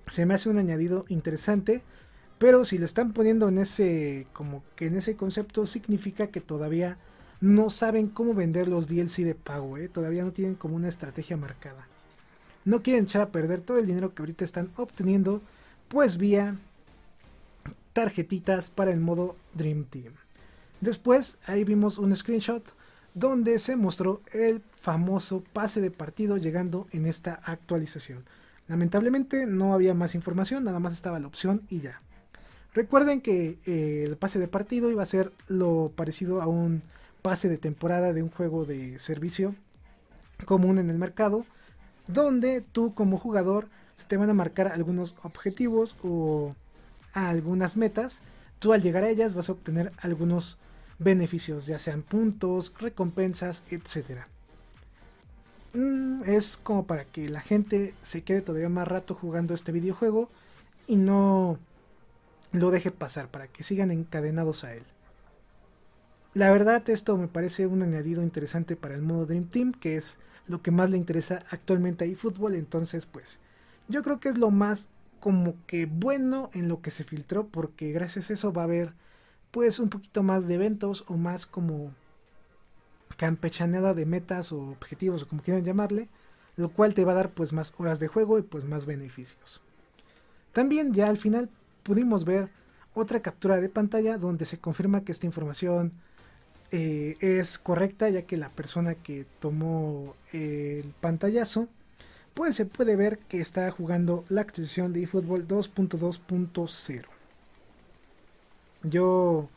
se 0.07 0.25
me 0.27 0.35
hace 0.35 0.49
un 0.49 0.59
añadido 0.59 1.05
interesante 1.09 1.83
pero 2.39 2.65
si 2.65 2.79
le 2.79 2.85
están 2.85 3.13
poniendo 3.13 3.49
en 3.49 3.59
ese, 3.59 4.27
como 4.33 4.63
que 4.75 4.87
en 4.87 4.97
ese 4.97 5.17
concepto, 5.17 5.67
significa 5.67 6.27
que 6.29 6.41
todavía 6.41 6.99
no 7.41 7.71
saben 7.71 8.09
cómo 8.09 8.35
vender 8.35 8.69
los 8.69 8.89
DLC 8.89 9.25
de 9.25 9.35
pago, 9.35 9.79
¿eh? 9.79 9.89
todavía 9.89 10.25
no 10.25 10.33
tienen 10.33 10.55
como 10.55 10.77
una 10.77 10.89
estrategia 10.89 11.37
marcada. 11.37 11.89
No 12.65 12.83
quieren 12.83 13.05
echar 13.05 13.23
a 13.23 13.33
perder 13.33 13.61
todo 13.61 13.79
el 13.79 13.87
dinero 13.87 14.15
que 14.15 14.23
ahorita 14.23 14.45
están 14.45 14.71
obteniendo, 14.77 15.41
pues 15.89 16.19
vía 16.19 16.57
tarjetitas 17.97 18.69
para 18.69 18.93
el 18.93 19.01
modo 19.01 19.37
Dream 19.55 19.87
Team. 19.87 20.13
Después 20.83 21.39
ahí 21.47 21.65
vimos 21.65 21.97
un 21.97 22.15
screenshot 22.15 22.63
donde 23.15 23.59
se 23.59 23.75
mostró 23.75 24.21
el 24.35 24.61
famoso 24.79 25.43
pase 25.55 25.81
de 25.81 25.91
partido 25.91 26.37
llegando 26.37 26.89
en 26.93 27.07
esta 27.07 27.41
actualización. 27.43 28.27
Lamentablemente 28.69 29.47
no 29.47 29.73
había 29.73 29.95
más 29.95 30.15
información, 30.15 30.63
nada 30.63 30.79
más 30.79 30.93
estaba 30.93 31.19
la 31.19 31.27
opción 31.27 31.63
y 31.71 31.81
ya. 31.81 32.03
Recuerden 32.75 33.23
que 33.23 33.57
eh, 33.65 34.05
el 34.05 34.19
pase 34.19 34.39
de 34.39 34.49
partido 34.49 34.91
iba 34.91 35.03
a 35.03 35.07
ser 35.07 35.33
lo 35.49 35.91
parecido 35.97 36.43
a 36.43 36.47
un 36.49 36.83
pase 37.23 37.49
de 37.49 37.57
temporada 37.57 38.13
de 38.13 38.23
un 38.23 38.29
juego 38.29 38.67
de 38.67 38.99
servicio 38.99 39.55
común 40.45 40.79
en 40.79 40.91
el 40.91 40.99
mercado, 40.99 41.47
donde 42.09 42.61
tú 42.61 42.93
como 42.93 43.17
jugador 43.17 43.71
te 44.07 44.19
van 44.19 44.29
a 44.29 44.35
marcar 44.35 44.69
algunos 44.69 45.17
objetivos 45.23 45.97
o 46.03 46.55
algunas 47.17 47.77
metas. 47.77 48.21
Tú 48.59 48.73
al 48.73 48.83
llegar 48.83 49.05
a 49.05 49.09
ellas 49.09 49.35
vas 49.35 49.49
a 49.49 49.53
obtener 49.53 49.93
algunos 49.99 50.59
beneficios, 50.99 51.67
ya 51.67 51.79
sean 51.79 52.03
puntos, 52.03 52.73
recompensas, 52.79 53.65
etc. 53.71 54.23
Mm, 55.75 56.23
es 56.25 56.57
como 56.57 56.87
para 56.87 57.05
que 57.05 57.29
la 57.29 57.41
gente 57.41 57.95
se 58.03 58.23
quede 58.23 58.43
todavía 58.43 58.69
más 58.69 58.89
rato 58.89 59.15
jugando 59.15 59.55
este 59.55 59.73
videojuego 59.73 60.31
y 60.87 60.97
no 60.97 61.59
lo 62.53 62.71
deje 62.71 62.91
pasar 62.91 63.29
para 63.29 63.49
que 63.49 63.63
sigan 63.63 63.91
encadenados 63.91 64.65
a 64.65 64.75
él. 64.75 64.85
La 66.35 66.51
verdad 66.51 66.89
esto 66.91 67.17
me 67.17 67.29
parece 67.29 67.67
un 67.67 67.83
añadido 67.83 68.23
interesante 68.23 68.77
para 68.77 68.95
el 68.95 69.03
modo 69.03 69.27
Dream 69.27 69.49
Team, 69.49 69.73
que 69.73 69.97
es 69.97 70.19
lo 70.47 70.63
que 70.63 70.71
más 70.71 70.91
le 70.91 70.97
interesa 70.97 71.43
actualmente 71.51 72.05
a 72.05 72.09
eFootball, 72.09 72.55
entonces 72.55 73.07
pues 73.07 73.41
yo 73.89 74.03
creo 74.03 74.21
que 74.21 74.29
es 74.29 74.39
lo 74.39 74.51
más 74.51 74.91
como 75.27 75.57
que 75.67 75.87
bueno 75.87 76.51
en 76.55 76.69
lo 76.69 76.81
que 76.81 76.93
se 76.93 77.03
filtró, 77.03 77.49
porque 77.49 77.91
gracias 77.91 78.31
a 78.31 78.35
eso 78.35 78.53
va 78.53 78.63
a 78.63 78.67
haber 78.67 78.93
pues 79.51 79.81
un 79.81 79.89
poquito 79.89 80.23
más 80.23 80.47
de 80.47 80.55
eventos 80.55 81.03
o 81.09 81.17
más 81.17 81.47
como 81.47 81.93
campechaneada 83.17 83.93
de 83.93 84.07
metas 84.07 84.53
o 84.53 84.61
objetivos 84.61 85.25
o 85.25 85.29
como 85.29 85.43
quieran 85.43 85.65
llamarle, 85.65 86.09
lo 86.55 86.69
cual 86.69 86.95
te 86.95 87.05
va 87.05 87.11
a 87.11 87.17
dar 87.17 87.31
pues 87.31 87.53
más 87.53 87.75
horas 87.77 87.99
de 87.99 88.07
juego 88.07 88.39
y 88.39 88.43
pues 88.43 88.67
más 88.67 88.87
beneficios. 88.87 89.61
También 90.53 90.93
ya 90.93 91.09
al 91.09 91.19
final 91.19 91.51
pudimos 91.83 92.25
ver 92.25 92.49
otra 92.95 93.19
captura 93.19 93.61
de 93.61 93.69
pantalla 93.69 94.19
donde 94.19 94.47
se 94.47 94.61
confirma 94.61 95.03
que 95.03 95.11
esta 95.11 95.27
información 95.27 95.93
eh, 96.71 97.17
es 97.19 97.59
correcta 97.59 98.09
ya 98.11 98.23
que 98.23 98.37
la 98.37 98.51
persona 98.51 98.95
que 98.95 99.27
tomó 99.41 100.15
el 100.33 100.95
pantallazo 101.01 101.67
pues 102.37 102.55
se 102.55 102.67
puede 102.67 102.97
ver 102.97 103.19
que 103.19 103.41
está 103.41 103.71
jugando 103.71 104.27
la 104.29 104.43
actualización 104.43 104.93
de 104.93 105.03
eFootball 105.05 105.49
2.2.0 105.49 107.05
yo 108.83 109.49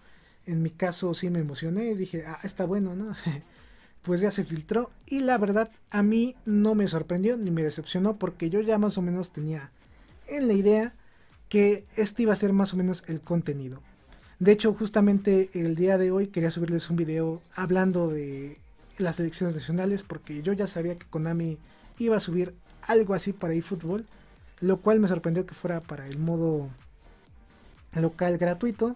en 0.45 0.63
mi 0.63 0.69
caso 0.69 1.13
sí 1.13 1.30
me 1.30 1.39
emocioné 1.39 1.91
y 1.91 1.95
dije 1.95 2.23
ah 2.25 2.39
está 2.41 2.65
bueno 2.65 2.95
no 2.95 3.13
pues 4.01 4.21
ya 4.21 4.32
se 4.32 4.45
filtró 4.45 4.91
y 5.05 5.19
la 5.19 5.38
verdad 5.38 5.69
a 5.89 6.03
mí 6.03 6.38
no 6.45 6.73
me 6.73 6.88
sorprendió 6.88 7.36
ni 7.36 7.51
me 7.51 7.63
decepcionó 7.63 8.15
porque 8.15 8.49
yo 8.49 8.61
ya 8.61 8.77
más 8.77 8.97
o 8.97 9.01
menos 9.01 9.32
tenía 9.32 9.71
en 10.27 10.47
la 10.47 10.53
idea 10.53 10.95
que 11.49 11.86
este 11.97 12.23
iba 12.23 12.34
a 12.34 12.38
ser 12.38 12.53
más 12.53 12.73
o 12.73 12.77
menos 12.77 13.03
el 13.07 13.21
contenido. 13.21 13.82
De 14.38 14.51
hecho, 14.51 14.73
justamente 14.73 15.49
el 15.53 15.75
día 15.75 15.97
de 15.97 16.11
hoy 16.11 16.27
quería 16.27 16.51
subirles 16.51 16.89
un 16.89 16.95
video 16.95 17.41
hablando 17.53 18.07
de 18.07 18.59
las 18.97 19.19
elecciones 19.19 19.55
nacionales 19.55 20.03
porque 20.03 20.41
yo 20.43 20.53
ya 20.53 20.67
sabía 20.67 20.97
que 20.97 21.07
Konami 21.07 21.57
iba 21.97 22.15
a 22.15 22.21
subir 22.21 22.53
algo 22.90 23.14
así 23.14 23.34
para 23.34 23.54
eFootball, 23.54 24.06
lo 24.62 24.82
cual 24.82 25.00
me 25.00 25.08
sorprendió 25.08 25.46
que 25.46 25.54
fuera 25.54 25.80
para 25.80 26.08
el 26.08 26.18
modo 26.18 26.70
local 27.94 28.38
gratuito. 28.38 28.96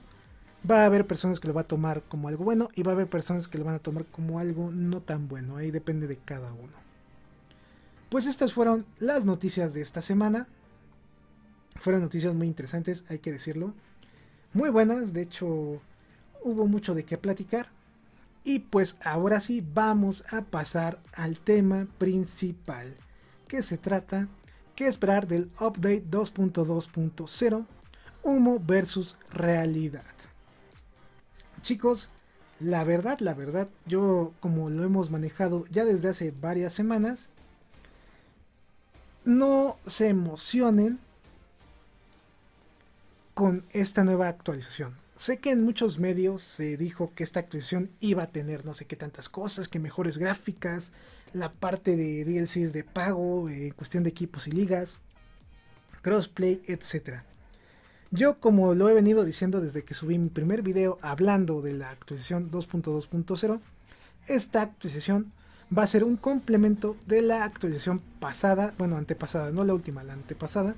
Va 0.69 0.81
a 0.81 0.85
haber 0.85 1.05
personas 1.05 1.39
que 1.39 1.47
lo 1.47 1.53
va 1.53 1.61
a 1.61 1.67
tomar 1.67 2.01
como 2.03 2.27
algo 2.27 2.43
bueno 2.43 2.69
y 2.73 2.83
va 2.83 2.91
a 2.91 2.95
haber 2.95 3.07
personas 3.07 3.47
que 3.47 3.57
lo 3.57 3.65
van 3.65 3.75
a 3.75 3.79
tomar 3.79 4.05
como 4.05 4.39
algo 4.39 4.71
no 4.71 5.01
tan 5.01 5.27
bueno, 5.27 5.57
ahí 5.57 5.71
depende 5.71 6.07
de 6.07 6.17
cada 6.17 6.51
uno. 6.53 6.73
Pues 8.09 8.25
estas 8.25 8.53
fueron 8.53 8.85
las 8.99 9.25
noticias 9.25 9.73
de 9.73 9.81
esta 9.81 10.01
semana. 10.01 10.47
Fueron 11.75 12.01
noticias 12.01 12.33
muy 12.33 12.47
interesantes, 12.47 13.05
hay 13.09 13.19
que 13.19 13.31
decirlo. 13.31 13.73
Muy 14.53 14.69
buenas, 14.69 15.13
de 15.13 15.23
hecho 15.23 15.81
hubo 16.43 16.65
mucho 16.67 16.95
de 16.95 17.03
qué 17.03 17.17
platicar. 17.17 17.67
Y 18.43 18.59
pues 18.59 18.99
ahora 19.03 19.39
sí 19.39 19.65
vamos 19.73 20.23
a 20.29 20.41
pasar 20.43 20.99
al 21.13 21.39
tema 21.39 21.87
principal, 21.97 22.95
que 23.53 23.61
se 23.61 23.77
trata 23.77 24.27
qué 24.75 24.87
esperar 24.87 25.27
del 25.27 25.51
update 25.59 26.05
2.2.0 26.09 27.67
humo 28.23 28.59
versus 28.59 29.15
realidad. 29.29 30.01
Chicos, 31.61 32.09
la 32.59 32.83
verdad, 32.83 33.19
la 33.19 33.35
verdad, 33.35 33.69
yo 33.85 34.33
como 34.39 34.71
lo 34.71 34.83
hemos 34.83 35.11
manejado 35.11 35.67
ya 35.69 35.85
desde 35.85 36.09
hace 36.09 36.31
varias 36.31 36.73
semanas, 36.73 37.29
no 39.23 39.77
se 39.85 40.07
emocionen 40.09 40.97
con 43.35 43.63
esta 43.69 44.03
nueva 44.03 44.29
actualización. 44.29 44.97
Sé 45.15 45.37
que 45.37 45.51
en 45.51 45.63
muchos 45.63 45.99
medios 45.99 46.41
se 46.41 46.75
dijo 46.75 47.11
que 47.13 47.23
esta 47.23 47.41
actualización 47.41 47.91
iba 47.99 48.23
a 48.23 48.31
tener 48.31 48.65
no 48.65 48.73
sé 48.73 48.85
qué 48.85 48.95
tantas 48.95 49.29
cosas, 49.29 49.67
que 49.67 49.77
mejores 49.77 50.17
gráficas, 50.17 50.91
la 51.33 51.51
parte 51.51 51.95
de 51.95 52.23
DLCs 52.25 52.73
de 52.73 52.83
pago, 52.83 53.49
eh, 53.49 53.73
cuestión 53.75 54.03
de 54.03 54.09
equipos 54.09 54.47
y 54.47 54.51
ligas, 54.51 54.99
crossplay, 56.01 56.61
etc. 56.65 57.21
Yo 58.11 58.39
como 58.39 58.75
lo 58.75 58.89
he 58.89 58.93
venido 58.93 59.23
diciendo 59.25 59.59
desde 59.59 59.83
que 59.83 59.95
subí 59.95 60.19
mi 60.19 60.29
primer 60.29 60.61
video 60.61 60.99
hablando 61.01 61.61
de 61.61 61.73
la 61.73 61.89
actualización 61.89 62.51
2.2.0, 62.51 63.59
esta 64.27 64.61
actualización 64.61 65.31
va 65.75 65.83
a 65.83 65.87
ser 65.87 66.03
un 66.03 66.17
complemento 66.17 66.95
de 67.07 67.21
la 67.21 67.43
actualización 67.43 67.99
pasada, 68.19 68.75
bueno, 68.77 68.97
antepasada, 68.97 69.51
no 69.51 69.63
la 69.63 69.73
última, 69.73 70.03
la 70.03 70.13
antepasada, 70.13 70.75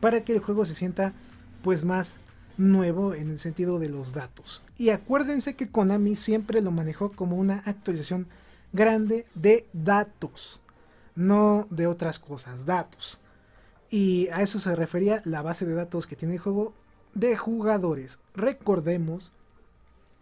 para 0.00 0.22
que 0.24 0.34
el 0.34 0.40
juego 0.40 0.66
se 0.66 0.74
sienta 0.74 1.14
pues 1.62 1.84
más 1.84 2.20
nuevo 2.58 3.14
en 3.14 3.30
el 3.30 3.38
sentido 3.38 3.78
de 3.78 3.88
los 3.88 4.12
datos. 4.12 4.62
Y 4.76 4.90
acuérdense 4.90 5.54
que 5.54 5.68
Konami 5.68 6.16
siempre 6.16 6.60
lo 6.60 6.70
manejó 6.70 7.12
como 7.12 7.36
una 7.36 7.62
actualización 7.64 8.26
grande 8.72 9.26
de 9.34 9.66
datos, 9.72 10.60
no 11.14 11.66
de 11.70 11.86
otras 11.86 12.18
cosas, 12.18 12.66
datos. 12.66 13.20
Y 13.90 14.28
a 14.28 14.42
eso 14.42 14.58
se 14.58 14.74
refería 14.74 15.20
la 15.24 15.42
base 15.42 15.66
de 15.66 15.74
datos 15.74 16.06
que 16.06 16.16
tiene 16.16 16.34
el 16.34 16.40
juego 16.40 16.72
de 17.14 17.36
jugadores. 17.36 18.18
Recordemos 18.34 19.32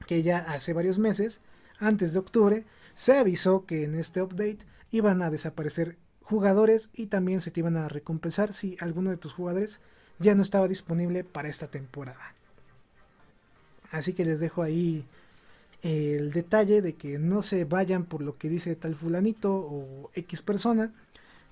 que 0.07 0.23
ya 0.23 0.39
hace 0.39 0.73
varios 0.73 0.99
meses, 0.99 1.41
antes 1.79 2.13
de 2.13 2.19
octubre, 2.19 2.65
se 2.95 3.17
avisó 3.17 3.65
que 3.67 3.85
en 3.85 3.95
este 3.95 4.23
update 4.23 4.59
iban 4.91 5.23
a 5.23 5.31
desaparecer 5.31 5.97
jugadores 6.23 6.91
y 6.93 7.07
también 7.07 7.41
se 7.41 7.51
te 7.51 7.61
iban 7.61 7.77
a 7.77 7.89
recompensar 7.89 8.53
si 8.53 8.77
alguno 8.81 9.11
de 9.11 9.17
tus 9.17 9.33
jugadores 9.33 9.81
ya 10.19 10.35
no 10.35 10.43
estaba 10.43 10.69
disponible 10.69 11.25
para 11.25 11.49
esta 11.49 11.69
temporada. 11.69 12.35
Así 13.91 14.13
que 14.13 14.25
les 14.25 14.41
dejo 14.41 14.63
ahí 14.63 15.07
el 15.83 16.33
detalle 16.33 16.83
de 16.83 16.95
que 16.95 17.19
no 17.19 17.43
se 17.43 17.65
vayan 17.65 18.05
por 18.05 18.23
lo 18.23 18.37
que 18.37 18.49
dice 18.49 18.77
tal 18.77 18.95
fulanito 18.95 19.55
o 19.55 20.11
X 20.15 20.43
persona, 20.43 20.93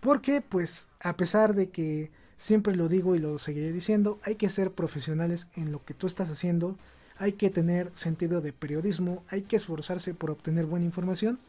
porque 0.01 0.41
pues 0.41 0.89
a 1.01 1.16
pesar 1.16 1.55
de 1.55 1.70
que 1.70 2.11
siempre 2.37 2.76
lo 2.76 2.89
digo 2.89 3.16
y 3.16 3.18
lo 3.18 3.39
seguiré 3.39 3.72
diciendo, 3.72 4.18
hay 4.22 4.37
que 4.37 4.49
ser 4.49 4.72
profesionales 4.72 5.49
en 5.57 5.72
lo 5.72 5.85
que 5.85 5.95
tú 5.95 6.07
estás 6.07 6.31
haciendo, 6.31 6.76
hay 7.18 7.33
que 7.33 7.51
tener 7.51 7.91
sentido 7.95 8.41
de 8.41 8.53
periodismo, 8.53 9.24
hay 9.29 9.43
que 9.43 9.57
esforzarse 9.57 10.14
por 10.14 10.31
obtener 10.31 10.66
buena 10.66 10.87
información. 10.87 11.41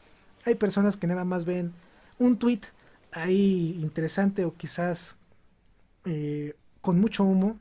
Hay 0.46 0.56
personas 0.56 0.98
que 0.98 1.06
nada 1.06 1.26
más 1.26 1.46
ven 1.46 1.74
un 2.18 2.40
tweet 2.40 2.62
ahí 3.12 3.78
interesante 3.82 4.46
o 4.46 4.56
quizás 4.56 5.16
eh, 6.06 6.56
con 6.82 7.00
mucho 7.00 7.24
humo 7.24 7.60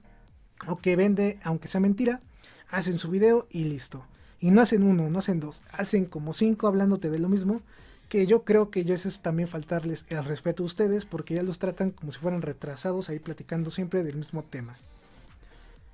o 0.66 0.78
que 0.78 0.96
vende 0.96 1.38
aunque 1.42 1.68
sea 1.68 1.80
mentira, 1.80 2.22
hacen 2.70 2.98
su 2.98 3.10
video 3.10 3.46
y 3.50 3.64
listo. 3.64 4.04
Y 4.40 4.50
no 4.50 4.60
hacen 4.60 4.82
uno, 4.82 5.10
no 5.10 5.18
hacen 5.18 5.40
dos, 5.40 5.62
hacen 5.72 6.04
como 6.04 6.32
cinco 6.32 6.68
hablándote 6.68 7.10
de 7.10 7.18
lo 7.18 7.28
mismo, 7.28 7.60
que 8.08 8.26
yo 8.26 8.44
creo 8.44 8.70
que 8.70 8.80
eso 8.80 9.08
es 9.08 9.20
también 9.20 9.48
faltarles 9.48 10.06
el 10.08 10.24
respeto 10.24 10.62
a 10.62 10.66
ustedes 10.66 11.04
porque 11.04 11.34
ya 11.34 11.42
los 11.42 11.58
tratan 11.58 11.90
como 11.90 12.10
si 12.10 12.18
fueran 12.18 12.42
retrasados 12.42 13.08
ahí 13.08 13.18
platicando 13.18 13.70
siempre 13.70 14.02
del 14.02 14.16
mismo 14.16 14.42
tema. 14.44 14.76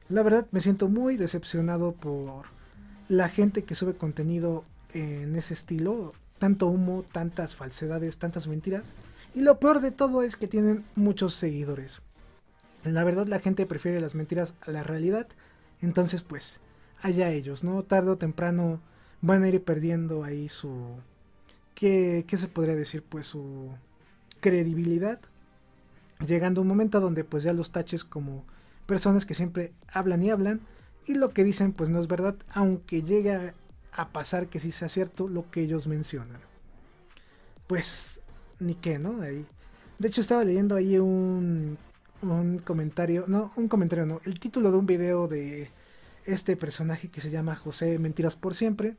La 0.08 0.22
verdad 0.22 0.46
me 0.52 0.60
siento 0.60 0.88
muy 0.88 1.16
decepcionado 1.16 1.92
por 1.92 2.44
la 3.08 3.28
gente 3.28 3.64
que 3.64 3.74
sube 3.74 3.94
contenido 3.94 4.64
en 4.92 5.34
ese 5.34 5.54
estilo, 5.54 6.12
tanto 6.38 6.66
humo, 6.66 7.04
tantas 7.10 7.56
falsedades, 7.56 8.18
tantas 8.18 8.46
mentiras. 8.46 8.94
Y 9.34 9.40
lo 9.40 9.58
peor 9.58 9.80
de 9.80 9.90
todo 9.90 10.22
es 10.22 10.36
que 10.36 10.46
tienen 10.46 10.84
muchos 10.94 11.34
seguidores. 11.34 12.00
La 12.84 13.02
verdad 13.02 13.26
la 13.26 13.40
gente 13.40 13.66
prefiere 13.66 14.00
las 14.00 14.14
mentiras 14.14 14.54
a 14.60 14.70
la 14.70 14.84
realidad. 14.84 15.26
Entonces 15.80 16.22
pues 16.22 16.60
allá 17.04 17.30
ellos, 17.30 17.62
¿no? 17.62 17.82
Tarde 17.82 18.10
o 18.10 18.18
temprano 18.18 18.80
van 19.20 19.42
a 19.42 19.48
ir 19.48 19.62
perdiendo 19.62 20.24
ahí 20.24 20.48
su... 20.48 20.96
¿Qué, 21.74 22.24
qué 22.26 22.36
se 22.36 22.48
podría 22.48 22.74
decir? 22.74 23.02
Pues 23.02 23.26
su 23.26 23.70
credibilidad. 24.40 25.20
Llegando 26.26 26.62
un 26.62 26.68
momento 26.68 27.00
donde 27.00 27.24
pues 27.24 27.44
ya 27.44 27.52
los 27.52 27.72
taches 27.72 28.04
como 28.04 28.44
personas 28.86 29.26
que 29.26 29.34
siempre 29.34 29.72
hablan 29.92 30.22
y 30.22 30.30
hablan 30.30 30.60
y 31.06 31.14
lo 31.14 31.30
que 31.30 31.44
dicen 31.44 31.72
pues 31.72 31.90
no 31.90 32.00
es 32.00 32.08
verdad, 32.08 32.36
aunque 32.48 33.02
llega 33.02 33.54
a 33.92 34.08
pasar 34.08 34.48
que 34.48 34.60
sí 34.60 34.72
sea 34.72 34.88
cierto 34.88 35.28
lo 35.28 35.50
que 35.50 35.60
ellos 35.60 35.86
mencionan. 35.86 36.40
Pues 37.66 38.22
ni 38.60 38.74
qué, 38.74 38.98
¿no? 38.98 39.20
Ahí. 39.20 39.46
De 39.98 40.08
hecho 40.08 40.20
estaba 40.22 40.44
leyendo 40.44 40.76
ahí 40.76 40.98
un 40.98 41.76
un 42.22 42.58
comentario, 42.60 43.24
no, 43.26 43.52
un 43.56 43.68
comentario 43.68 44.06
no, 44.06 44.20
el 44.24 44.40
título 44.40 44.70
de 44.70 44.78
un 44.78 44.86
video 44.86 45.28
de 45.28 45.68
este 46.26 46.56
personaje 46.56 47.08
que 47.08 47.20
se 47.20 47.30
llama 47.30 47.56
José 47.56 47.98
Mentiras 47.98 48.36
por 48.36 48.54
Siempre, 48.54 48.96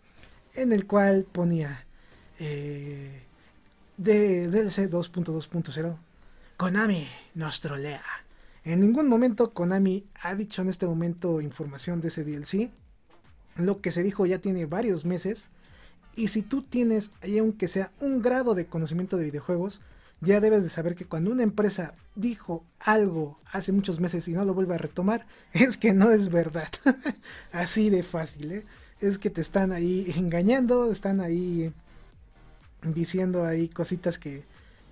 en 0.54 0.72
el 0.72 0.86
cual 0.86 1.26
ponía 1.32 1.86
eh, 2.40 3.24
de 3.98 4.48
DLC 4.48 4.90
2.2.0, 4.90 5.98
Konami 6.58 7.08
nos 7.34 7.60
trolea. 7.60 8.04
En 8.64 8.80
ningún 8.80 9.08
momento 9.08 9.54
Konami 9.54 10.06
ha 10.22 10.36
dicho 10.36 10.62
en 10.62 10.70
este 10.70 10.88
momento 10.88 11.42
información 11.42 12.02
de 12.02 12.08
ese 12.08 12.24
DLC. 12.24 12.72
Lo 13.58 13.82
que 13.82 13.92
se 13.92 14.04
dijo 14.04 14.26
ya 14.26 14.40
tiene 14.40 14.66
varios 14.66 15.06
meses. 15.06 15.50
Y 16.16 16.30
si 16.30 16.42
tú 16.42 16.64
tienes, 16.64 17.12
aunque 17.38 17.68
sea 17.68 17.92
un 18.00 18.22
grado 18.22 18.56
de 18.56 18.68
conocimiento 18.68 19.18
de 19.18 19.26
videojuegos, 19.26 19.82
ya 20.22 20.40
debes 20.40 20.64
de 20.64 20.70
saber 20.70 20.96
que 20.96 21.06
cuando 21.06 21.32
una 21.32 21.44
empresa 21.44 21.94
dijo 22.16 22.66
algo 22.80 23.40
hace 23.52 23.72
muchos 23.72 24.00
meses 24.00 24.28
y 24.28 24.34
no 24.34 24.46
lo 24.46 24.54
vuelve 24.54 24.76
a 24.76 24.80
retomar, 24.80 25.26
es 25.54 25.78
que 25.78 25.94
no 25.94 26.12
es 26.12 26.30
verdad. 26.30 26.70
Así 27.52 27.90
de 27.90 28.04
fácil, 28.04 28.52
¿eh? 28.52 28.64
Es 29.02 29.18
que 29.18 29.30
te 29.30 29.42
están 29.42 29.72
ahí 29.72 30.14
engañando, 30.16 30.90
están 30.92 31.20
ahí 31.20 31.74
diciendo 32.82 33.46
ahí 33.46 33.68
cositas 33.68 34.18
que 34.18 34.46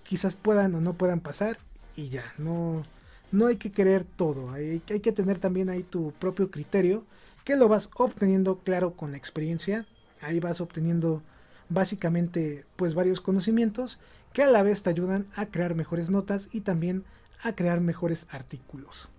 quizás 0.03 0.35
puedan 0.35 0.75
o 0.75 0.81
no 0.81 0.93
puedan 0.93 1.21
pasar 1.21 1.57
y 1.95 2.09
ya, 2.09 2.23
no, 2.37 2.83
no 3.31 3.47
hay 3.47 3.57
que 3.57 3.71
querer 3.71 4.03
todo, 4.03 4.51
hay, 4.51 4.81
hay 4.89 4.99
que 4.99 5.11
tener 5.11 5.39
también 5.39 5.69
ahí 5.69 5.83
tu 5.83 6.11
propio 6.13 6.51
criterio, 6.51 7.05
que 7.45 7.55
lo 7.55 7.67
vas 7.67 7.89
obteniendo 7.95 8.59
claro 8.59 8.95
con 8.95 9.11
la 9.11 9.17
experiencia, 9.17 9.85
ahí 10.21 10.39
vas 10.39 10.59
obteniendo 10.59 11.21
básicamente 11.69 12.65
pues 12.75 12.93
varios 12.93 13.21
conocimientos 13.21 13.99
que 14.33 14.43
a 14.43 14.47
la 14.47 14.63
vez 14.63 14.83
te 14.83 14.89
ayudan 14.89 15.27
a 15.35 15.45
crear 15.45 15.75
mejores 15.75 16.09
notas 16.09 16.49
y 16.51 16.61
también 16.61 17.05
a 17.41 17.55
crear 17.55 17.79
mejores 17.81 18.25
artículos. 18.29 19.09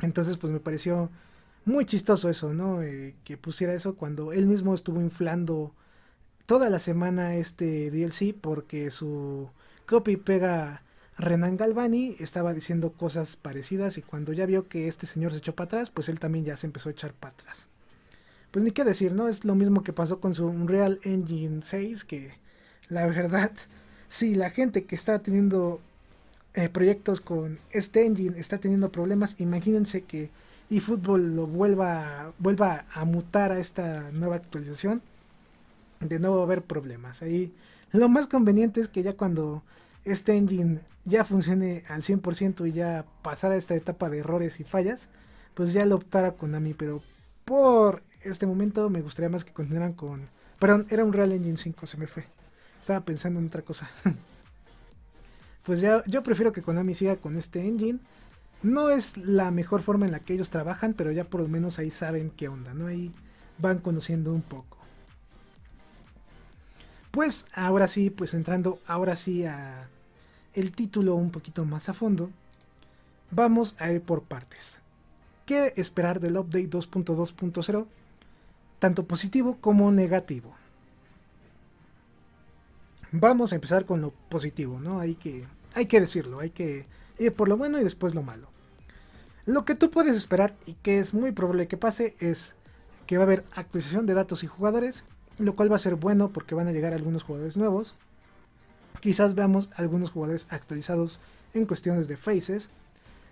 Entonces 0.00 0.36
pues 0.36 0.52
me 0.52 0.60
pareció 0.60 1.10
muy 1.64 1.84
chistoso 1.84 2.30
eso, 2.30 2.54
¿no? 2.54 2.82
Eh, 2.82 3.16
que 3.24 3.36
pusiera 3.36 3.74
eso 3.74 3.96
cuando 3.96 4.32
él 4.32 4.46
mismo 4.46 4.74
estuvo 4.74 5.00
inflando 5.00 5.74
toda 6.46 6.70
la 6.70 6.78
semana 6.78 7.34
este 7.34 7.90
DLC 7.90 8.34
porque 8.34 8.90
su 8.90 9.50
copy 9.86 10.16
pega 10.16 10.82
Renan 11.18 11.56
Galvani 11.56 12.16
estaba 12.18 12.54
diciendo 12.54 12.92
cosas 12.92 13.36
parecidas 13.36 13.98
y 13.98 14.02
cuando 14.02 14.32
ya 14.32 14.46
vio 14.46 14.68
que 14.68 14.88
este 14.88 15.06
señor 15.06 15.32
se 15.32 15.38
echó 15.38 15.54
para 15.54 15.66
atrás, 15.66 15.90
pues 15.90 16.08
él 16.08 16.18
también 16.18 16.44
ya 16.44 16.56
se 16.56 16.66
empezó 16.66 16.88
a 16.88 16.92
echar 16.92 17.12
para 17.12 17.34
atrás. 17.34 17.68
Pues 18.50 18.64
ni 18.64 18.72
qué 18.72 18.84
decir, 18.84 19.12
¿no? 19.12 19.28
Es 19.28 19.44
lo 19.44 19.54
mismo 19.54 19.82
que 19.82 19.92
pasó 19.92 20.18
con 20.18 20.34
su 20.34 20.46
Unreal 20.46 20.98
Engine 21.02 21.60
6 21.62 22.04
que 22.04 22.32
la 22.88 23.06
verdad 23.06 23.52
si 24.10 24.34
la 24.34 24.50
gente 24.50 24.84
que 24.84 24.96
está 24.96 25.20
teniendo 25.20 25.80
eh, 26.54 26.68
proyectos 26.68 27.20
con 27.20 27.60
este 27.70 28.04
engine 28.04 28.38
está 28.38 28.58
teniendo 28.58 28.90
problemas, 28.90 29.40
imagínense 29.40 30.02
que 30.02 30.30
eFootball 30.68 31.36
lo 31.36 31.46
vuelva, 31.46 32.32
vuelva 32.38 32.86
a 32.92 33.04
mutar 33.04 33.52
a 33.52 33.60
esta 33.60 34.10
nueva 34.10 34.36
actualización. 34.36 35.00
De 36.00 36.18
nuevo 36.18 36.36
va 36.36 36.42
a 36.42 36.46
haber 36.46 36.62
problemas. 36.62 37.22
Ahí 37.22 37.54
lo 37.92 38.08
más 38.08 38.26
conveniente 38.26 38.80
es 38.80 38.88
que 38.88 39.02
ya 39.04 39.16
cuando 39.16 39.62
este 40.04 40.36
engine 40.36 40.80
ya 41.04 41.24
funcione 41.24 41.84
al 41.88 42.02
100% 42.02 42.68
y 42.68 42.72
ya 42.72 43.04
pasara 43.22 43.56
esta 43.56 43.76
etapa 43.76 44.10
de 44.10 44.18
errores 44.18 44.58
y 44.58 44.64
fallas, 44.64 45.08
pues 45.54 45.72
ya 45.72 45.86
lo 45.86 45.94
optara 45.96 46.32
Konami. 46.32 46.74
Pero 46.74 47.00
por 47.44 48.02
este 48.22 48.46
momento 48.46 48.90
me 48.90 49.02
gustaría 49.02 49.28
más 49.28 49.44
que 49.44 49.52
continuaran 49.52 49.92
con... 49.92 50.28
Perdón, 50.58 50.86
era 50.90 51.04
un 51.04 51.12
Real 51.12 51.30
Engine 51.30 51.56
5, 51.56 51.86
se 51.86 51.96
me 51.96 52.08
fue. 52.08 52.24
Estaba 52.80 53.04
pensando 53.04 53.38
en 53.40 53.46
otra 53.46 53.62
cosa. 53.62 53.88
pues 55.62 55.80
ya, 55.80 56.02
yo 56.06 56.22
prefiero 56.22 56.52
que 56.52 56.62
Konami 56.62 56.94
siga 56.94 57.16
con 57.16 57.36
este 57.36 57.66
engine. 57.66 57.98
No 58.62 58.90
es 58.90 59.16
la 59.16 59.50
mejor 59.50 59.82
forma 59.82 60.06
en 60.06 60.12
la 60.12 60.20
que 60.20 60.34
ellos 60.34 60.50
trabajan, 60.50 60.94
pero 60.94 61.12
ya 61.12 61.24
por 61.24 61.42
lo 61.42 61.48
menos 61.48 61.78
ahí 61.78 61.90
saben 61.90 62.30
qué 62.30 62.48
onda, 62.48 62.74
¿no? 62.74 62.86
Ahí 62.86 63.12
van 63.58 63.78
conociendo 63.78 64.32
un 64.32 64.42
poco. 64.42 64.78
Pues 67.10 67.46
ahora 67.54 67.88
sí, 67.88 68.10
pues 68.10 68.34
entrando 68.34 68.78
ahora 68.86 69.16
sí 69.16 69.44
a 69.44 69.88
el 70.54 70.72
título 70.72 71.14
un 71.14 71.30
poquito 71.30 71.64
más 71.64 71.88
a 71.88 71.94
fondo, 71.94 72.30
vamos 73.30 73.74
a 73.78 73.90
ir 73.90 74.02
por 74.02 74.22
partes. 74.22 74.80
¿Qué 75.46 75.72
esperar 75.76 76.20
del 76.20 76.36
update 76.36 76.70
2.2.0? 76.70 77.86
Tanto 78.78 79.04
positivo 79.04 79.58
como 79.60 79.90
negativo 79.90 80.54
vamos 83.12 83.52
a 83.52 83.56
empezar 83.56 83.84
con 83.84 84.00
lo 84.00 84.10
positivo, 84.10 84.80
¿no? 84.80 85.00
Hay 85.00 85.14
que, 85.14 85.46
hay 85.74 85.86
que 85.86 86.00
decirlo, 86.00 86.40
hay 86.40 86.50
que 86.50 86.86
ir 87.18 87.32
por 87.32 87.48
lo 87.48 87.56
bueno 87.56 87.80
y 87.80 87.84
después 87.84 88.14
lo 88.14 88.22
malo. 88.22 88.48
Lo 89.46 89.64
que 89.64 89.74
tú 89.74 89.90
puedes 89.90 90.16
esperar 90.16 90.54
y 90.66 90.74
que 90.74 90.98
es 90.98 91.14
muy 91.14 91.32
probable 91.32 91.66
que 91.66 91.76
pase 91.76 92.14
es 92.20 92.54
que 93.06 93.16
va 93.16 93.24
a 93.24 93.26
haber 93.26 93.44
actualización 93.52 94.06
de 94.06 94.14
datos 94.14 94.44
y 94.44 94.46
jugadores, 94.46 95.04
lo 95.38 95.56
cual 95.56 95.72
va 95.72 95.76
a 95.76 95.80
ser 95.80 95.96
bueno 95.96 96.28
porque 96.28 96.54
van 96.54 96.68
a 96.68 96.72
llegar 96.72 96.94
algunos 96.94 97.24
jugadores 97.24 97.56
nuevos. 97.56 97.94
Quizás 99.00 99.34
veamos 99.34 99.70
algunos 99.74 100.10
jugadores 100.10 100.46
actualizados 100.50 101.20
en 101.54 101.66
cuestiones 101.66 102.06
de 102.06 102.16
faces. 102.16 102.70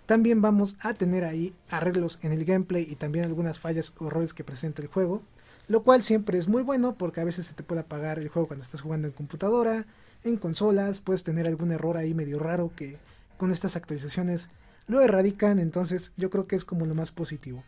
También 0.05 0.41
vamos 0.41 0.75
a 0.79 0.95
tener 0.95 1.23
ahí 1.23 1.53
arreglos 1.69 2.19
en 2.23 2.33
el 2.33 2.43
gameplay 2.43 2.85
y 2.89 2.95
también 2.95 3.25
algunas 3.25 3.59
fallas 3.59 3.93
o 3.99 4.07
errores 4.07 4.33
que 4.33 4.43
presenta 4.43 4.81
el 4.81 4.87
juego. 4.87 5.21
Lo 5.69 5.83
cual 5.83 6.01
siempre 6.01 6.37
es 6.37 6.49
muy 6.49 6.63
bueno 6.63 6.95
porque 6.95 7.21
a 7.21 7.23
veces 7.23 7.45
se 7.45 7.53
te 7.53 7.63
puede 7.63 7.81
apagar 7.81 8.19
el 8.19 8.27
juego 8.27 8.47
cuando 8.47 8.65
estás 8.65 8.81
jugando 8.81 9.07
en 9.07 9.13
computadora, 9.13 9.85
en 10.23 10.35
consolas, 10.35 10.99
puedes 10.99 11.23
tener 11.23 11.47
algún 11.47 11.71
error 11.71 11.95
ahí 11.95 12.13
medio 12.13 12.39
raro 12.39 12.73
que 12.75 12.97
con 13.37 13.51
estas 13.51 13.75
actualizaciones 13.77 14.49
lo 14.87 14.99
erradican, 14.99 15.59
entonces 15.59 16.11
yo 16.17 16.31
creo 16.31 16.47
que 16.47 16.55
es 16.55 16.65
como 16.65 16.87
lo 16.87 16.95
más 16.95 17.11
positivo. 17.11 17.63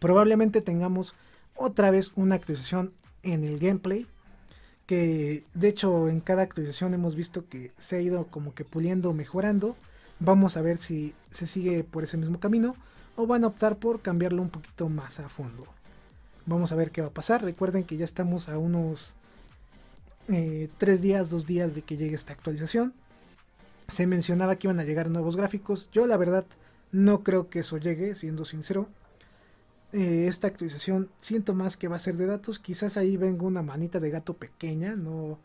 Probablemente 0.00 0.62
tengamos 0.62 1.14
otra 1.54 1.90
vez 1.90 2.12
una 2.16 2.34
actualización 2.34 2.94
en 3.22 3.44
el 3.44 3.58
gameplay. 3.58 4.06
Que 4.86 5.44
de 5.52 5.68
hecho 5.68 6.08
en 6.08 6.20
cada 6.20 6.42
actualización 6.42 6.94
hemos 6.94 7.14
visto 7.14 7.46
que 7.48 7.72
se 7.76 7.96
ha 7.96 8.00
ido 8.00 8.28
como 8.28 8.54
que 8.54 8.64
puliendo, 8.64 9.12
mejorando. 9.12 9.76
Vamos 10.20 10.56
a 10.56 10.62
ver 10.62 10.78
si 10.78 11.14
se 11.30 11.46
sigue 11.46 11.84
por 11.84 12.04
ese 12.04 12.16
mismo 12.16 12.40
camino 12.40 12.74
o 13.16 13.26
van 13.26 13.44
a 13.44 13.48
optar 13.48 13.76
por 13.76 14.00
cambiarlo 14.00 14.40
un 14.40 14.50
poquito 14.50 14.88
más 14.88 15.18
a 15.20 15.28
fondo. 15.28 15.75
Vamos 16.46 16.70
a 16.70 16.76
ver 16.76 16.92
qué 16.92 17.00
va 17.00 17.08
a 17.08 17.14
pasar. 17.14 17.42
Recuerden 17.42 17.84
que 17.84 17.96
ya 17.96 18.04
estamos 18.04 18.48
a 18.48 18.56
unos 18.56 19.14
3 20.26 20.38
eh, 20.78 21.02
días, 21.02 21.30
2 21.30 21.46
días 21.46 21.74
de 21.74 21.82
que 21.82 21.96
llegue 21.96 22.14
esta 22.14 22.32
actualización. 22.32 22.94
Se 23.88 24.06
mencionaba 24.06 24.56
que 24.56 24.68
iban 24.68 24.80
a 24.80 24.84
llegar 24.84 25.10
nuevos 25.10 25.36
gráficos. 25.36 25.90
Yo 25.92 26.06
la 26.06 26.16
verdad 26.16 26.44
no 26.92 27.22
creo 27.22 27.48
que 27.48 27.60
eso 27.60 27.78
llegue, 27.78 28.14
siendo 28.14 28.44
sincero. 28.44 28.88
Eh, 29.92 30.26
esta 30.28 30.46
actualización 30.48 31.08
siento 31.20 31.54
más 31.54 31.76
que 31.76 31.88
va 31.88 31.96
a 31.96 32.00
ser 32.00 32.16
de 32.16 32.26
datos. 32.26 32.58
Quizás 32.58 32.96
ahí 32.96 33.16
venga 33.16 33.44
una 33.44 33.62
manita 33.62 33.98
de 33.98 34.10
gato 34.10 34.34
pequeña, 34.34 34.94
no 34.96 35.38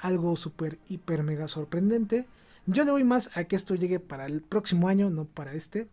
algo 0.00 0.36
súper, 0.36 0.78
hiper, 0.88 1.22
mega 1.22 1.46
sorprendente. 1.48 2.26
Yo 2.66 2.84
le 2.84 2.90
voy 2.90 3.04
más 3.04 3.36
a 3.36 3.44
que 3.44 3.56
esto 3.56 3.74
llegue 3.74 4.00
para 4.00 4.26
el 4.26 4.42
próximo 4.42 4.88
año, 4.88 5.10
no 5.10 5.24
para 5.26 5.54
este. 5.54 5.88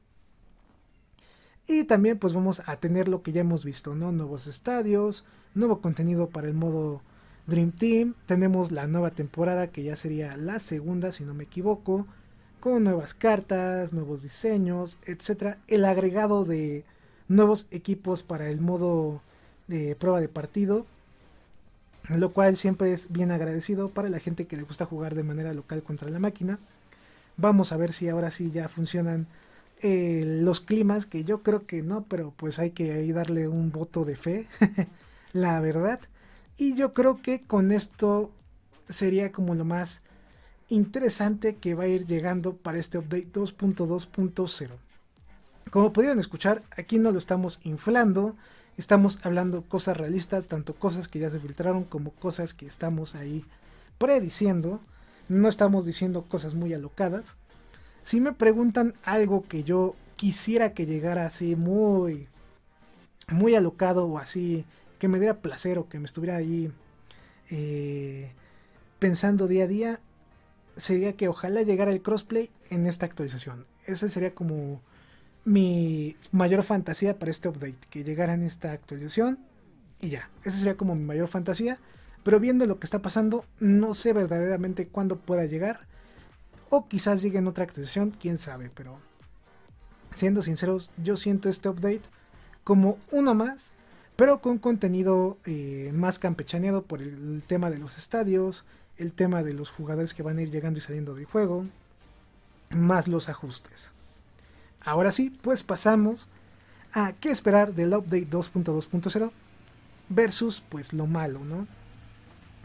Y 1.67 1.83
también 1.83 2.17
pues 2.17 2.33
vamos 2.33 2.61
a 2.65 2.77
tener 2.77 3.09
lo 3.09 3.21
que 3.21 3.33
ya 3.33 3.41
hemos 3.41 3.65
visto, 3.65 3.93
¿no? 3.93 4.13
Nuevos 4.13 4.47
estadios, 4.47 5.25
nuevo 5.53 5.81
contenido 5.81 6.29
para 6.29 6.47
el 6.47 6.53
modo 6.53 7.01
Dream 7.45 7.73
Team. 7.73 8.13
Tenemos 8.25 8.71
la 8.71 8.87
nueva 8.87 9.11
temporada 9.11 9.67
que 9.67 9.83
ya 9.83 9.97
sería 9.97 10.37
la 10.37 10.61
segunda, 10.61 11.11
si 11.11 11.25
no 11.25 11.33
me 11.33 11.43
equivoco, 11.43 12.07
con 12.61 12.85
nuevas 12.85 13.13
cartas, 13.13 13.91
nuevos 13.91 14.23
diseños, 14.23 14.97
etc. 15.05 15.57
El 15.67 15.83
agregado 15.83 16.45
de 16.45 16.85
nuevos 17.27 17.67
equipos 17.71 18.23
para 18.23 18.49
el 18.49 18.61
modo 18.61 19.21
de 19.67 19.93
prueba 19.97 20.21
de 20.21 20.29
partido, 20.29 20.85
lo 22.07 22.31
cual 22.31 22.55
siempre 22.55 22.93
es 22.93 23.11
bien 23.11 23.31
agradecido 23.31 23.89
para 23.89 24.07
la 24.07 24.19
gente 24.19 24.47
que 24.47 24.55
le 24.55 24.63
gusta 24.63 24.85
jugar 24.85 25.15
de 25.15 25.23
manera 25.23 25.53
local 25.53 25.83
contra 25.83 26.09
la 26.09 26.19
máquina. 26.19 26.59
Vamos 27.35 27.73
a 27.73 27.77
ver 27.77 27.91
si 27.91 28.07
ahora 28.07 28.31
sí 28.31 28.51
ya 28.51 28.69
funcionan 28.69 29.27
eh, 29.81 30.23
los 30.25 30.61
climas, 30.61 31.05
que 31.05 31.23
yo 31.23 31.43
creo 31.43 31.65
que 31.65 31.83
no, 31.83 32.05
pero 32.05 32.33
pues 32.35 32.59
hay 32.59 32.71
que 32.71 32.93
ahí 32.93 33.11
darle 33.11 33.47
un 33.47 33.71
voto 33.71 34.05
de 34.05 34.17
fe, 34.17 34.47
la 35.33 35.59
verdad. 35.61 35.99
Y 36.57 36.75
yo 36.75 36.93
creo 36.93 37.21
que 37.21 37.43
con 37.43 37.71
esto 37.71 38.31
sería 38.89 39.31
como 39.31 39.53
lo 39.53 39.65
más 39.65 40.01
interesante 40.69 41.55
que 41.55 41.75
va 41.75 41.83
a 41.83 41.87
ir 41.87 42.07
llegando 42.07 42.55
para 42.55 42.79
este 42.79 42.97
update 42.97 43.31
2.2.0. 43.31 44.69
Como 45.69 45.93
pudieron 45.93 46.19
escuchar, 46.19 46.63
aquí 46.77 46.97
no 46.97 47.11
lo 47.11 47.17
estamos 47.19 47.59
inflando, 47.63 48.35
estamos 48.77 49.19
hablando 49.23 49.63
cosas 49.63 49.97
realistas, 49.97 50.47
tanto 50.47 50.73
cosas 50.75 51.07
que 51.07 51.19
ya 51.19 51.29
se 51.29 51.39
filtraron 51.39 51.83
como 51.83 52.11
cosas 52.11 52.53
que 52.53 52.65
estamos 52.65 53.15
ahí 53.15 53.45
prediciendo. 53.97 54.79
No 55.29 55.49
estamos 55.49 55.85
diciendo 55.85 56.23
cosas 56.23 56.53
muy 56.53 56.73
alocadas. 56.73 57.35
Si 58.07 58.21
me 58.21 58.31
preguntan 58.31 58.93
algo 59.03 59.45
que 59.49 59.65
yo 59.65 59.93
quisiera 60.15 60.73
que 60.73 60.85
llegara 60.85 61.25
así 61.25 61.57
muy, 61.57 62.29
muy 63.27 63.53
alocado 63.53 64.05
o 64.05 64.17
así, 64.17 64.63
que 64.97 65.09
me 65.09 65.19
diera 65.19 65.41
placer 65.41 65.77
o 65.77 65.89
que 65.89 65.99
me 65.99 66.05
estuviera 66.05 66.37
ahí 66.37 66.71
eh, 67.49 68.31
pensando 68.97 69.49
día 69.49 69.65
a 69.65 69.67
día, 69.67 69.99
sería 70.77 71.17
que 71.17 71.27
ojalá 71.27 71.63
llegara 71.63 71.91
el 71.91 72.01
crossplay 72.01 72.49
en 72.69 72.85
esta 72.85 73.05
actualización. 73.05 73.65
Esa 73.85 74.07
sería 74.07 74.33
como 74.33 74.79
mi 75.43 76.15
mayor 76.31 76.63
fantasía 76.63 77.19
para 77.19 77.31
este 77.31 77.49
update, 77.49 77.75
que 77.89 78.05
llegara 78.05 78.35
en 78.35 78.43
esta 78.43 78.71
actualización 78.71 79.37
y 79.99 80.11
ya. 80.11 80.29
Esa 80.45 80.59
sería 80.59 80.77
como 80.77 80.95
mi 80.95 81.03
mayor 81.03 81.27
fantasía. 81.27 81.77
Pero 82.23 82.39
viendo 82.39 82.65
lo 82.67 82.79
que 82.79 82.85
está 82.85 83.01
pasando, 83.01 83.43
no 83.59 83.93
sé 83.93 84.13
verdaderamente 84.13 84.87
cuándo 84.87 85.17
pueda 85.17 85.43
llegar. 85.43 85.87
O 86.69 86.87
quizás 86.87 87.21
llegue 87.21 87.39
en 87.39 87.47
otra 87.47 87.63
actualización, 87.63 88.11
quién 88.11 88.37
sabe, 88.37 88.69
pero 88.73 88.99
siendo 90.13 90.41
sinceros, 90.41 90.91
yo 90.97 91.15
siento 91.15 91.49
este 91.49 91.69
update 91.69 92.01
como 92.63 92.97
uno 93.11 93.33
más, 93.33 93.71
pero 94.15 94.41
con 94.41 94.57
contenido 94.57 95.37
eh, 95.45 95.91
más 95.93 96.19
campechaneado 96.19 96.81
por 96.81 97.01
el, 97.01 97.43
tema 97.45 97.69
de 97.69 97.77
los 97.77 97.97
estadios, 97.97 98.65
el 98.97 99.13
tema 99.13 99.43
de 99.43 99.53
los 99.53 99.69
jugadores 99.69 100.13
que 100.13 100.23
van 100.23 100.39
a 100.39 100.41
ir 100.41 100.51
llegando 100.51 100.79
y 100.79 100.81
saliendo 100.81 101.13
del 101.13 101.25
juego, 101.25 101.65
más 102.71 103.07
los 103.07 103.29
ajustes. 103.29 103.91
Ahora 104.81 105.11
sí, 105.11 105.29
pues 105.29 105.63
pasamos 105.63 106.27
a 106.91 107.13
qué 107.13 107.29
esperar 107.29 107.73
del 107.73 107.93
update 107.93 108.29
2.2.0 108.29 109.31
versus 110.09 110.61
pues 110.67 110.93
lo 110.93 111.05
malo, 111.05 111.39
¿no? 111.45 111.67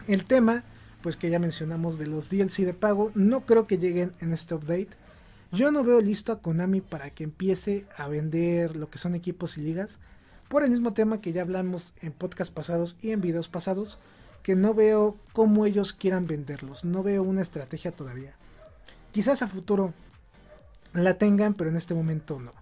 El 0.07 0.25
tema 0.25 0.63
pues 1.03 1.17
que 1.17 1.29
ya 1.29 1.37
mencionamos 1.37 1.99
de 1.99 2.07
los 2.07 2.29
DLC 2.29 2.65
de 2.65 2.73
pago, 2.73 3.11
no 3.13 3.45
creo 3.45 3.67
que 3.67 3.77
lleguen 3.77 4.13
en 4.21 4.33
este 4.33 4.55
update. 4.55 4.89
Yo 5.51 5.71
no 5.71 5.83
veo 5.83 6.01
listo 6.01 6.31
a 6.31 6.41
Konami 6.41 6.81
para 6.81 7.11
que 7.11 7.25
empiece 7.25 7.85
a 7.95 8.07
vender 8.07 8.75
lo 8.75 8.89
que 8.89 8.97
son 8.97 9.13
equipos 9.13 9.57
y 9.57 9.61
ligas. 9.61 9.99
Por 10.47 10.63
el 10.63 10.71
mismo 10.71 10.93
tema 10.93 11.21
que 11.21 11.33
ya 11.33 11.41
hablamos 11.41 11.93
en 12.01 12.13
podcasts 12.13 12.53
pasados 12.53 12.95
y 13.01 13.11
en 13.11 13.21
videos 13.21 13.49
pasados, 13.49 13.99
que 14.41 14.55
no 14.55 14.73
veo 14.73 15.17
cómo 15.33 15.65
ellos 15.65 15.93
quieran 15.93 16.25
venderlos. 16.25 16.85
No 16.85 17.03
veo 17.03 17.21
una 17.21 17.41
estrategia 17.41 17.91
todavía. 17.91 18.33
Quizás 19.11 19.41
a 19.41 19.47
futuro 19.47 19.93
la 20.93 21.17
tengan, 21.17 21.53
pero 21.53 21.69
en 21.69 21.75
este 21.75 21.93
momento 21.93 22.39
no. 22.39 22.53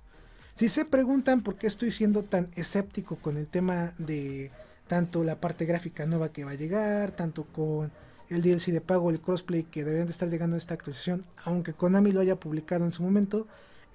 Si 0.55 0.67
se 0.67 0.83
preguntan 0.83 1.41
por 1.41 1.55
qué 1.55 1.67
estoy 1.67 1.91
siendo 1.91 2.23
tan 2.23 2.49
escéptico 2.55 3.17
con 3.17 3.37
el 3.37 3.47
tema 3.47 3.93
de 3.99 4.51
tanto 4.87 5.23
la 5.23 5.39
parte 5.39 5.65
gráfica 5.65 6.05
nueva 6.05 6.33
que 6.33 6.43
va 6.43 6.51
a 6.51 6.55
llegar, 6.55 7.11
tanto 7.11 7.45
con 7.45 7.91
el 8.31 8.41
DLC 8.41 8.67
de 8.67 8.79
pago, 8.79 9.09
el 9.09 9.19
crossplay 9.19 9.63
que 9.63 9.83
deberían 9.83 10.07
de 10.07 10.13
estar 10.13 10.29
llegando 10.29 10.55
a 10.55 10.57
esta 10.57 10.73
actualización, 10.73 11.25
aunque 11.43 11.73
Konami 11.73 12.13
lo 12.13 12.21
haya 12.21 12.39
publicado 12.39 12.85
en 12.85 12.93
su 12.93 13.03
momento, 13.03 13.45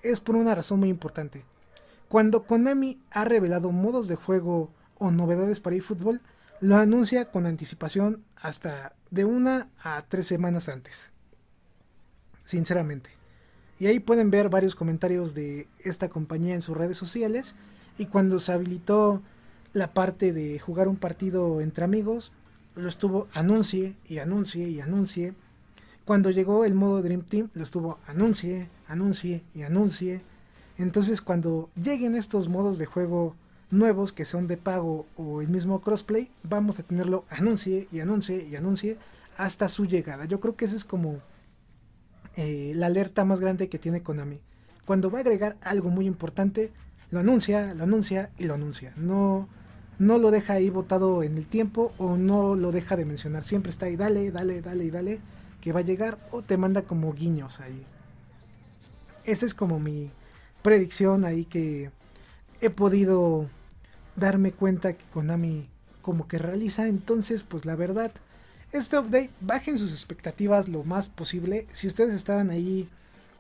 es 0.03 0.21
por 0.21 0.37
una 0.37 0.55
razón 0.55 0.79
muy 0.79 0.91
importante. 0.91 1.45
Cuando 2.09 2.45
Konami 2.45 3.01
ha 3.11 3.25
revelado 3.25 3.73
modos 3.73 4.09
de 4.09 4.17
juego 4.17 4.71
o 4.99 5.11
novedades 5.11 5.59
para 5.59 5.77
eFootball, 5.77 6.21
lo 6.61 6.77
anuncia 6.77 7.31
con 7.31 7.47
anticipación 7.47 8.25
hasta 8.37 8.95
de 9.11 9.25
una 9.25 9.71
a 9.83 10.05
tres 10.07 10.27
semanas 10.27 10.69
antes. 10.69 11.11
Sinceramente. 12.45 13.11
Y 13.79 13.87
ahí 13.87 14.01
pueden 14.01 14.31
ver 14.31 14.51
varios 14.51 14.75
comentarios 14.75 15.35
de 15.35 15.67
esta 15.79 16.11
compañía 16.11 16.55
en 16.55 16.63
sus 16.63 16.77
redes 16.77 16.99
sociales. 16.99 17.55
Y 17.97 18.07
cuando 18.07 18.39
se 18.39 18.53
habilitó 18.53 19.23
la 19.73 19.95
parte 19.95 20.35
de 20.35 20.59
jugar 20.59 20.89
un 20.89 20.97
partido 20.97 21.61
entre 21.63 21.85
amigos, 21.85 22.33
lo 22.77 22.89
estuvo 22.89 23.29
anuncie 23.33 23.97
y 24.07 24.19
anuncie 24.19 24.69
y 24.69 24.81
anuncie. 24.81 25.35
Cuando 26.05 26.31
llegó 26.31 26.65
el 26.65 26.75
modo 26.75 27.03
Dream 27.03 27.23
Team, 27.23 27.49
lo 27.55 27.63
estuvo 27.63 27.99
anuncie, 28.07 28.69
anuncie 28.87 29.43
y 29.55 29.63
anuncie. 29.63 30.23
Entonces 30.79 31.23
cuando 31.23 31.71
lleguen 31.75 32.15
estos 32.15 32.49
modos 32.49 32.79
de 32.79 32.87
juego 32.87 33.35
nuevos 33.71 34.13
que 34.13 34.25
son 34.25 34.47
de 34.47 34.57
pago 34.57 35.07
o 35.17 35.41
el 35.41 35.49
mismo 35.49 35.81
crossplay, 35.81 36.31
vamos 36.43 36.79
a 36.79 36.85
tenerlo 36.85 37.25
anuncie 37.31 37.89
y 37.91 38.01
anuncie 38.01 38.47
y 38.47 38.55
anuncie 38.57 38.99
hasta 39.37 39.69
su 39.69 39.87
llegada. 39.87 40.27
Yo 40.27 40.41
creo 40.41 40.55
que 40.55 40.67
esa 40.67 40.77
es 40.77 40.85
como 40.85 41.21
eh, 42.37 42.73
la 42.77 42.87
alerta 42.87 43.25
más 43.25 43.41
grande 43.41 43.69
que 43.69 43.79
tiene 43.79 44.03
Konami. 44.03 44.41
Cuando 44.85 45.11
va 45.11 45.19
a 45.19 45.23
agregar 45.23 45.57
algo 45.63 45.91
muy 45.91 46.07
importante, 46.07 46.71
lo 47.11 47.21
anuncia, 47.21 47.75
lo 47.75 47.85
anuncia 47.85 48.31
y 48.39 48.45
lo 48.45 48.55
anuncia. 48.55 48.93
No, 48.97 49.49
no 49.99 50.19
lo 50.19 50.31
deja 50.31 50.55
ahí 50.55 50.71
botado 50.71 51.23
en 51.23 51.37
el 51.37 51.47
tiempo 51.47 51.93
o 51.99 52.17
no 52.17 52.55
lo 52.55 52.73
deja 52.73 52.97
de 52.97 53.05
mencionar. 53.05 53.45
Siempre 53.45 53.71
está 53.71 53.87
ahí, 53.87 53.97
dale, 53.97 54.31
dale, 54.31 54.61
dale 54.61 54.85
y 54.85 54.91
dale, 54.91 55.19
que 55.61 55.73
va 55.73 55.81
a 55.81 55.85
llegar 55.85 56.19
o 56.31 56.43
te 56.43 56.57
manda 56.57 56.83
como 56.83 57.13
guiños 57.13 57.61
ahí. 57.61 57.83
Esa 59.25 59.47
es 59.47 59.55
como 59.55 59.81
mi 59.81 60.11
predicción 60.63 61.25
ahí 61.25 61.45
que 61.45 61.91
he 62.61 62.71
podido 62.71 63.49
darme 64.17 64.53
cuenta 64.53 64.93
que 64.93 65.05
Konami 65.13 65.69
como 66.03 66.29
que 66.29 66.39
realiza. 66.39 66.87
Entonces, 66.87 67.43
pues 67.43 67.65
la 67.65 67.77
verdad, 67.77 68.13
este 68.73 68.99
update, 68.99 69.31
bajen 69.41 69.79
sus 69.79 69.93
expectativas 69.93 70.69
lo 70.69 70.85
más 70.85 71.09
posible. 71.09 71.67
Si 71.73 71.87
ustedes 71.89 72.15
estaban 72.15 72.51
ahí 72.51 72.89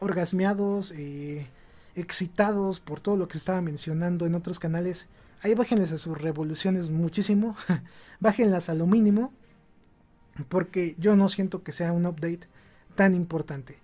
orgasmeados, 0.00 0.92
eh, 0.96 1.46
excitados 1.94 2.80
por 2.80 3.00
todo 3.00 3.16
lo 3.16 3.28
que 3.28 3.38
estaba 3.38 3.60
mencionando 3.60 4.26
en 4.26 4.34
otros 4.34 4.58
canales, 4.58 5.06
Ahí 5.46 5.54
bájenles 5.54 5.92
a 5.92 5.98
sus 5.98 6.20
revoluciones 6.20 6.90
muchísimo. 6.90 7.54
bájenlas 8.20 8.68
a 8.68 8.74
lo 8.74 8.88
mínimo. 8.88 9.32
Porque 10.48 10.96
yo 10.98 11.14
no 11.14 11.28
siento 11.28 11.62
que 11.62 11.70
sea 11.70 11.92
un 11.92 12.04
update 12.04 12.48
tan 12.96 13.14
importante. 13.14 13.78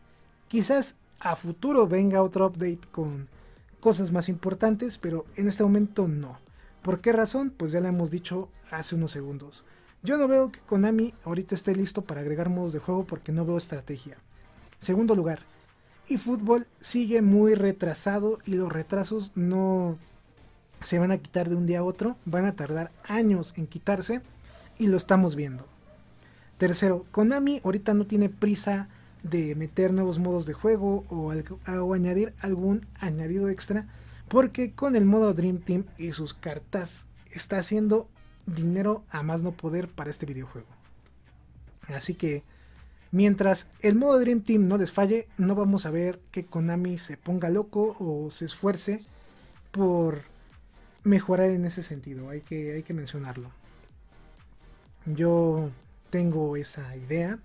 Quizás 0.49 0.97
a 1.21 1.37
futuro 1.37 1.87
venga 1.87 2.25
otro 2.25 2.49
update 2.49 2.81
con 2.91 3.29
cosas 3.79 4.11
más 4.11 4.29
importantes, 4.29 4.99
pero 4.99 5.25
en 5.37 5.47
este 5.47 5.63
momento 5.63 6.09
no. 6.09 6.41
¿Por 6.83 7.01
qué 7.01 7.13
razón? 7.13 7.55
Pues 7.57 7.71
ya 7.71 7.81
lo 7.81 7.87
hemos 7.87 8.11
dicho 8.11 8.49
hace 8.73 8.97
unos 8.97 9.13
segundos. 9.13 9.65
Yo 10.03 10.19
no 10.19 10.27
veo 10.27 10.51
que 10.51 10.59
Konami 10.59 11.15
ahorita 11.25 11.55
esté 11.55 11.77
listo 11.77 12.03
para 12.03 12.23
agregar 12.23 12.49
modos 12.49 12.73
de 12.73 12.81
juego 12.81 13.05
porque 13.05 13.31
no 13.31 13.47
veo 13.47 13.57
estrategia. 13.57 14.17
Segundo 14.81 15.15
lugar, 15.15 15.45
fútbol 16.19 16.67
sigue 16.81 17.23
muy 17.23 17.55
retrasado 17.55 18.39
y 18.45 18.55
los 18.55 18.73
retrasos 18.73 19.31
no 19.37 19.97
se 20.83 20.99
van 20.99 21.11
a 21.11 21.19
quitar 21.19 21.49
de 21.49 21.57
un 21.57 21.67
día 21.67 21.81
a 21.81 21.85
otro, 21.85 22.17
van 22.25 22.45
a 22.45 22.57
tardar 22.57 22.91
años 23.05 23.55
en 23.57 23.67
quitarse 23.67 24.21
y 24.79 24.87
lo 24.87 24.97
estamos 24.97 25.37
viendo. 25.37 25.67
Tercero, 26.59 27.07
Konami 27.11 27.61
ahorita 27.65 27.95
no 27.95 28.07
tiene 28.07 28.29
prisa 28.29 28.89
de 29.23 29.55
meter 29.55 29.93
nuevos 29.93 30.19
modos 30.19 30.47
de 30.47 30.53
juego 30.53 31.05
o, 31.09 31.33
o, 31.33 31.95
añadir 31.95 32.35
algún 32.41 32.87
añadido 32.99 33.49
extra 33.49 33.87
porque 34.29 34.73
con 34.73 34.97
el 34.97 35.05
modo 35.05 35.35
Dream 35.35 35.59
Team 35.59 35.85
y 35.99 36.13
sus 36.13 36.35
cartas 36.35 37.07
está 37.31 37.59
haciendo 37.59 38.09
dinero 38.47 39.05
a 39.11 39.23
más 39.23 39.43
no 39.43 39.53
poder 39.53 39.89
para 39.89 40.11
este 40.11 40.27
videojuego. 40.27 40.69
Así 41.89 42.15
que 42.15 42.43
mientras 43.11 43.71
el 43.81 43.95
modo 43.95 44.19
Dream 44.19 44.43
Team 44.43 44.67
no 44.67 44.79
les 44.79 44.93
falle, 44.93 45.29
no 45.39 45.55
vamos 45.55 45.87
a 45.87 45.91
ver 45.91 46.21
que 46.31 46.45
Konami 46.45 46.99
se 46.99 47.17
ponga 47.17 47.51
loco 47.51 47.97
o 47.99 48.31
se 48.31 48.47
esfuerce 48.47 49.01
por 49.71 50.32
mejorar 51.05 51.51
en 51.51 51.65
ese 51.65 51.83
sentido. 51.83 52.31
Hay 52.31 52.41
que, 52.41 52.73
hay 52.73 52.83
que 52.83 52.95
mencionarlo. 52.95 53.51
Yo 55.07 55.71
tengo 56.11 56.57
esa 56.57 56.97
idea 56.97 57.39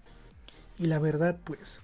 y 0.78 0.86
la 0.88 1.00
verdad 1.00 1.38
pues 1.44 1.82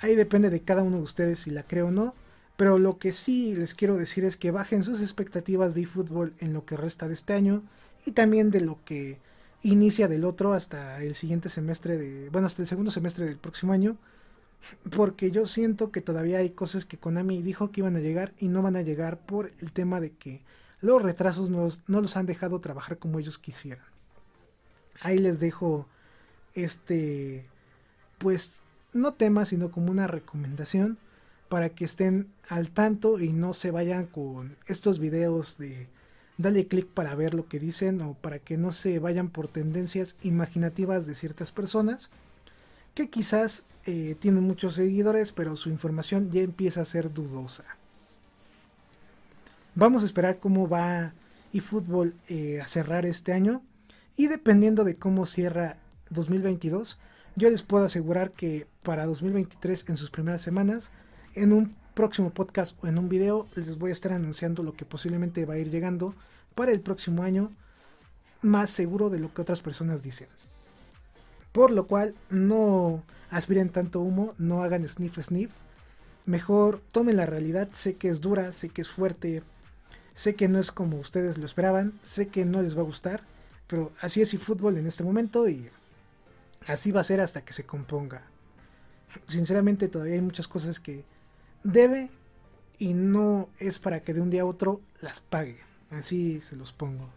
ahí 0.00 0.14
depende 0.14 0.48
de 0.48 0.62
cada 0.62 0.82
uno 0.82 0.98
de 0.98 1.02
ustedes 1.02 1.40
si 1.40 1.50
la 1.50 1.64
creo 1.64 1.88
o 1.88 1.90
no. 1.90 2.14
Pero 2.56 2.78
lo 2.78 2.98
que 2.98 3.12
sí 3.12 3.54
les 3.54 3.74
quiero 3.74 3.96
decir 3.96 4.24
es 4.24 4.36
que 4.36 4.50
bajen 4.50 4.84
sus 4.84 5.00
expectativas 5.00 5.74
de 5.74 5.82
eFootball 5.82 6.34
en 6.40 6.52
lo 6.52 6.66
que 6.66 6.76
resta 6.76 7.08
de 7.08 7.14
este 7.14 7.32
año 7.32 7.62
y 8.04 8.12
también 8.12 8.50
de 8.50 8.60
lo 8.60 8.78
que 8.84 9.18
inicia 9.62 10.08
del 10.08 10.24
otro 10.24 10.52
hasta 10.52 11.02
el 11.02 11.14
siguiente 11.14 11.48
semestre 11.48 11.96
de, 11.96 12.28
bueno, 12.30 12.46
hasta 12.46 12.62
el 12.62 12.68
segundo 12.68 12.90
semestre 12.90 13.26
del 13.26 13.38
próximo 13.38 13.72
año, 13.72 13.96
porque 14.90 15.30
yo 15.30 15.46
siento 15.46 15.90
que 15.90 16.00
todavía 16.00 16.38
hay 16.38 16.50
cosas 16.50 16.84
que 16.84 16.98
Konami 16.98 17.42
dijo 17.42 17.70
que 17.70 17.80
iban 17.80 17.96
a 17.96 18.00
llegar 18.00 18.32
y 18.38 18.48
no 18.48 18.62
van 18.62 18.76
a 18.76 18.82
llegar 18.82 19.18
por 19.18 19.50
el 19.60 19.72
tema 19.72 20.00
de 20.00 20.12
que 20.12 20.42
los 20.80 21.02
retrasos 21.02 21.50
no, 21.50 21.68
los 21.86 22.16
han 22.16 22.26
dejado 22.26 22.60
trabajar 22.60 22.98
como 22.98 23.18
ellos 23.18 23.38
quisieran. 23.38 23.84
Ahí 25.02 25.18
les 25.18 25.40
dejo 25.40 25.86
este, 26.54 27.46
pues, 28.18 28.62
no 28.92 29.14
tema, 29.14 29.44
sino 29.44 29.70
como 29.70 29.90
una 29.90 30.06
recomendación 30.06 30.98
para 31.48 31.70
que 31.70 31.84
estén 31.84 32.32
al 32.48 32.70
tanto 32.70 33.18
y 33.18 33.32
no 33.32 33.52
se 33.52 33.70
vayan 33.70 34.06
con 34.06 34.56
estos 34.66 34.98
videos 34.98 35.58
de 35.58 35.88
dale 36.38 36.66
clic 36.68 36.86
para 36.86 37.14
ver 37.14 37.34
lo 37.34 37.48
que 37.48 37.58
dicen 37.58 38.00
o 38.00 38.14
para 38.14 38.38
que 38.38 38.56
no 38.56 38.72
se 38.72 38.98
vayan 38.98 39.28
por 39.28 39.48
tendencias 39.48 40.16
imaginativas 40.22 41.06
de 41.06 41.14
ciertas 41.14 41.52
personas 41.52 42.08
que 42.94 43.10
quizás 43.10 43.64
eh, 43.84 44.16
tienen 44.18 44.44
muchos 44.44 44.74
seguidores 44.74 45.32
pero 45.32 45.56
su 45.56 45.68
información 45.68 46.30
ya 46.30 46.40
empieza 46.40 46.80
a 46.80 46.86
ser 46.86 47.12
dudosa. 47.12 47.64
Vamos 49.74 50.02
a 50.02 50.06
esperar 50.06 50.38
cómo 50.40 50.68
va 50.68 51.12
eFootball 51.52 52.14
eh, 52.28 52.60
a 52.60 52.66
cerrar 52.66 53.06
este 53.06 53.32
año 53.32 53.62
y 54.16 54.26
dependiendo 54.26 54.84
de 54.84 54.96
cómo 54.96 55.26
cierra 55.26 55.78
2022 56.10 56.98
yo 57.36 57.50
les 57.50 57.62
puedo 57.62 57.84
asegurar 57.84 58.32
que 58.32 58.66
para 58.82 59.06
2023 59.06 59.88
en 59.88 59.96
sus 59.96 60.10
primeras 60.10 60.42
semanas 60.42 60.90
en 61.34 61.52
un 61.52 61.76
próximo 61.94 62.30
podcast 62.30 62.76
o 62.82 62.88
en 62.88 62.98
un 62.98 63.08
video 63.08 63.46
les 63.54 63.78
voy 63.78 63.90
a 63.90 63.92
estar 63.92 64.12
anunciando 64.12 64.62
lo 64.62 64.74
que 64.74 64.84
posiblemente 64.84 65.44
va 65.44 65.54
a 65.54 65.58
ir 65.58 65.70
llegando 65.70 66.14
para 66.54 66.72
el 66.72 66.80
próximo 66.80 67.22
año 67.22 67.52
más 68.42 68.70
seguro 68.70 69.08
de 69.08 69.20
lo 69.20 69.32
que 69.32 69.42
otras 69.42 69.62
personas 69.62 70.02
dicen. 70.02 70.28
Por 71.52 71.70
lo 71.70 71.86
cual 71.86 72.14
no 72.28 73.02
aspiren 73.28 73.70
tanto 73.70 74.00
humo, 74.00 74.34
no 74.38 74.62
hagan 74.62 74.86
sniff 74.86 75.18
sniff. 75.20 75.50
Mejor 76.26 76.80
tomen 76.92 77.16
la 77.16 77.26
realidad, 77.26 77.68
sé 77.72 77.96
que 77.96 78.08
es 78.08 78.20
dura, 78.20 78.52
sé 78.52 78.68
que 78.68 78.82
es 78.82 78.88
fuerte, 78.88 79.42
sé 80.14 80.34
que 80.34 80.48
no 80.48 80.58
es 80.58 80.70
como 80.70 80.98
ustedes 80.98 81.38
lo 81.38 81.46
esperaban, 81.46 81.98
sé 82.02 82.28
que 82.28 82.44
no 82.44 82.62
les 82.62 82.76
va 82.76 82.80
a 82.80 82.84
gustar, 82.84 83.22
pero 83.66 83.92
así 84.00 84.20
es 84.20 84.34
y 84.34 84.38
fútbol 84.38 84.76
en 84.78 84.86
este 84.86 85.04
momento 85.04 85.48
y 85.48 85.68
así 86.66 86.90
va 86.90 87.00
a 87.00 87.04
ser 87.04 87.20
hasta 87.20 87.44
que 87.44 87.52
se 87.52 87.64
componga. 87.64 88.24
Sinceramente 89.26 89.88
todavía 89.88 90.14
hay 90.14 90.20
muchas 90.20 90.48
cosas 90.48 90.80
que 90.80 91.04
debe 91.64 92.10
y 92.78 92.94
no 92.94 93.48
es 93.58 93.78
para 93.78 94.00
que 94.00 94.14
de 94.14 94.20
un 94.20 94.30
día 94.30 94.42
a 94.42 94.46
otro 94.46 94.80
las 95.00 95.20
pague. 95.20 95.58
Así 95.90 96.40
se 96.40 96.56
los 96.56 96.72
pongo. 96.72 97.08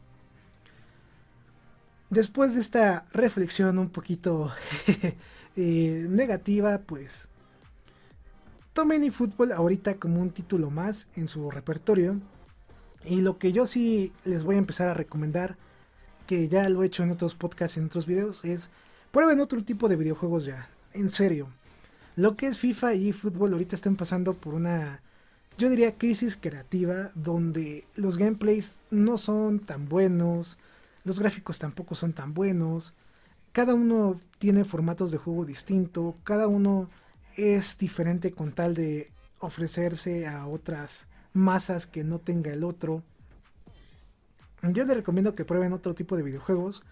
Después 2.10 2.54
de 2.54 2.62
esta 2.62 3.06
reflexión 3.12 3.80
un 3.80 3.89
poquito 3.89 4.52
eh, 5.56 6.06
negativa, 6.10 6.80
pues 6.80 7.30
tomen 8.74 9.12
fútbol 9.12 9.52
ahorita 9.52 9.96
como 9.96 10.22
un 10.22 10.32
título 10.32 10.70
más 10.70 11.08
en 11.16 11.28
su 11.28 11.50
repertorio. 11.50 12.20
Y 13.06 13.22
lo 13.22 13.38
que 13.38 13.51
yo 13.51 13.66
sí 13.66 14.14
les 14.26 14.43
voy 14.43 14.56
a 14.56 14.60
empezar 14.60 14.88
a 14.88 14.93
recomendar, 14.93 15.58
que 16.28 16.47
ya 16.47 16.70
lo 16.70 16.84
he 16.84 16.88
hecho 16.88 17.04
en 17.04 17.12
otros 17.12 17.36
podcasts 17.36 17.78
y 17.78 17.82
en 17.82 17.88
otros 17.88 18.06
videos, 18.06 18.45
es 18.45 18.70
prueben 19.12 19.39
otro 19.39 19.64
tipo 19.64 19.89
de 19.89 19.95
videojuegos 19.95 20.45
ya. 20.45 20.70
En 20.93 21.10
serio. 21.10 21.47
Lo 22.16 22.36
que 22.36 22.47
es 22.47 22.60
FIFA 22.60 22.93
y 22.93 23.12
fútbol 23.12 23.54
ahorita 23.54 23.76
están 23.76 23.95
pasando 23.95 24.36
por 24.36 24.54
una 24.54 25.01
yo 25.58 25.70
diría 25.70 25.97
crisis 25.97 26.36
creativa 26.36 27.12
donde 27.14 27.86
los 27.95 28.18
gameplays 28.18 28.80
no 28.89 29.18
son 29.20 29.60
tan 29.60 29.88
buenos, 29.88 30.58
los 31.04 31.20
gráficos 31.20 31.60
tampoco 31.60 31.93
son 31.93 32.14
tan 32.14 32.34
buenos, 32.34 32.93
cada 33.51 33.76
uno 33.76 34.20
tiene 34.39 34.66
formatos 34.66 35.12
de 35.12 35.20
juego 35.20 35.45
distinto, 35.45 36.16
cada 36.24 36.47
uno 36.47 36.89
es 37.38 37.78
diferente 37.78 38.32
con 38.32 38.51
tal 38.51 38.74
de 38.74 39.12
ofrecerse 39.39 40.28
a 40.28 40.47
otras 40.47 41.08
masas 41.34 41.88
que 41.88 42.03
no 42.03 42.19
tenga 42.19 42.51
el 42.51 42.63
otro. 42.63 43.03
Yo 44.61 44.86
les 44.86 44.95
recomiendo 44.95 45.36
que 45.36 45.45
prueben 45.45 45.73
otro 45.73 45.93
tipo 45.93 46.15
de 46.15 46.23
videojuegos 46.23 46.84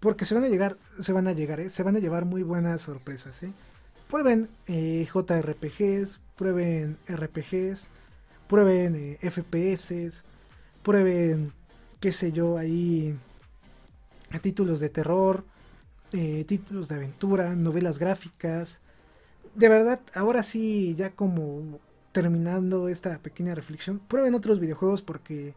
porque 0.00 0.24
se 0.24 0.34
van 0.34 0.44
a 0.44 0.48
llegar, 0.48 0.76
se 1.00 1.12
van 1.12 1.26
a 1.26 1.32
llegar, 1.32 1.60
¿eh? 1.60 1.70
se 1.70 1.82
van 1.82 1.96
a 1.96 1.98
llevar 1.98 2.24
muy 2.24 2.42
buenas 2.42 2.82
sorpresas. 2.82 3.42
¿eh? 3.42 3.52
Prueben 4.08 4.48
eh, 4.68 5.06
JRPGs, 5.12 6.20
prueben 6.36 6.98
RPGs, 7.08 7.88
prueben 8.46 9.18
FPS, 9.20 10.22
prueben, 10.82 11.52
qué 12.00 12.12
sé 12.12 12.30
yo, 12.30 12.56
ahí 12.56 13.18
títulos 14.40 14.78
de 14.78 14.88
terror, 14.88 15.44
títulos 16.46 16.88
de 16.88 16.94
aventura, 16.94 17.56
novelas 17.56 17.98
gráficas. 17.98 18.80
De 19.54 19.68
verdad, 19.68 20.00
ahora 20.14 20.42
sí, 20.42 20.94
ya 20.96 21.10
como 21.10 21.80
terminando 22.12 22.88
esta 22.88 23.18
pequeña 23.18 23.54
reflexión, 23.54 23.98
prueben 23.98 24.34
otros 24.34 24.60
videojuegos 24.60 25.02
porque 25.02 25.54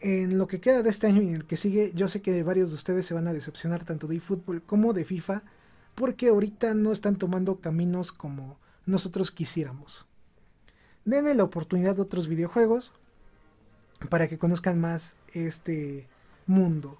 en 0.00 0.38
lo 0.38 0.46
que 0.46 0.60
queda 0.60 0.82
de 0.82 0.90
este 0.90 1.06
año 1.06 1.22
y 1.22 1.28
en 1.28 1.34
el 1.34 1.44
que 1.44 1.56
sigue, 1.56 1.92
yo 1.94 2.08
sé 2.08 2.22
que 2.22 2.42
varios 2.42 2.70
de 2.70 2.76
ustedes 2.76 3.06
se 3.06 3.14
van 3.14 3.26
a 3.26 3.32
decepcionar 3.32 3.84
tanto 3.84 4.06
de 4.06 4.16
eFootball 4.16 4.62
como 4.62 4.92
de 4.92 5.04
FIFA, 5.04 5.42
porque 5.94 6.28
ahorita 6.28 6.74
no 6.74 6.92
están 6.92 7.16
tomando 7.16 7.60
caminos 7.60 8.12
como 8.12 8.58
nosotros 8.86 9.30
quisiéramos 9.30 10.08
denle 11.08 11.34
la 11.34 11.44
oportunidad 11.44 11.96
de 11.96 12.02
otros 12.02 12.28
videojuegos 12.28 12.92
para 14.10 14.28
que 14.28 14.38
conozcan 14.38 14.80
más 14.80 15.16
este 15.32 16.06
mundo. 16.46 16.98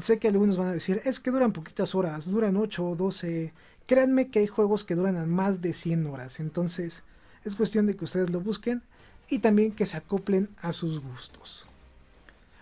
Sé 0.00 0.18
que 0.18 0.28
algunos 0.28 0.56
van 0.56 0.68
a 0.68 0.72
decir, 0.72 1.00
es 1.04 1.20
que 1.20 1.30
duran 1.30 1.52
poquitas 1.52 1.94
horas, 1.94 2.26
duran 2.26 2.56
8 2.56 2.84
o 2.84 2.96
12. 2.96 3.52
Créanme 3.90 4.28
que 4.28 4.38
hay 4.38 4.46
juegos 4.46 4.84
que 4.84 4.94
duran 4.94 5.28
más 5.28 5.60
de 5.60 5.72
100 5.72 6.06
horas, 6.06 6.38
entonces 6.38 7.02
es 7.44 7.56
cuestión 7.56 7.86
de 7.86 7.96
que 7.96 8.04
ustedes 8.04 8.30
lo 8.30 8.40
busquen 8.40 8.84
y 9.28 9.40
también 9.40 9.72
que 9.72 9.84
se 9.84 9.96
acoplen 9.96 10.48
a 10.62 10.72
sus 10.72 11.00
gustos. 11.00 11.66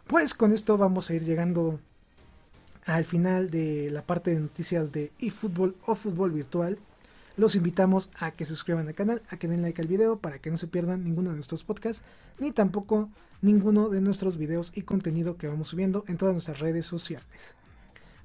Pues 0.06 0.32
con 0.32 0.54
esto 0.54 0.78
vamos 0.78 1.10
a 1.10 1.14
ir 1.14 1.24
llegando 1.24 1.80
al 2.86 3.04
final 3.04 3.50
de 3.50 3.90
la 3.90 4.06
parte 4.06 4.30
de 4.32 4.40
noticias 4.40 4.90
de 4.90 5.12
eFootball 5.18 5.76
o 5.84 5.96
fútbol 5.96 6.30
virtual 6.30 6.78
los 7.36 7.56
invitamos 7.56 8.08
a 8.18 8.30
que 8.30 8.46
se 8.46 8.52
suscriban 8.52 8.88
al 8.88 8.94
canal, 8.94 9.20
a 9.28 9.36
que 9.36 9.48
den 9.48 9.60
like 9.60 9.82
al 9.82 9.86
video 9.86 10.20
para 10.20 10.38
que 10.38 10.50
no 10.50 10.56
se 10.56 10.66
pierdan 10.66 11.04
ninguno 11.04 11.28
de 11.28 11.36
nuestros 11.36 11.62
podcasts, 11.62 12.04
ni 12.38 12.52
tampoco 12.52 13.10
ninguno 13.42 13.90
de 13.90 14.00
nuestros 14.00 14.38
videos 14.38 14.72
y 14.74 14.80
contenido 14.80 15.36
que 15.36 15.46
vamos 15.46 15.68
subiendo 15.68 16.04
en 16.08 16.16
todas 16.16 16.32
nuestras 16.32 16.60
redes 16.60 16.86
sociales. 16.86 17.52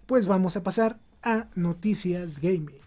Pues 0.06 0.26
vamos 0.26 0.56
a 0.56 0.64
pasar 0.64 1.00
a 1.22 1.50
Noticias 1.56 2.40
Gaming. 2.40 2.83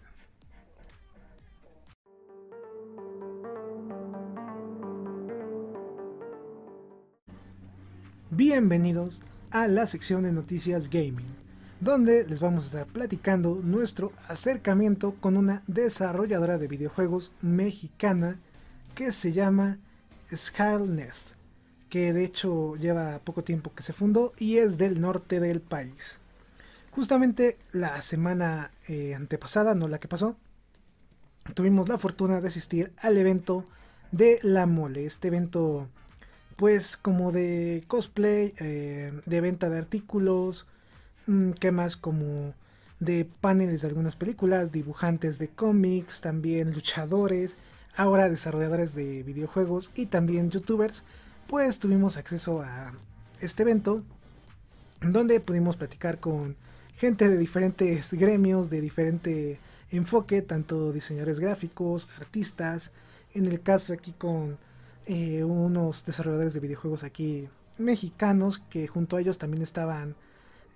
Bienvenidos 8.29 9.21
a 9.51 9.67
la 9.67 9.87
sección 9.87 10.23
de 10.23 10.31
Noticias 10.31 10.89
Gaming 10.89 11.47
donde 11.79 12.25
les 12.25 12.39
vamos 12.39 12.63
a 12.63 12.67
estar 12.67 12.87
platicando 12.87 13.59
nuestro 13.63 14.11
acercamiento 14.27 15.15
con 15.19 15.37
una 15.37 15.63
desarrolladora 15.67 16.57
de 16.57 16.67
videojuegos 16.67 17.33
mexicana 17.41 18.39
que 18.95 19.11
se 19.11 19.31
llama 19.31 19.77
Skylnest, 20.35 21.35
que 21.89 22.13
de 22.13 22.23
hecho 22.23 22.75
lleva 22.75 23.19
poco 23.19 23.43
tiempo 23.43 23.73
que 23.75 23.83
se 23.83 23.93
fundó 23.93 24.33
y 24.37 24.57
es 24.57 24.77
del 24.77 24.99
norte 24.99 25.39
del 25.39 25.61
país. 25.61 26.19
Justamente 26.91 27.57
la 27.71 28.01
semana 28.01 28.71
eh, 28.87 29.13
antepasada, 29.13 29.75
no 29.75 29.87
la 29.87 29.99
que 29.99 30.07
pasó, 30.07 30.35
tuvimos 31.53 31.87
la 31.87 31.99
fortuna 31.99 32.41
de 32.41 32.47
asistir 32.47 32.91
al 32.97 33.17
evento 33.17 33.65
de 34.11 34.39
La 34.41 34.65
Mole, 34.65 35.05
este 35.05 35.27
evento 35.27 35.87
pues 36.57 36.97
como 36.97 37.31
de 37.31 37.83
cosplay, 37.87 38.53
eh, 38.59 39.13
de 39.25 39.41
venta 39.41 39.69
de 39.69 39.77
artículos, 39.77 40.67
mm, 41.27 41.51
¿qué 41.51 41.71
más? 41.71 41.95
Como 41.95 42.53
de 42.99 43.25
paneles 43.25 43.81
de 43.81 43.87
algunas 43.87 44.15
películas, 44.15 44.71
dibujantes 44.71 45.37
de 45.39 45.49
cómics, 45.49 46.21
también 46.21 46.73
luchadores, 46.73 47.57
ahora 47.95 48.29
desarrolladores 48.29 48.95
de 48.95 49.23
videojuegos 49.23 49.91
y 49.95 50.07
también 50.07 50.49
youtubers, 50.49 51.03
pues 51.47 51.79
tuvimos 51.79 52.17
acceso 52.17 52.61
a 52.61 52.93
este 53.39 53.63
evento 53.63 54.03
donde 55.01 55.39
pudimos 55.39 55.77
platicar 55.77 56.19
con 56.19 56.55
gente 56.95 57.29
de 57.29 57.37
diferentes 57.37 58.13
gremios, 58.13 58.71
de 58.71 58.81
diferente 58.81 59.59
enfoque, 59.91 60.41
tanto 60.41 60.91
diseñadores 60.91 61.39
gráficos, 61.39 62.09
artistas, 62.19 62.91
en 63.35 63.45
el 63.45 63.61
caso 63.61 63.93
aquí 63.93 64.13
con 64.17 64.57
eh, 65.07 65.43
unos 65.43 66.05
desarrolladores 66.05 66.53
de 66.53 66.59
videojuegos 66.59 67.03
aquí 67.03 67.49
mexicanos, 67.77 68.59
que 68.69 68.87
junto 68.87 69.15
a 69.15 69.21
ellos 69.21 69.37
también 69.37 69.63
estaban 69.63 70.15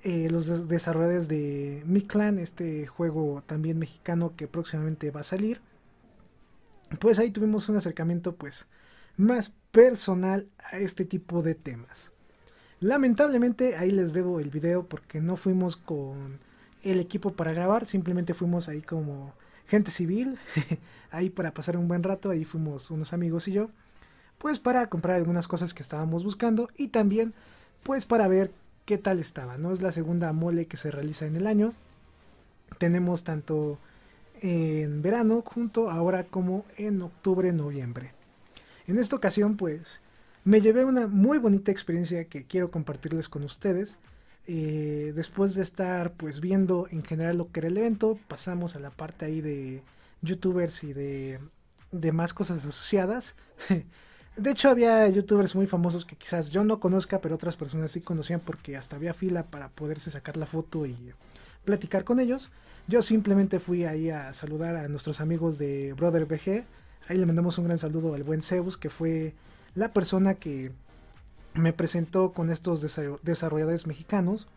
eh, 0.03 0.29
los 0.31 0.67
desarrolladores 0.67 1.27
de 1.27 1.83
Mi 1.85 2.01
Clan, 2.01 2.39
este 2.39 2.87
juego 2.87 3.43
también 3.45 3.77
mexicano 3.77 4.33
que 4.35 4.47
próximamente 4.47 5.11
va 5.11 5.19
a 5.19 5.23
salir. 5.23 5.61
Pues 6.99 7.19
ahí 7.19 7.31
tuvimos 7.31 7.69
un 7.69 7.75
acercamiento 7.77 8.35
pues 8.35 8.67
más 9.17 9.53
personal 9.71 10.47
a 10.71 10.77
este 10.77 11.05
tipo 11.05 11.41
de 11.41 11.55
temas. 11.55 12.11
Lamentablemente 12.79 13.75
ahí 13.75 13.91
les 13.91 14.13
debo 14.13 14.39
el 14.39 14.49
video 14.49 14.87
porque 14.87 15.21
no 15.21 15.37
fuimos 15.37 15.77
con 15.77 16.39
el 16.83 16.99
equipo 16.99 17.33
para 17.33 17.53
grabar, 17.53 17.85
simplemente 17.85 18.33
fuimos 18.33 18.69
ahí 18.69 18.81
como 18.81 19.33
gente 19.67 19.91
civil, 19.91 20.39
ahí 21.11 21.29
para 21.29 21.53
pasar 21.53 21.77
un 21.77 21.87
buen 21.87 22.01
rato, 22.01 22.31
ahí 22.31 22.43
fuimos 22.43 22.89
unos 22.89 23.13
amigos 23.13 23.47
y 23.47 23.51
yo, 23.51 23.69
pues 24.41 24.57
para 24.57 24.89
comprar 24.89 25.17
algunas 25.17 25.47
cosas 25.47 25.75
que 25.75 25.83
estábamos 25.83 26.23
buscando 26.23 26.67
y 26.75 26.87
también 26.87 27.35
pues 27.83 28.07
para 28.07 28.27
ver 28.27 28.51
qué 28.85 28.97
tal 28.97 29.19
estaba, 29.19 29.57
¿no? 29.59 29.71
Es 29.71 29.81
la 29.81 29.91
segunda 29.91 30.33
mole 30.33 30.65
que 30.65 30.77
se 30.77 30.89
realiza 30.89 31.27
en 31.27 31.35
el 31.35 31.45
año. 31.45 31.73
Tenemos 32.79 33.23
tanto 33.23 33.77
en 34.41 35.03
verano 35.03 35.43
junto 35.45 35.91
ahora 35.91 36.23
como 36.23 36.65
en 36.77 37.03
octubre, 37.03 37.53
noviembre. 37.53 38.13
En 38.87 38.97
esta 38.97 39.15
ocasión 39.15 39.57
pues 39.57 40.01
me 40.43 40.59
llevé 40.59 40.85
una 40.85 41.05
muy 41.05 41.37
bonita 41.37 41.71
experiencia 41.71 42.25
que 42.25 42.45
quiero 42.45 42.71
compartirles 42.71 43.29
con 43.29 43.43
ustedes. 43.43 43.99
Eh, 44.47 45.13
después 45.15 45.53
de 45.53 45.61
estar 45.61 46.13
pues 46.13 46.41
viendo 46.41 46.87
en 46.89 47.03
general 47.03 47.37
lo 47.37 47.51
que 47.51 47.59
era 47.59 47.69
el 47.69 47.77
evento, 47.77 48.17
pasamos 48.27 48.75
a 48.75 48.79
la 48.79 48.89
parte 48.89 49.25
ahí 49.25 49.39
de 49.39 49.83
youtubers 50.23 50.83
y 50.83 50.93
de, 50.93 51.39
de 51.91 52.11
más 52.11 52.33
cosas 52.33 52.65
asociadas. 52.65 53.35
de 54.35 54.51
hecho 54.51 54.69
había 54.69 55.07
youtubers 55.09 55.55
muy 55.55 55.67
famosos 55.67 56.05
que 56.05 56.15
quizás 56.15 56.49
yo 56.49 56.63
no 56.63 56.79
conozca, 56.79 57.19
pero 57.19 57.35
otras 57.35 57.57
personas 57.57 57.91
sí 57.91 58.01
conocían 58.01 58.39
porque 58.39 58.77
hasta 58.77 58.95
había 58.95 59.13
fila 59.13 59.43
para 59.43 59.69
poderse 59.69 60.09
sacar 60.09 60.37
la 60.37 60.45
foto 60.45 60.85
y 60.85 61.13
platicar 61.65 62.03
con 62.03 62.19
ellos. 62.19 62.49
Yo 62.87 63.01
simplemente 63.01 63.59
fui 63.59 63.85
ahí 63.85 64.09
a 64.09 64.33
saludar 64.33 64.75
a 64.75 64.87
nuestros 64.87 65.21
amigos 65.21 65.57
de 65.57 65.93
Brother 65.93 66.25
BG. 66.25 66.63
Ahí 67.07 67.17
le 67.17 67.25
mandamos 67.25 67.57
un 67.57 67.65
gran 67.65 67.77
saludo 67.77 68.15
al 68.15 68.23
buen 68.23 68.41
Zeus, 68.41 68.77
que 68.77 68.89
fue 68.89 69.33
la 69.75 69.93
persona 69.93 70.35
que 70.35 70.71
me 71.53 71.73
presentó 71.73 72.31
con 72.31 72.49
estos 72.49 72.81
desarrolladores 73.23 73.85
mexicanos. 73.85 74.47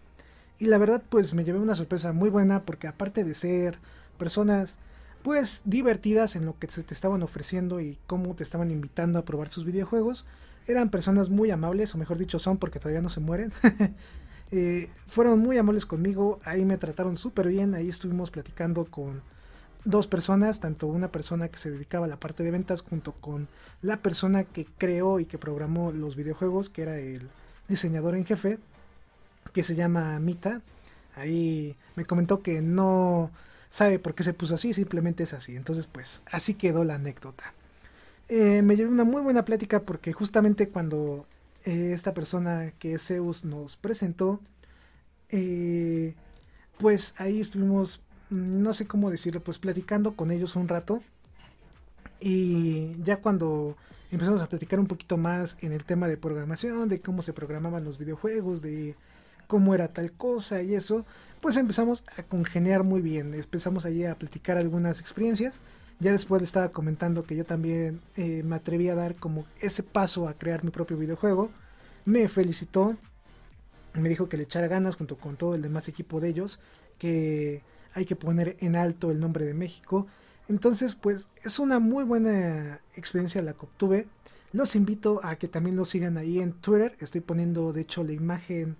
Y 0.58 0.66
la 0.66 0.78
verdad 0.78 1.02
pues 1.08 1.34
me 1.34 1.44
llevé 1.44 1.58
una 1.58 1.74
sorpresa 1.74 2.12
muy 2.12 2.30
buena 2.30 2.62
porque 2.62 2.86
aparte 2.86 3.24
de 3.24 3.34
ser 3.34 3.78
personas 4.18 4.76
pues 5.24 5.62
divertidas 5.64 6.36
en 6.36 6.44
lo 6.44 6.58
que 6.58 6.66
se 6.68 6.82
te 6.82 6.92
estaban 6.92 7.22
ofreciendo 7.22 7.80
y 7.80 7.98
cómo 8.06 8.34
te 8.34 8.42
estaban 8.42 8.70
invitando 8.70 9.18
a 9.18 9.24
probar 9.24 9.48
sus 9.48 9.64
videojuegos, 9.64 10.26
eran 10.66 10.90
personas 10.90 11.30
muy 11.30 11.50
amables, 11.50 11.94
o 11.94 11.98
mejor 11.98 12.18
dicho 12.18 12.38
son 12.38 12.58
porque 12.58 12.78
todavía 12.78 13.02
no 13.02 13.08
se 13.08 13.20
mueren. 13.20 13.52
Eh, 14.50 14.88
fueron 15.08 15.40
muy 15.40 15.56
amables 15.58 15.84
conmigo, 15.84 16.38
ahí 16.44 16.64
me 16.64 16.76
trataron 16.76 17.16
súper 17.16 17.48
bien, 17.48 17.74
ahí 17.74 17.88
estuvimos 17.88 18.30
platicando 18.30 18.84
con 18.84 19.22
dos 19.84 20.06
personas, 20.06 20.60
tanto 20.60 20.86
una 20.86 21.10
persona 21.10 21.48
que 21.48 21.58
se 21.58 21.72
dedicaba 21.72 22.06
a 22.06 22.08
la 22.08 22.20
parte 22.20 22.44
de 22.44 22.52
ventas 22.52 22.82
junto 22.82 23.12
con 23.12 23.48
la 23.82 23.96
persona 23.96 24.44
que 24.44 24.66
creó 24.78 25.18
y 25.18 25.24
que 25.24 25.38
programó 25.38 25.90
los 25.90 26.14
videojuegos, 26.14 26.68
que 26.68 26.82
era 26.82 26.98
el 26.98 27.30
diseñador 27.66 28.14
en 28.14 28.26
jefe, 28.26 28.58
que 29.52 29.64
se 29.64 29.74
llama 29.74 30.20
Mita. 30.20 30.60
Ahí 31.16 31.74
me 31.96 32.04
comentó 32.04 32.42
que 32.42 32.62
no 32.62 33.30
sabe 33.74 33.98
por 33.98 34.14
qué 34.14 34.22
se 34.22 34.34
puso 34.34 34.54
así, 34.54 34.72
simplemente 34.72 35.24
es 35.24 35.32
así. 35.32 35.56
Entonces, 35.56 35.88
pues 35.88 36.22
así 36.26 36.54
quedó 36.54 36.84
la 36.84 36.94
anécdota. 36.94 37.54
Eh, 38.28 38.62
me 38.62 38.76
llevé 38.76 38.88
una 38.88 39.02
muy 39.02 39.20
buena 39.20 39.44
plática 39.44 39.80
porque 39.82 40.12
justamente 40.12 40.68
cuando 40.68 41.26
eh, 41.64 41.90
esta 41.92 42.14
persona 42.14 42.72
que 42.78 42.94
es 42.94 43.08
Zeus 43.08 43.44
nos 43.44 43.76
presentó, 43.76 44.40
eh, 45.28 46.14
pues 46.78 47.16
ahí 47.18 47.40
estuvimos 47.40 48.00
no 48.30 48.74
sé 48.74 48.86
cómo 48.86 49.10
decirlo, 49.10 49.42
pues 49.42 49.58
platicando 49.58 50.14
con 50.14 50.30
ellos 50.30 50.54
un 50.54 50.68
rato. 50.68 51.02
Y 52.20 52.94
ya 53.02 53.16
cuando 53.16 53.76
empezamos 54.12 54.40
a 54.40 54.48
platicar 54.48 54.78
un 54.78 54.86
poquito 54.86 55.16
más 55.16 55.58
en 55.62 55.72
el 55.72 55.82
tema 55.82 56.06
de 56.06 56.16
programación, 56.16 56.88
de 56.88 57.00
cómo 57.00 57.22
se 57.22 57.32
programaban 57.32 57.82
los 57.82 57.98
videojuegos, 57.98 58.62
de 58.62 58.94
cómo 59.48 59.74
era 59.74 59.88
tal 59.88 60.12
cosa 60.12 60.62
y 60.62 60.76
eso, 60.76 61.04
pues 61.44 61.58
empezamos 61.58 62.04
a 62.16 62.22
congeniar 62.22 62.84
muy 62.84 63.02
bien. 63.02 63.34
Empezamos 63.34 63.84
allí 63.84 64.06
a 64.06 64.14
platicar 64.14 64.56
algunas 64.56 64.98
experiencias. 64.98 65.60
Ya 66.00 66.10
después 66.10 66.40
le 66.40 66.46
estaba 66.46 66.70
comentando 66.70 67.24
que 67.24 67.36
yo 67.36 67.44
también 67.44 68.00
eh, 68.16 68.42
me 68.42 68.56
atreví 68.56 68.88
a 68.88 68.94
dar 68.94 69.14
como 69.16 69.44
ese 69.60 69.82
paso 69.82 70.26
a 70.26 70.32
crear 70.32 70.64
mi 70.64 70.70
propio 70.70 70.96
videojuego. 70.96 71.50
Me 72.06 72.26
felicitó, 72.28 72.96
me 73.92 74.08
dijo 74.08 74.26
que 74.26 74.38
le 74.38 74.44
echara 74.44 74.68
ganas 74.68 74.96
junto 74.96 75.18
con 75.18 75.36
todo 75.36 75.54
el 75.54 75.60
demás 75.60 75.86
equipo 75.86 76.18
de 76.18 76.30
ellos, 76.30 76.60
que 76.96 77.60
hay 77.92 78.06
que 78.06 78.16
poner 78.16 78.56
en 78.60 78.74
alto 78.74 79.10
el 79.10 79.20
nombre 79.20 79.44
de 79.44 79.52
México. 79.52 80.06
Entonces, 80.48 80.94
pues 80.94 81.28
es 81.42 81.58
una 81.58 81.78
muy 81.78 82.04
buena 82.04 82.80
experiencia 82.96 83.42
la 83.42 83.52
que 83.52 83.66
obtuve. 83.66 84.06
Los 84.52 84.76
invito 84.76 85.20
a 85.22 85.36
que 85.36 85.48
también 85.48 85.76
lo 85.76 85.84
sigan 85.84 86.16
ahí 86.16 86.40
en 86.40 86.54
Twitter. 86.54 86.96
Estoy 87.00 87.20
poniendo, 87.20 87.74
de 87.74 87.82
hecho, 87.82 88.02
la 88.02 88.12
imagen 88.12 88.78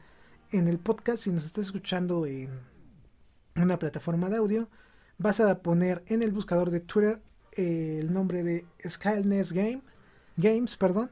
en 0.50 0.68
el 0.68 0.78
podcast. 0.78 1.24
Si 1.24 1.30
nos 1.30 1.44
estás 1.44 1.66
escuchando 1.66 2.26
en 2.26 2.50
una 3.56 3.78
plataforma 3.78 4.28
de 4.28 4.36
audio, 4.36 4.68
vas 5.18 5.40
a 5.40 5.62
poner 5.62 6.02
en 6.06 6.22
el 6.22 6.32
buscador 6.32 6.70
de 6.70 6.80
Twitter 6.80 7.20
eh, 7.52 7.98
el 8.00 8.12
nombre 8.12 8.42
de 8.42 8.64
Skyless 8.86 9.52
Game, 9.52 9.82
Games, 10.36 10.76
perdón, 10.76 11.10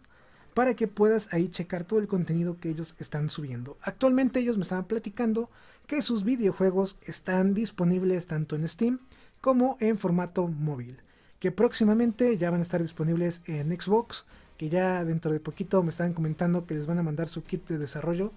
para 0.54 0.74
que 0.74 0.88
puedas 0.88 1.32
ahí 1.32 1.48
checar 1.48 1.84
todo 1.84 2.00
el 2.00 2.08
contenido 2.08 2.58
que 2.58 2.70
ellos 2.70 2.96
están 2.98 3.30
subiendo. 3.30 3.78
Actualmente 3.82 4.40
ellos 4.40 4.56
me 4.56 4.62
estaban 4.62 4.86
platicando 4.86 5.50
que 5.86 6.02
sus 6.02 6.24
videojuegos 6.24 6.98
están 7.02 7.54
disponibles 7.54 8.26
tanto 8.26 8.56
en 8.56 8.68
Steam 8.68 9.00
como 9.40 9.76
en 9.80 9.98
formato 9.98 10.46
móvil, 10.48 11.00
que 11.38 11.52
próximamente 11.52 12.36
ya 12.36 12.50
van 12.50 12.60
a 12.60 12.64
estar 12.64 12.82
disponibles 12.82 13.42
en 13.46 13.70
Xbox, 13.80 14.26
que 14.56 14.68
ya 14.68 15.04
dentro 15.04 15.32
de 15.32 15.40
poquito 15.40 15.82
me 15.82 15.90
estaban 15.90 16.12
comentando 16.12 16.66
que 16.66 16.74
les 16.74 16.86
van 16.86 16.98
a 16.98 17.02
mandar 17.02 17.28
su 17.28 17.42
kit 17.42 17.66
de 17.68 17.78
desarrollo 17.78 18.32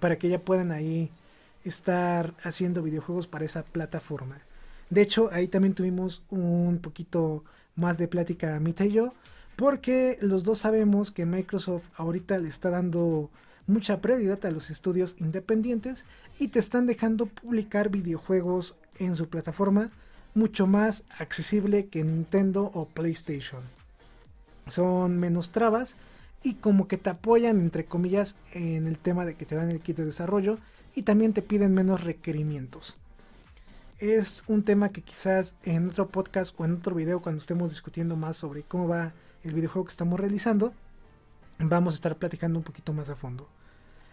para 0.00 0.16
que 0.16 0.28
ya 0.28 0.38
puedan 0.38 0.72
ahí 0.72 1.10
estar 1.64 2.34
haciendo 2.42 2.82
videojuegos 2.82 3.26
para 3.26 3.44
esa 3.44 3.64
plataforma. 3.64 4.38
De 4.90 5.02
hecho, 5.02 5.28
ahí 5.32 5.48
también 5.48 5.74
tuvimos 5.74 6.22
un 6.30 6.78
poquito 6.82 7.44
más 7.76 7.98
de 7.98 8.08
plática 8.08 8.58
Mita 8.60 8.84
y 8.84 8.92
yo, 8.92 9.12
porque 9.56 10.18
los 10.20 10.44
dos 10.44 10.60
sabemos 10.60 11.10
que 11.10 11.26
Microsoft 11.26 11.88
ahorita 11.96 12.38
le 12.38 12.48
está 12.48 12.70
dando 12.70 13.30
mucha 13.66 14.00
prioridad 14.00 14.44
a 14.46 14.50
los 14.50 14.70
estudios 14.70 15.14
independientes 15.18 16.04
y 16.38 16.48
te 16.48 16.58
están 16.58 16.86
dejando 16.86 17.26
publicar 17.26 17.90
videojuegos 17.90 18.76
en 18.98 19.14
su 19.14 19.28
plataforma 19.28 19.90
mucho 20.34 20.66
más 20.66 21.04
accesible 21.18 21.86
que 21.88 22.04
Nintendo 22.04 22.70
o 22.74 22.86
PlayStation. 22.86 23.62
Son 24.68 25.18
menos 25.18 25.50
trabas 25.50 25.96
y 26.42 26.54
como 26.54 26.88
que 26.88 26.96
te 26.96 27.10
apoyan 27.10 27.60
entre 27.60 27.84
comillas 27.84 28.36
en 28.52 28.86
el 28.86 28.98
tema 28.98 29.24
de 29.24 29.34
que 29.34 29.46
te 29.46 29.56
dan 29.56 29.70
el 29.70 29.80
kit 29.80 29.96
de 29.96 30.04
desarrollo 30.04 30.58
y 30.94 31.02
también 31.02 31.32
te 31.32 31.42
piden 31.42 31.74
menos 31.74 32.04
requerimientos. 32.04 32.96
Es 33.98 34.44
un 34.46 34.62
tema 34.62 34.90
que 34.90 35.02
quizás 35.02 35.54
en 35.64 35.88
otro 35.88 36.08
podcast 36.08 36.58
o 36.58 36.64
en 36.64 36.74
otro 36.74 36.94
video 36.94 37.20
cuando 37.20 37.40
estemos 37.40 37.70
discutiendo 37.70 38.16
más 38.16 38.36
sobre 38.36 38.62
cómo 38.62 38.86
va 38.86 39.12
el 39.42 39.54
videojuego 39.54 39.86
que 39.86 39.90
estamos 39.90 40.20
realizando, 40.20 40.72
vamos 41.58 41.94
a 41.94 41.96
estar 41.96 42.16
platicando 42.16 42.58
un 42.58 42.64
poquito 42.64 42.92
más 42.92 43.10
a 43.10 43.16
fondo. 43.16 43.48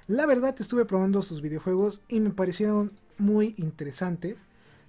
La 0.07 0.25
verdad 0.25 0.55
estuve 0.59 0.85
probando 0.85 1.21
sus 1.21 1.41
videojuegos 1.41 2.01
y 2.07 2.19
me 2.19 2.29
parecieron 2.29 2.91
muy 3.17 3.55
interesantes. 3.57 4.37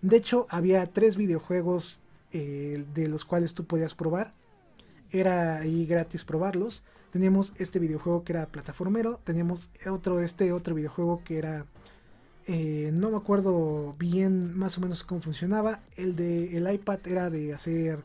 De 0.03 0.17
hecho, 0.17 0.47
había 0.51 0.85
tres 0.87 1.17
videojuegos 1.17 2.01
eh, 2.33 2.85
de 2.95 3.09
los 3.09 3.25
cuales 3.25 3.55
tú 3.55 3.65
podías 3.65 3.95
probar. 3.95 4.35
Era 5.11 5.57
ahí 5.57 5.87
gratis 5.87 6.25
probarlos. 6.25 6.83
Teníamos 7.17 7.55
este 7.57 7.79
videojuego 7.79 8.25
que 8.25 8.35
era 8.35 8.45
plataformero. 8.45 9.19
Teníamos 9.25 9.71
otro, 9.91 10.21
este 10.21 10.53
otro 10.53 10.75
videojuego 10.75 11.23
que 11.25 11.39
era... 11.39 11.65
Eh, 12.47 12.91
no 12.93 13.11
me 13.11 13.17
acuerdo 13.17 13.95
bien 13.99 14.55
más 14.55 14.77
o 14.77 14.83
menos 14.83 15.03
cómo 15.03 15.23
funcionaba. 15.23 15.81
El 15.97 16.15
de 16.15 16.59
el 16.59 16.71
iPad 16.71 16.99
era 17.07 17.31
de 17.31 17.55
hacer 17.55 18.01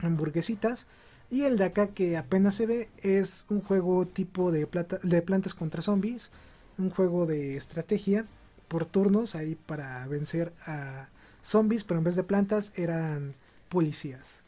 hamburguesitas. 0.00 0.88
Y 1.30 1.42
el 1.42 1.58
de 1.58 1.66
acá 1.66 1.90
que 1.90 2.16
apenas 2.16 2.56
se 2.56 2.66
ve 2.66 2.88
es 3.04 3.46
un 3.50 3.60
juego 3.60 4.04
tipo 4.04 4.50
de, 4.50 4.66
plata, 4.66 4.98
de 5.04 5.22
plantas 5.22 5.54
contra 5.54 5.80
zombies. 5.80 6.32
Un 6.76 6.90
juego 6.90 7.24
de 7.24 7.56
estrategia 7.56 8.24
por 8.66 8.84
turnos 8.84 9.36
ahí 9.36 9.54
para 9.54 10.04
vencer 10.08 10.52
a 10.66 11.08
zombies, 11.40 11.84
pero 11.84 11.98
en 11.98 12.04
vez 12.04 12.16
de 12.16 12.24
plantas 12.24 12.72
eran 12.74 13.36
policías. 13.68 14.42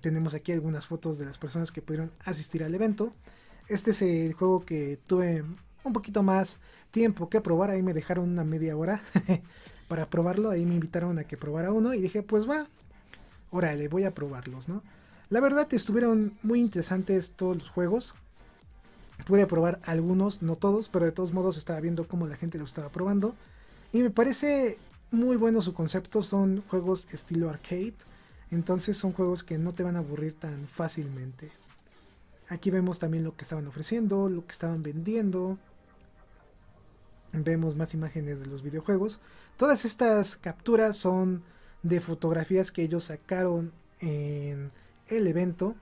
Tenemos 0.00 0.34
aquí 0.34 0.52
algunas 0.52 0.86
fotos 0.86 1.18
de 1.18 1.26
las 1.26 1.38
personas 1.38 1.72
que 1.72 1.82
pudieron 1.82 2.10
asistir 2.24 2.64
al 2.64 2.74
evento. 2.74 3.12
Este 3.68 3.92
es 3.92 4.02
el 4.02 4.34
juego 4.34 4.64
que 4.64 4.98
tuve 5.06 5.44
un 5.84 5.92
poquito 5.92 6.22
más 6.22 6.58
tiempo 6.90 7.28
que 7.28 7.40
probar. 7.40 7.70
Ahí 7.70 7.82
me 7.82 7.94
dejaron 7.94 8.28
una 8.28 8.44
media 8.44 8.76
hora 8.76 9.00
para 9.88 10.08
probarlo. 10.08 10.50
Ahí 10.50 10.66
me 10.66 10.74
invitaron 10.74 11.18
a 11.18 11.24
que 11.24 11.36
probara 11.36 11.72
uno 11.72 11.94
y 11.94 12.00
dije, 12.00 12.22
pues 12.22 12.48
va, 12.48 12.68
órale, 13.50 13.88
voy 13.88 14.04
a 14.04 14.14
probarlos, 14.14 14.68
¿no? 14.68 14.82
La 15.28 15.40
verdad 15.40 15.66
estuvieron 15.72 16.38
muy 16.42 16.60
interesantes 16.60 17.32
todos 17.32 17.56
los 17.56 17.70
juegos. 17.70 18.14
Pude 19.24 19.46
probar 19.46 19.80
algunos, 19.84 20.42
no 20.42 20.56
todos, 20.56 20.88
pero 20.88 21.04
de 21.04 21.12
todos 21.12 21.32
modos 21.32 21.56
estaba 21.56 21.80
viendo 21.80 22.06
cómo 22.06 22.26
la 22.26 22.36
gente 22.36 22.58
lo 22.58 22.64
estaba 22.64 22.90
probando. 22.90 23.34
Y 23.92 24.02
me 24.02 24.10
parece 24.10 24.78
muy 25.10 25.36
bueno 25.36 25.62
su 25.62 25.74
concepto. 25.74 26.22
Son 26.22 26.62
juegos 26.68 27.08
estilo 27.12 27.48
arcade. 27.48 27.94
Entonces 28.50 28.96
son 28.96 29.12
juegos 29.12 29.42
que 29.42 29.58
no 29.58 29.74
te 29.74 29.82
van 29.82 29.96
a 29.96 30.00
aburrir 30.00 30.38
tan 30.38 30.68
fácilmente. 30.68 31.50
Aquí 32.48 32.70
vemos 32.70 32.98
también 32.98 33.24
lo 33.24 33.36
que 33.36 33.42
estaban 33.42 33.66
ofreciendo, 33.66 34.28
lo 34.28 34.46
que 34.46 34.52
estaban 34.52 34.82
vendiendo. 34.82 35.58
Vemos 37.32 37.76
más 37.76 37.92
imágenes 37.92 38.38
de 38.38 38.46
los 38.46 38.62
videojuegos. 38.62 39.20
Todas 39.56 39.84
estas 39.84 40.36
capturas 40.36 40.96
son 40.96 41.42
de 41.82 42.00
fotografías 42.00 42.70
que 42.70 42.82
ellos 42.82 43.04
sacaron 43.04 43.72
en 44.00 44.70
el 45.08 45.26
evento. 45.26 45.74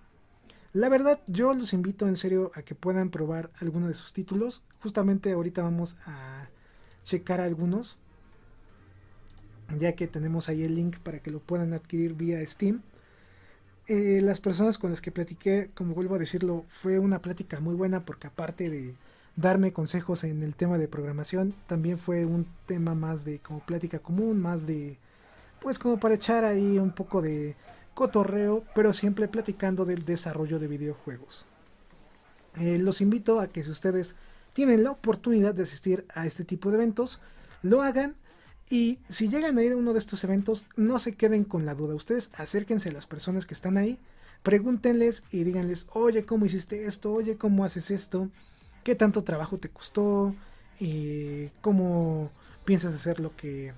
La 0.73 0.89
verdad, 0.89 1.21
yo 1.27 1.55
los 1.55 1.73
invito 1.73 2.09
en 2.09 2.17
serio 2.17 2.51
a 2.55 2.63
que 2.63 2.75
puedan 2.75 3.11
probar 3.11 3.51
alguno 3.61 3.87
de 3.87 3.95
sus 3.95 4.13
títulos. 4.13 4.63
Justamente 4.83 5.33
ahorita 5.33 5.63
vamos 5.63 5.97
a 6.07 6.49
checar 7.05 7.41
algunos. 7.41 7.97
Ya 9.79 9.93
que 9.93 10.07
tenemos 10.07 10.49
ahí 10.49 10.63
el 10.63 10.75
link 10.75 10.99
para 10.99 11.21
que 11.21 11.31
lo 11.31 11.41
puedan 11.41 11.73
adquirir 11.73 12.15
vía 12.15 12.45
Steam. 12.47 12.83
Eh, 13.87 14.21
las 14.23 14.41
personas 14.41 14.79
con 14.79 14.91
las 14.91 15.01
que 15.01 15.13
platiqué, 15.13 15.71
como 15.75 15.95
vuelvo 15.95 16.15
a 16.15 16.19
decirlo, 16.19 16.65
fue 16.69 16.99
una 16.99 17.21
plática 17.21 17.61
muy 17.61 17.75
buena 17.75 18.05
porque 18.05 18.29
aparte 18.29 18.71
de 18.71 18.95
darme 19.37 19.73
consejos 19.73 20.25
en 20.25 20.43
el 20.43 20.55
tema 20.55 20.79
de 20.79 20.89
programación, 20.89 21.55
también 21.67 21.99
fue 21.99 22.25
un 22.25 22.47
tema 22.67 22.95
más 22.95 23.25
de 23.25 23.41
como 23.41 23.61
plática 23.61 23.99
común, 23.99 24.41
más 24.41 24.67
de 24.67 24.99
pues 25.61 25.79
como 25.79 25.99
para 25.99 26.15
echar 26.15 26.45
ahí 26.45 26.79
un 26.79 26.93
poco 26.93 27.23
de 27.23 27.57
cotorreo, 27.95 28.65
pero 28.75 28.93
siempre 28.93 29.29
platicando 29.29 29.85
del 29.85 30.05
desarrollo 30.05 30.59
de 30.59 30.69
videojuegos. 30.69 31.47
Eh, 32.57 32.79
los 32.79 33.01
invito 33.01 33.41
a 33.41 33.49
que 33.49 33.63
si 33.63 33.71
ustedes 33.71 34.15
tienen 34.53 34.85
la 34.85 34.93
oportunidad 34.93 35.55
de 35.55 35.63
asistir 35.63 36.07
a 36.15 36.27
este 36.27 36.45
tipo 36.45 36.71
de 36.71 36.77
eventos, 36.77 37.21
lo 37.63 37.83
hagan 37.83 38.15
y 38.69 38.99
si 39.09 39.29
llegan 39.29 39.59
a 39.59 39.63
ir 39.63 39.73
a 39.73 39.77
uno 39.77 39.93
de 39.93 39.99
estos 39.99 40.25
eventos, 40.25 40.65
no 40.77 40.99
se 40.99 41.15
queden 41.15 41.45
con 41.45 41.67
la 41.67 41.75
duda. 41.75 41.95
Ustedes 41.95 42.31
acérquense 42.35 42.89
a 42.89 42.93
las 42.93 43.07
personas 43.07 43.47
que 43.47 43.55
están 43.55 43.77
ahí, 43.77 43.99
pregúntenles 44.43 45.25
y 45.31 45.45
díganles, 45.45 45.87
oye, 45.93 46.25
¿cómo 46.25 46.47
hiciste 46.47 46.87
esto? 46.87 47.13
Oye, 47.13 47.37
¿cómo 47.37 47.65
haces 47.65 47.91
esto? 47.91 48.31
¿Qué 48.83 48.95
tanto 48.95 49.25
trabajo 49.25 49.59
te 49.59 49.69
costó? 49.69 50.35
y 50.81 51.49
¿Cómo 51.61 52.31
piensas 52.65 52.95
hacer 52.95 53.21
lo 53.21 53.35
que 53.37 53.73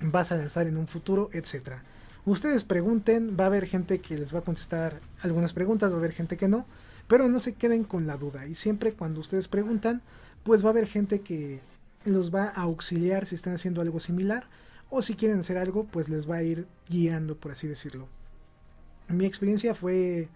vas 0.00 0.32
a 0.32 0.36
lanzar 0.36 0.66
en 0.66 0.76
un 0.76 0.88
futuro? 0.88 1.30
Etcétera. 1.32 1.82
Ustedes 2.24 2.64
pregunten, 2.64 3.36
va 3.38 3.44
a 3.44 3.46
haber 3.48 3.66
gente 3.66 4.00
que 4.00 4.16
les 4.18 4.34
va 4.34 4.40
a 4.40 4.44
contestar 4.44 5.00
algunas 5.22 5.52
preguntas, 5.52 5.90
va 5.90 5.96
a 5.96 5.98
haber 5.98 6.12
gente 6.12 6.36
que 6.36 6.48
no, 6.48 6.66
pero 7.08 7.28
no 7.28 7.38
se 7.38 7.54
queden 7.54 7.84
con 7.84 8.06
la 8.06 8.16
duda. 8.16 8.46
Y 8.46 8.54
siempre 8.54 8.92
cuando 8.92 9.20
ustedes 9.20 9.48
preguntan, 9.48 10.02
pues 10.44 10.62
va 10.62 10.68
a 10.68 10.72
haber 10.72 10.86
gente 10.86 11.20
que 11.20 11.60
los 12.04 12.34
va 12.34 12.44
a 12.44 12.62
auxiliar 12.62 13.26
si 13.26 13.34
están 13.34 13.54
haciendo 13.54 13.80
algo 13.80 14.00
similar 14.00 14.48
o 14.88 15.02
si 15.02 15.14
quieren 15.14 15.40
hacer 15.40 15.58
algo, 15.58 15.84
pues 15.84 16.08
les 16.08 16.28
va 16.28 16.36
a 16.36 16.42
ir 16.42 16.66
guiando, 16.88 17.36
por 17.36 17.52
así 17.52 17.68
decirlo. 17.68 18.08
Mi 19.08 19.26
experiencia 19.26 19.74
fue 19.74 20.28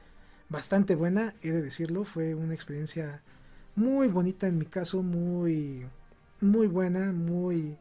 bastante 0.49 0.95
buena, 0.95 1.35
he 1.43 1.51
de 1.51 1.63
decirlo, 1.63 2.05
fue 2.05 2.35
una 2.35 2.55
experiencia 2.55 3.23
muy 3.75 4.09
bonita 4.09 4.47
en 4.47 4.59
mi 4.59 4.67
caso, 4.67 5.03
muy 5.03 5.87
muy 6.41 6.67
buena, 6.67 7.13
muy 7.13 7.77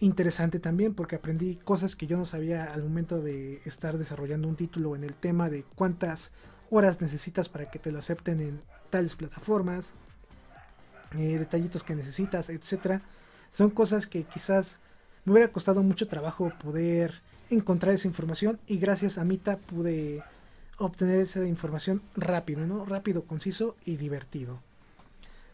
interesante 0.00 0.58
también 0.58 0.94
porque 0.94 1.16
aprendí 1.16 1.56
cosas 1.56 1.94
que 1.94 2.06
yo 2.06 2.16
no 2.16 2.24
sabía 2.24 2.72
al 2.72 2.82
momento 2.82 3.20
de 3.20 3.60
estar 3.64 3.98
desarrollando 3.98 4.48
un 4.48 4.56
título 4.56 4.96
en 4.96 5.04
el 5.04 5.14
tema 5.14 5.50
de 5.50 5.64
cuántas 5.74 6.30
horas 6.70 7.00
necesitas 7.00 7.48
para 7.48 7.70
que 7.70 7.78
te 7.78 7.92
lo 7.92 7.98
acepten 7.98 8.40
en 8.40 8.62
tales 8.88 9.16
plataformas, 9.16 9.92
eh, 11.18 11.38
detallitos 11.38 11.82
que 11.82 11.94
necesitas, 11.94 12.50
etcétera. 12.50 13.02
Son 13.50 13.70
cosas 13.70 14.06
que 14.06 14.24
quizás 14.24 14.78
me 15.24 15.32
hubiera 15.32 15.52
costado 15.52 15.82
mucho 15.82 16.06
trabajo 16.08 16.52
poder 16.62 17.20
encontrar 17.50 17.94
esa 17.94 18.08
información 18.08 18.60
y 18.66 18.78
gracias 18.78 19.18
a 19.18 19.24
Mita 19.24 19.58
pude 19.58 20.22
obtener 20.78 21.20
esa 21.20 21.44
información 21.46 22.02
rápido, 22.14 22.66
¿no? 22.66 22.84
Rápido, 22.84 23.24
conciso 23.24 23.76
y 23.84 23.96
divertido. 23.96 24.60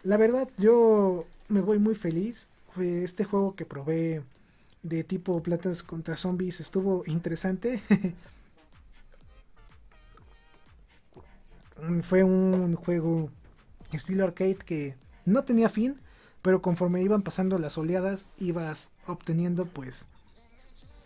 La 0.04 0.16
verdad, 0.16 0.48
yo 0.58 1.26
me 1.48 1.60
voy 1.60 1.78
muy 1.78 1.94
feliz. 1.94 2.48
Este 2.78 3.24
juego 3.24 3.56
que 3.56 3.64
probé 3.64 4.22
de 4.82 5.02
tipo 5.02 5.42
platas 5.42 5.82
contra 5.82 6.16
zombies 6.16 6.60
estuvo 6.60 7.02
interesante. 7.06 7.80
Fue 12.02 12.22
un 12.22 12.74
juego 12.76 13.30
estilo 13.92 14.24
arcade 14.24 14.56
que 14.56 14.94
no 15.26 15.44
tenía 15.44 15.68
fin, 15.68 15.96
pero 16.40 16.62
conforme 16.62 17.02
iban 17.02 17.22
pasando 17.22 17.58
las 17.58 17.76
oleadas 17.76 18.26
ibas 18.38 18.92
obteniendo 19.06 19.66
pues 19.66 20.06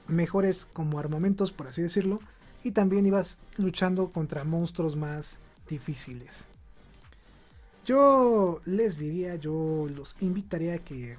mejores 0.07 0.67
como 0.73 0.99
armamentos, 0.99 1.53
por 1.53 1.67
así 1.67 1.83
decirlo, 1.83 2.21
y 2.63 2.73
también 2.73 3.07
ibas 3.07 3.39
luchando 3.57 4.13
contra 4.13 4.45
monstruos 4.45 4.97
más 4.97 5.39
difíciles. 5.69 6.47
Yo 7.87 8.61
les 8.65 8.99
diría, 8.99 9.37
yo 9.37 9.87
los 9.95 10.15
invitaría 10.21 10.75
a 10.75 10.79
que 10.79 11.17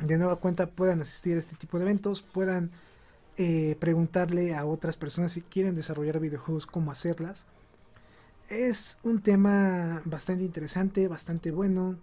de 0.00 0.18
nueva 0.18 0.36
cuenta 0.36 0.66
puedan 0.66 1.00
asistir 1.00 1.36
a 1.36 1.38
este 1.38 1.56
tipo 1.56 1.78
de 1.78 1.84
eventos, 1.84 2.22
puedan 2.22 2.70
eh, 3.36 3.76
preguntarle 3.78 4.54
a 4.54 4.64
otras 4.64 4.96
personas 4.96 5.32
si 5.32 5.42
quieren 5.42 5.74
desarrollar 5.74 6.20
videojuegos, 6.20 6.66
cómo 6.66 6.90
hacerlas. 6.90 7.46
Es 8.52 8.98
un 9.02 9.22
tema 9.22 10.02
bastante 10.04 10.44
interesante, 10.44 11.08
bastante 11.08 11.50
bueno. 11.50 11.96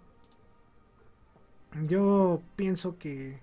Yo 1.86 2.42
pienso 2.56 2.98
que, 2.98 3.38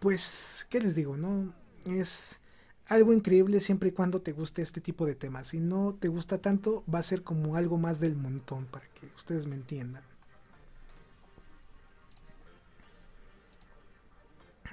pues, 0.00 0.66
¿qué 0.68 0.80
les 0.80 0.96
digo? 0.96 1.16
No 1.16 1.54
es 1.84 2.40
algo 2.88 3.12
increíble 3.12 3.60
siempre 3.60 3.90
y 3.90 3.92
cuando 3.92 4.20
te 4.20 4.32
guste 4.32 4.62
este 4.62 4.80
tipo 4.80 5.06
de 5.06 5.14
temas. 5.14 5.46
Si 5.46 5.60
no 5.60 5.94
te 5.94 6.08
gusta 6.08 6.38
tanto, 6.38 6.82
va 6.92 6.98
a 6.98 7.04
ser 7.04 7.22
como 7.22 7.54
algo 7.54 7.78
más 7.78 8.00
del 8.00 8.16
montón, 8.16 8.66
para 8.66 8.86
que 8.88 9.06
ustedes 9.16 9.46
me 9.46 9.54
entiendan. 9.54 10.02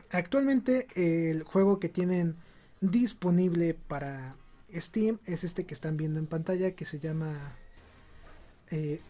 Actualmente 0.10 0.88
el 0.96 1.43
juego 1.43 1.80
que 1.80 1.89
tienen 1.89 2.38
disponible 2.82 3.76
para 3.76 4.36
Steam 4.76 5.19
es 5.26 5.43
este 5.43 5.65
que 5.65 5.73
están 5.73 5.97
viendo 5.97 6.19
en 6.19 6.28
pantalla 6.28 6.71
que 6.71 6.86
se 6.86 6.99
llama 6.99 7.34
eh, 8.71 9.01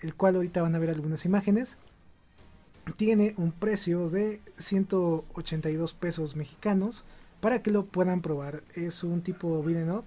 el 0.00 0.14
cual 0.14 0.36
ahorita 0.36 0.62
van 0.62 0.74
a 0.74 0.78
ver 0.78 0.90
algunas 0.90 1.24
imágenes. 1.24 1.78
Tiene 2.96 3.34
un 3.36 3.52
precio 3.52 4.08
de 4.08 4.40
182 4.58 5.94
pesos 5.94 6.36
mexicanos 6.36 7.04
para 7.40 7.62
que 7.62 7.70
lo 7.70 7.86
puedan 7.86 8.22
probar. 8.22 8.62
Es 8.74 9.04
un 9.04 9.22
tipo 9.22 9.62
beat'em 9.62 9.90
up. 9.90 10.06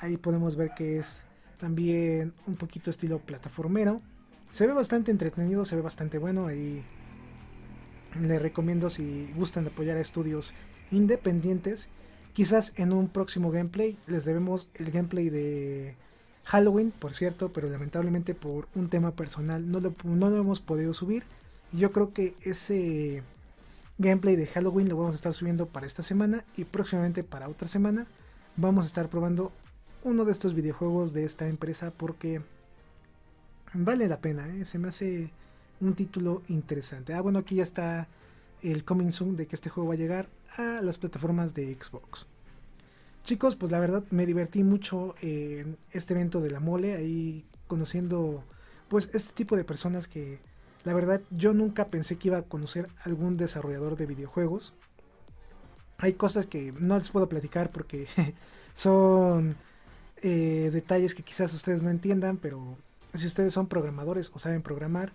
Ahí 0.00 0.16
podemos 0.16 0.56
ver 0.56 0.72
que 0.74 0.98
es 0.98 1.22
también 1.58 2.32
un 2.46 2.56
poquito 2.56 2.90
estilo 2.90 3.18
plataformero. 3.18 4.00
Se 4.50 4.66
ve 4.66 4.72
bastante 4.72 5.10
entretenido, 5.10 5.64
se 5.64 5.76
ve 5.76 5.82
bastante 5.82 6.18
bueno. 6.18 6.46
Ahí 6.46 6.82
les 8.20 8.40
recomiendo 8.40 8.90
si 8.90 9.32
gustan 9.36 9.66
apoyar 9.66 9.96
a 9.96 10.00
estudios 10.00 10.54
independientes. 10.90 11.88
Quizás 12.40 12.72
en 12.76 12.94
un 12.94 13.08
próximo 13.08 13.50
gameplay 13.50 13.98
les 14.06 14.24
debemos 14.24 14.70
el 14.72 14.90
gameplay 14.90 15.28
de 15.28 15.94
Halloween, 16.44 16.90
por 16.90 17.12
cierto, 17.12 17.52
pero 17.52 17.68
lamentablemente 17.68 18.34
por 18.34 18.66
un 18.74 18.88
tema 18.88 19.10
personal 19.10 19.70
no 19.70 19.78
lo, 19.78 19.94
no 20.04 20.30
lo 20.30 20.38
hemos 20.38 20.58
podido 20.58 20.94
subir. 20.94 21.24
Yo 21.70 21.92
creo 21.92 22.14
que 22.14 22.36
ese 22.40 23.22
gameplay 23.98 24.36
de 24.36 24.46
Halloween 24.46 24.88
lo 24.88 24.96
vamos 24.96 25.12
a 25.12 25.16
estar 25.16 25.34
subiendo 25.34 25.66
para 25.66 25.86
esta 25.86 26.02
semana 26.02 26.46
y 26.56 26.64
próximamente 26.64 27.24
para 27.24 27.46
otra 27.46 27.68
semana 27.68 28.06
vamos 28.56 28.84
a 28.84 28.86
estar 28.86 29.10
probando 29.10 29.52
uno 30.02 30.24
de 30.24 30.32
estos 30.32 30.54
videojuegos 30.54 31.12
de 31.12 31.24
esta 31.24 31.46
empresa 31.46 31.92
porque 31.94 32.40
vale 33.74 34.08
la 34.08 34.22
pena, 34.22 34.48
¿eh? 34.48 34.64
se 34.64 34.78
me 34.78 34.88
hace 34.88 35.30
un 35.82 35.92
título 35.92 36.40
interesante. 36.48 37.12
Ah, 37.12 37.20
bueno, 37.20 37.40
aquí 37.40 37.56
ya 37.56 37.64
está 37.64 38.08
el 38.62 38.84
coming 38.84 39.12
soon 39.12 39.36
de 39.36 39.46
que 39.46 39.56
este 39.56 39.70
juego 39.70 39.88
va 39.88 39.94
a 39.94 39.98
llegar 39.98 40.28
a 40.56 40.80
las 40.82 40.98
plataformas 40.98 41.54
de 41.54 41.76
Xbox. 41.80 42.26
Chicos, 43.24 43.56
pues 43.56 43.70
la 43.70 43.78
verdad 43.78 44.04
me 44.10 44.26
divertí 44.26 44.62
mucho 44.62 45.14
en 45.20 45.76
este 45.92 46.14
evento 46.14 46.40
de 46.40 46.50
la 46.50 46.60
mole, 46.60 46.96
ahí 46.96 47.44
conociendo 47.66 48.44
pues 48.88 49.10
este 49.12 49.32
tipo 49.34 49.56
de 49.56 49.64
personas 49.64 50.08
que 50.08 50.40
la 50.84 50.94
verdad 50.94 51.20
yo 51.30 51.52
nunca 51.52 51.88
pensé 51.88 52.16
que 52.16 52.28
iba 52.28 52.38
a 52.38 52.42
conocer 52.42 52.88
algún 53.04 53.36
desarrollador 53.36 53.96
de 53.96 54.06
videojuegos. 54.06 54.74
Hay 55.98 56.14
cosas 56.14 56.46
que 56.46 56.72
no 56.72 56.96
les 56.96 57.10
puedo 57.10 57.28
platicar 57.28 57.70
porque 57.70 58.08
son 58.74 59.56
eh, 60.22 60.70
detalles 60.72 61.14
que 61.14 61.22
quizás 61.22 61.52
ustedes 61.52 61.82
no 61.82 61.90
entiendan, 61.90 62.38
pero 62.38 62.78
si 63.14 63.26
ustedes 63.26 63.52
son 63.52 63.66
programadores 63.68 64.30
o 64.34 64.38
saben 64.38 64.62
programar, 64.62 65.12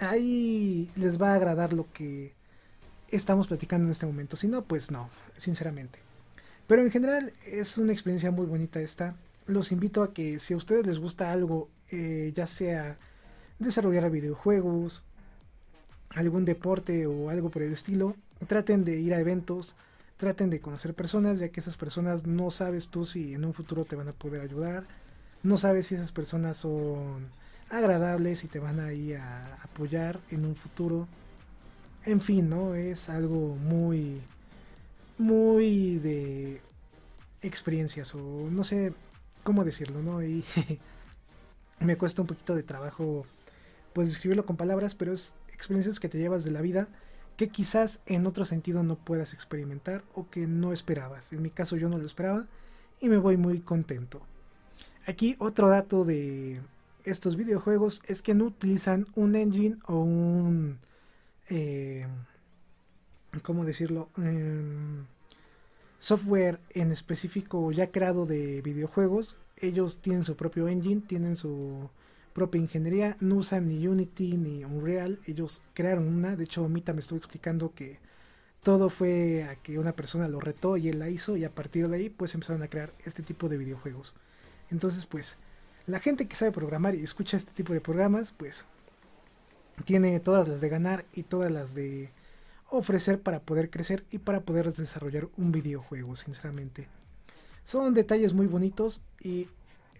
ahí 0.00 0.90
les 0.96 1.20
va 1.20 1.32
a 1.32 1.34
agradar 1.34 1.72
lo 1.72 1.92
que 1.92 2.34
estamos 3.10 3.48
platicando 3.48 3.86
en 3.86 3.92
este 3.92 4.06
momento. 4.06 4.36
Si 4.36 4.48
no, 4.48 4.62
pues 4.62 4.90
no, 4.90 5.10
sinceramente. 5.36 5.98
Pero 6.66 6.82
en 6.82 6.90
general 6.90 7.32
es 7.46 7.78
una 7.78 7.92
experiencia 7.92 8.30
muy 8.30 8.46
bonita 8.46 8.80
esta. 8.80 9.16
Los 9.46 9.72
invito 9.72 10.02
a 10.02 10.12
que 10.12 10.38
si 10.38 10.54
a 10.54 10.56
ustedes 10.56 10.86
les 10.86 10.98
gusta 10.98 11.32
algo, 11.32 11.68
eh, 11.90 12.32
ya 12.34 12.46
sea 12.46 12.96
desarrollar 13.58 14.10
videojuegos, 14.10 15.02
algún 16.10 16.44
deporte 16.44 17.06
o 17.06 17.30
algo 17.30 17.50
por 17.50 17.62
el 17.62 17.72
estilo, 17.72 18.14
traten 18.46 18.84
de 18.84 19.00
ir 19.00 19.14
a 19.14 19.20
eventos, 19.20 19.74
traten 20.16 20.50
de 20.50 20.60
conocer 20.60 20.94
personas, 20.94 21.38
ya 21.38 21.48
que 21.48 21.60
esas 21.60 21.76
personas 21.76 22.26
no 22.26 22.50
sabes 22.50 22.88
tú 22.88 23.04
si 23.04 23.34
en 23.34 23.44
un 23.44 23.54
futuro 23.54 23.84
te 23.84 23.96
van 23.96 24.08
a 24.08 24.12
poder 24.12 24.40
ayudar, 24.40 24.84
no 25.42 25.56
sabes 25.56 25.86
si 25.86 25.94
esas 25.94 26.12
personas 26.12 26.58
son 26.58 27.28
agradables 27.70 28.44
y 28.44 28.48
te 28.48 28.58
van 28.58 28.80
a 28.80 28.92
ir 28.92 29.16
a 29.16 29.54
apoyar 29.62 30.20
en 30.30 30.44
un 30.44 30.56
futuro. 30.56 31.08
En 32.04 32.20
fin, 32.20 32.48
¿no? 32.48 32.74
Es 32.74 33.08
algo 33.08 33.56
muy, 33.56 34.20
muy 35.18 35.98
de 35.98 36.60
experiencias 37.42 38.14
o 38.14 38.18
no 38.50 38.64
sé 38.64 38.92
cómo 39.42 39.64
decirlo, 39.64 40.02
¿no? 40.02 40.22
Y 40.22 40.44
me 41.80 41.96
cuesta 41.96 42.22
un 42.22 42.28
poquito 42.28 42.54
de 42.54 42.62
trabajo 42.62 43.26
pues 43.92 44.08
describirlo 44.08 44.46
con 44.46 44.56
palabras, 44.56 44.94
pero 44.94 45.12
es 45.12 45.34
experiencias 45.52 46.00
que 46.00 46.08
te 46.08 46.18
llevas 46.18 46.44
de 46.44 46.52
la 46.52 46.62
vida 46.62 46.88
que 47.40 47.48
quizás 47.48 48.00
en 48.04 48.26
otro 48.26 48.44
sentido 48.44 48.82
no 48.82 48.96
puedas 48.96 49.32
experimentar 49.32 50.04
o 50.14 50.28
que 50.28 50.46
no 50.46 50.74
esperabas. 50.74 51.32
En 51.32 51.40
mi 51.40 51.48
caso 51.48 51.76
yo 51.76 51.88
no 51.88 51.96
lo 51.96 52.04
esperaba 52.04 52.46
y 53.00 53.08
me 53.08 53.16
voy 53.16 53.38
muy 53.38 53.60
contento. 53.60 54.20
Aquí 55.06 55.36
otro 55.38 55.68
dato 55.68 56.04
de 56.04 56.60
estos 57.04 57.36
videojuegos 57.36 58.02
es 58.06 58.20
que 58.20 58.34
no 58.34 58.44
utilizan 58.44 59.06
un 59.14 59.34
engine 59.36 59.78
o 59.86 60.02
un... 60.02 60.80
Eh, 61.50 62.06
¿Cómo 63.42 63.64
decirlo? 63.64 64.08
Em, 64.16 65.04
software 65.98 66.58
en 66.70 66.90
específico 66.90 67.70
ya 67.72 67.90
creado 67.90 68.26
de 68.26 68.62
videojuegos. 68.62 69.36
Ellos 69.56 69.98
tienen 69.98 70.24
su 70.24 70.36
propio 70.36 70.68
engine, 70.68 71.02
tienen 71.06 71.36
su 71.36 71.90
propia 72.32 72.60
ingeniería, 72.60 73.16
no 73.20 73.36
usan 73.36 73.68
ni 73.68 73.86
Unity 73.86 74.36
ni 74.36 74.64
Unreal, 74.64 75.18
ellos 75.26 75.62
crearon 75.74 76.08
una, 76.08 76.36
de 76.36 76.44
hecho 76.44 76.68
Mita 76.68 76.92
me 76.92 77.00
estuvo 77.00 77.18
explicando 77.18 77.74
que 77.74 77.98
todo 78.62 78.88
fue 78.88 79.44
a 79.44 79.56
que 79.56 79.78
una 79.78 79.92
persona 79.92 80.28
lo 80.28 80.40
retó 80.40 80.76
y 80.76 80.88
él 80.88 80.98
la 80.98 81.08
hizo 81.10 81.36
y 81.36 81.44
a 81.44 81.54
partir 81.54 81.88
de 81.88 81.96
ahí 81.96 82.08
pues 82.10 82.34
empezaron 82.34 82.62
a 82.62 82.68
crear 82.68 82.92
este 83.04 83.22
tipo 83.22 83.48
de 83.48 83.58
videojuegos. 83.58 84.14
Entonces 84.70 85.06
pues 85.06 85.38
la 85.86 85.98
gente 85.98 86.28
que 86.28 86.36
sabe 86.36 86.52
programar 86.52 86.94
y 86.94 87.02
escucha 87.02 87.36
este 87.36 87.52
tipo 87.52 87.72
de 87.72 87.80
programas 87.80 88.32
pues 88.32 88.64
tiene 89.84 90.18
todas 90.20 90.48
las 90.48 90.60
de 90.60 90.68
ganar 90.68 91.04
y 91.12 91.22
todas 91.22 91.50
las 91.50 91.74
de 91.74 92.10
ofrecer 92.70 93.20
para 93.20 93.40
poder 93.40 93.70
crecer 93.70 94.04
y 94.10 94.18
para 94.18 94.40
poder 94.40 94.72
desarrollar 94.72 95.28
un 95.36 95.52
videojuego 95.52 96.16
sinceramente. 96.16 96.88
Son 97.64 97.94
detalles 97.94 98.32
muy 98.32 98.46
bonitos 98.46 99.00
y 99.20 99.48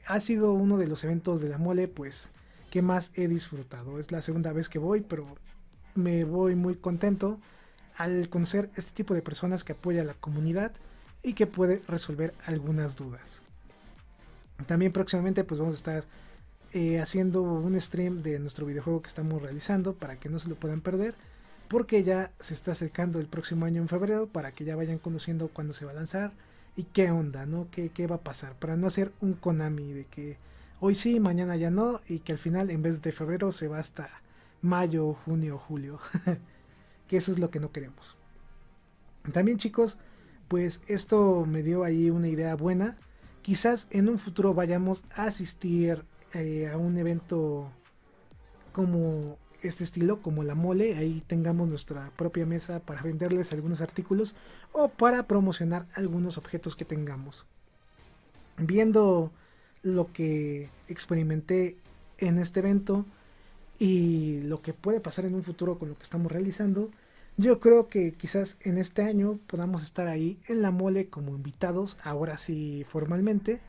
ha 0.06 0.20
sido 0.20 0.52
uno 0.52 0.78
de 0.78 0.86
los 0.86 1.04
eventos 1.04 1.40
de 1.40 1.48
la 1.48 1.58
mole, 1.58 1.88
pues, 1.88 2.30
que 2.70 2.82
más 2.82 3.10
he 3.14 3.28
disfrutado. 3.28 3.98
Es 3.98 4.12
la 4.12 4.22
segunda 4.22 4.52
vez 4.52 4.68
que 4.68 4.78
voy, 4.78 5.00
pero 5.00 5.26
me 5.94 6.24
voy 6.24 6.54
muy 6.54 6.76
contento 6.76 7.38
al 7.96 8.28
conocer 8.28 8.70
este 8.76 8.92
tipo 8.92 9.14
de 9.14 9.22
personas 9.22 9.64
que 9.64 9.72
apoya 9.72 10.02
a 10.02 10.06
la 10.06 10.14
comunidad 10.14 10.72
y 11.22 11.34
que 11.34 11.46
puede 11.46 11.82
resolver 11.86 12.34
algunas 12.46 12.96
dudas. 12.96 13.42
También 14.66 14.92
próximamente 14.92 15.44
pues 15.44 15.60
vamos 15.60 15.74
a 15.74 15.78
estar 15.78 16.04
eh, 16.72 17.00
haciendo 17.00 17.42
un 17.42 17.80
stream 17.80 18.22
de 18.22 18.38
nuestro 18.38 18.66
videojuego 18.66 19.02
que 19.02 19.08
estamos 19.08 19.42
realizando 19.42 19.94
para 19.94 20.16
que 20.16 20.28
no 20.28 20.38
se 20.38 20.48
lo 20.48 20.54
puedan 20.54 20.80
perder 20.80 21.14
porque 21.68 22.02
ya 22.02 22.32
se 22.40 22.54
está 22.54 22.72
acercando 22.72 23.20
el 23.20 23.26
próximo 23.26 23.64
año 23.64 23.80
en 23.80 23.88
febrero 23.88 24.26
para 24.26 24.52
que 24.52 24.64
ya 24.64 24.74
vayan 24.74 24.98
conociendo 24.98 25.48
cuándo 25.48 25.72
se 25.72 25.84
va 25.84 25.92
a 25.92 25.94
lanzar 25.94 26.32
y 26.76 26.84
qué 26.84 27.10
onda, 27.10 27.46
¿no? 27.46 27.68
¿Qué, 27.70 27.90
¿Qué 27.90 28.06
va 28.06 28.16
a 28.16 28.20
pasar? 28.20 28.54
Para 28.54 28.76
no 28.76 28.86
hacer 28.86 29.12
un 29.20 29.34
Konami 29.34 29.92
de 29.92 30.04
que 30.04 30.36
hoy 30.80 30.94
sí, 30.94 31.20
mañana 31.20 31.56
ya 31.56 31.70
no, 31.70 32.00
y 32.08 32.20
que 32.20 32.32
al 32.32 32.38
final 32.38 32.70
en 32.70 32.82
vez 32.82 33.02
de 33.02 33.12
febrero 33.12 33.52
se 33.52 33.68
va 33.68 33.78
hasta 33.78 34.08
mayo, 34.62 35.14
junio, 35.24 35.58
julio. 35.58 36.00
que 37.06 37.16
eso 37.16 37.30
es 37.32 37.38
lo 37.38 37.50
que 37.50 37.60
no 37.60 37.70
queremos. 37.70 38.16
También 39.32 39.58
chicos, 39.58 39.98
pues 40.48 40.80
esto 40.88 41.44
me 41.46 41.62
dio 41.62 41.84
ahí 41.84 42.10
una 42.10 42.28
idea 42.28 42.54
buena. 42.56 42.96
Quizás 43.42 43.86
en 43.90 44.08
un 44.08 44.18
futuro 44.18 44.54
vayamos 44.54 45.04
a 45.14 45.24
asistir 45.24 46.04
eh, 46.34 46.68
a 46.68 46.76
un 46.76 46.96
evento 46.98 47.70
como 48.72 49.36
este 49.62 49.84
estilo, 49.84 50.22
como 50.22 50.42
la 50.42 50.54
mole, 50.54 50.96
ahí 50.96 51.22
tengamos 51.26 51.68
nuestra 51.68 52.10
propia 52.16 52.46
mesa 52.46 52.80
para 52.80 53.02
venderles 53.02 53.52
algunos 53.52 53.80
artículos 53.80 54.34
o 54.72 54.88
para 54.88 55.26
promocionar 55.26 55.86
algunos 55.94 56.38
objetos 56.38 56.76
que 56.76 56.84
tengamos. 56.84 57.46
Viendo 58.56 59.32
lo 59.82 60.12
que 60.12 60.70
experimenté 60.88 61.76
en 62.18 62.38
este 62.38 62.60
evento 62.60 63.06
y 63.78 64.40
lo 64.42 64.60
que 64.62 64.72
puede 64.72 65.00
pasar 65.00 65.24
en 65.24 65.34
un 65.34 65.42
futuro 65.42 65.78
con 65.78 65.88
lo 65.88 65.96
que 65.96 66.04
estamos 66.04 66.30
realizando, 66.30 66.90
yo 67.36 67.60
creo 67.60 67.88
que 67.88 68.12
quizás 68.12 68.58
en 68.60 68.76
este 68.76 69.02
año 69.02 69.38
podamos 69.46 69.82
estar 69.82 70.08
ahí 70.08 70.38
en 70.46 70.60
la 70.62 70.70
mole 70.70 71.08
como 71.08 71.34
invitados, 71.34 71.96
ahora 72.02 72.36
sí 72.36 72.84
formalmente, 72.86 73.60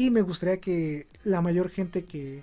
y 0.00 0.08
me 0.08 0.22
gustaría 0.22 0.60
que 0.60 1.06
la 1.24 1.42
mayor 1.42 1.68
gente 1.68 2.06
que 2.06 2.42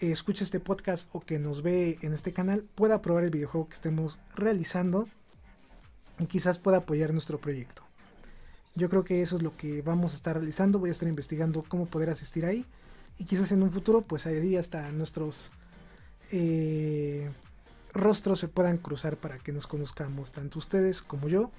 escuche 0.00 0.44
este 0.44 0.60
podcast 0.60 1.06
o 1.12 1.20
que 1.20 1.38
nos 1.38 1.60
ve 1.60 1.98
en 2.00 2.14
este 2.14 2.32
canal 2.32 2.64
pueda 2.74 3.02
probar 3.02 3.24
el 3.24 3.30
videojuego 3.30 3.68
que 3.68 3.74
estemos 3.74 4.18
realizando 4.34 5.10
y 6.18 6.24
quizás 6.24 6.58
pueda 6.58 6.78
apoyar 6.78 7.12
nuestro 7.12 7.38
proyecto. 7.38 7.82
Yo 8.74 8.88
creo 8.88 9.04
que 9.04 9.20
eso 9.20 9.36
es 9.36 9.42
lo 9.42 9.58
que 9.58 9.82
vamos 9.82 10.14
a 10.14 10.16
estar 10.16 10.36
realizando. 10.36 10.78
Voy 10.78 10.88
a 10.88 10.92
estar 10.92 11.06
investigando 11.06 11.62
cómo 11.68 11.84
poder 11.84 12.08
asistir 12.08 12.46
ahí. 12.46 12.64
Y 13.18 13.24
quizás 13.24 13.52
en 13.52 13.62
un 13.62 13.70
futuro, 13.70 14.00
pues 14.00 14.24
ahí 14.26 14.56
hasta 14.56 14.90
nuestros 14.92 15.50
eh, 16.32 17.28
rostros 17.92 18.38
se 18.38 18.48
puedan 18.48 18.78
cruzar 18.78 19.18
para 19.18 19.38
que 19.38 19.52
nos 19.52 19.66
conozcamos, 19.66 20.32
tanto 20.32 20.60
ustedes 20.60 21.02
como 21.02 21.28
yo. 21.28 21.50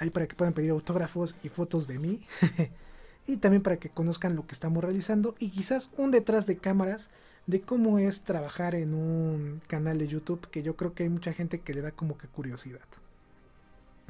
Ahí 0.00 0.10
para 0.10 0.26
que 0.26 0.34
puedan 0.34 0.54
pedir 0.54 0.72
autógrafos 0.72 1.36
y 1.44 1.50
fotos 1.50 1.86
de 1.86 2.00
mí. 2.00 2.26
y 3.26 3.38
también 3.38 3.62
para 3.62 3.78
que 3.78 3.88
conozcan 3.88 4.36
lo 4.36 4.46
que 4.46 4.52
estamos 4.52 4.82
realizando. 4.82 5.34
Y 5.38 5.50
quizás 5.50 5.90
un 5.96 6.10
detrás 6.10 6.46
de 6.46 6.58
cámaras 6.58 7.10
de 7.46 7.60
cómo 7.60 7.98
es 7.98 8.22
trabajar 8.22 8.74
en 8.74 8.94
un 8.94 9.62
canal 9.66 9.98
de 9.98 10.08
YouTube. 10.08 10.48
Que 10.50 10.62
yo 10.62 10.76
creo 10.76 10.94
que 10.94 11.04
hay 11.04 11.08
mucha 11.08 11.32
gente 11.32 11.60
que 11.60 11.74
le 11.74 11.80
da 11.80 11.92
como 11.92 12.18
que 12.18 12.28
curiosidad. 12.28 12.80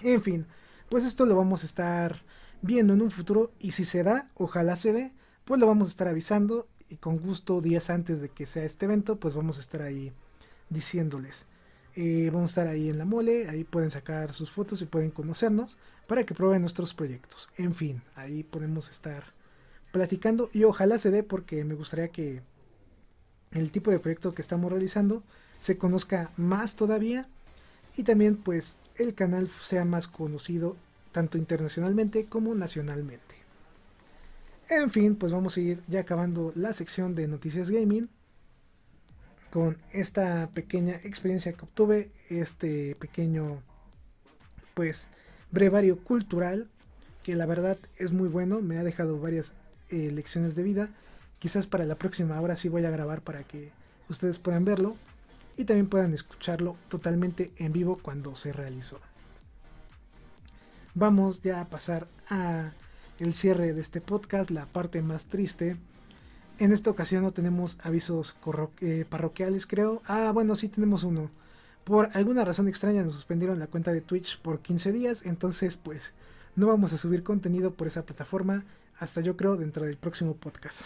En 0.02 0.22
fin, 0.22 0.46
pues 0.88 1.04
esto 1.04 1.26
lo 1.26 1.36
vamos 1.36 1.62
a 1.62 1.66
estar 1.66 2.22
viendo 2.62 2.94
en 2.94 3.02
un 3.02 3.10
futuro 3.10 3.52
y 3.60 3.72
si 3.72 3.84
se 3.84 4.02
da, 4.02 4.26
ojalá 4.34 4.76
se 4.76 4.92
dé, 4.92 5.12
pues 5.44 5.60
lo 5.60 5.66
vamos 5.66 5.88
a 5.88 5.90
estar 5.90 6.08
avisando 6.08 6.66
y 6.88 6.96
con 6.96 7.18
gusto 7.18 7.60
días 7.60 7.90
antes 7.90 8.20
de 8.20 8.28
que 8.28 8.46
sea 8.46 8.64
este 8.64 8.86
evento, 8.86 9.20
pues 9.20 9.34
vamos 9.34 9.58
a 9.58 9.60
estar 9.60 9.82
ahí 9.82 10.12
diciéndoles. 10.70 11.46
Eh, 11.94 12.30
vamos 12.32 12.50
a 12.50 12.52
estar 12.52 12.66
ahí 12.66 12.90
en 12.90 12.98
la 12.98 13.04
mole, 13.04 13.48
ahí 13.48 13.62
pueden 13.62 13.90
sacar 13.90 14.32
sus 14.34 14.50
fotos 14.50 14.82
y 14.82 14.86
pueden 14.86 15.10
conocernos 15.10 15.78
para 16.06 16.24
que 16.24 16.34
prueben 16.34 16.62
nuestros 16.62 16.94
proyectos. 16.94 17.48
En 17.56 17.74
fin, 17.74 18.02
ahí 18.14 18.42
podemos 18.42 18.90
estar 18.90 19.24
platicando 19.92 20.50
y 20.52 20.64
ojalá 20.64 20.98
se 20.98 21.10
dé 21.10 21.22
porque 21.22 21.64
me 21.64 21.74
gustaría 21.74 22.08
que 22.08 22.42
el 23.52 23.70
tipo 23.70 23.90
de 23.90 24.00
proyecto 24.00 24.34
que 24.34 24.42
estamos 24.42 24.70
realizando 24.70 25.22
se 25.60 25.78
conozca 25.78 26.32
más 26.36 26.74
todavía 26.74 27.28
y 27.96 28.02
también 28.02 28.36
pues 28.36 28.76
el 28.96 29.14
canal 29.14 29.48
sea 29.60 29.84
más 29.84 30.08
conocido 30.08 30.76
tanto 31.12 31.38
internacionalmente 31.38 32.26
como 32.26 32.54
nacionalmente. 32.54 33.34
En 34.68 34.90
fin, 34.90 35.14
pues 35.14 35.30
vamos 35.30 35.56
a 35.56 35.60
ir 35.60 35.82
ya 35.86 36.00
acabando 36.00 36.52
la 36.56 36.72
sección 36.72 37.14
de 37.14 37.28
noticias 37.28 37.70
gaming 37.70 38.08
con 39.50 39.76
esta 39.92 40.50
pequeña 40.52 40.96
experiencia 41.04 41.52
que 41.52 41.64
obtuve, 41.64 42.10
este 42.28 42.96
pequeño 42.96 43.62
pues 44.74 45.06
brevario 45.54 45.98
cultural 45.98 46.68
que 47.22 47.34
la 47.34 47.46
verdad 47.46 47.78
es 47.96 48.12
muy 48.12 48.28
bueno, 48.28 48.60
me 48.60 48.76
ha 48.76 48.84
dejado 48.84 49.18
varias 49.18 49.54
eh, 49.88 50.12
lecciones 50.12 50.54
de 50.54 50.62
vida. 50.62 50.90
Quizás 51.38 51.66
para 51.66 51.84
la 51.84 51.94
próxima 51.94 52.38
hora 52.40 52.54
sí 52.54 52.68
voy 52.68 52.84
a 52.84 52.90
grabar 52.90 53.22
para 53.22 53.44
que 53.44 53.70
ustedes 54.10 54.38
puedan 54.38 54.66
verlo 54.66 54.96
y 55.56 55.64
también 55.64 55.88
puedan 55.88 56.12
escucharlo 56.12 56.76
totalmente 56.88 57.50
en 57.56 57.72
vivo 57.72 57.98
cuando 58.02 58.36
se 58.36 58.52
realizó. 58.52 59.00
Vamos 60.94 61.42
ya 61.42 61.60
a 61.60 61.68
pasar 61.68 62.08
a 62.28 62.72
el 63.18 63.34
cierre 63.34 63.72
de 63.72 63.80
este 63.80 64.00
podcast, 64.00 64.50
la 64.50 64.66
parte 64.66 65.00
más 65.00 65.26
triste. 65.26 65.76
En 66.58 66.72
esta 66.72 66.90
ocasión 66.90 67.22
no 67.22 67.32
tenemos 67.32 67.78
avisos 67.82 68.36
eh, 68.80 69.04
parroquiales, 69.08 69.66
creo. 69.66 70.02
Ah, 70.06 70.30
bueno, 70.32 70.56
sí 70.56 70.68
tenemos 70.68 71.04
uno. 71.04 71.30
Por 71.84 72.08
alguna 72.14 72.44
razón 72.44 72.66
extraña 72.66 73.02
nos 73.02 73.12
suspendieron 73.12 73.58
la 73.58 73.66
cuenta 73.66 73.92
de 73.92 74.00
Twitch 74.00 74.40
por 74.40 74.60
15 74.60 74.92
días, 74.92 75.26
entonces 75.26 75.76
pues 75.76 76.14
no 76.56 76.66
vamos 76.66 76.92
a 76.92 76.98
subir 76.98 77.22
contenido 77.22 77.74
por 77.74 77.86
esa 77.86 78.06
plataforma 78.06 78.64
hasta 78.98 79.20
yo 79.20 79.36
creo 79.36 79.56
dentro 79.56 79.84
del 79.84 79.96
próximo 79.96 80.34
podcast. 80.34 80.82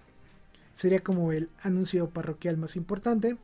Sería 0.74 1.00
como 1.00 1.32
el 1.32 1.50
anuncio 1.62 2.10
parroquial 2.10 2.56
más 2.56 2.76
importante. 2.76 3.36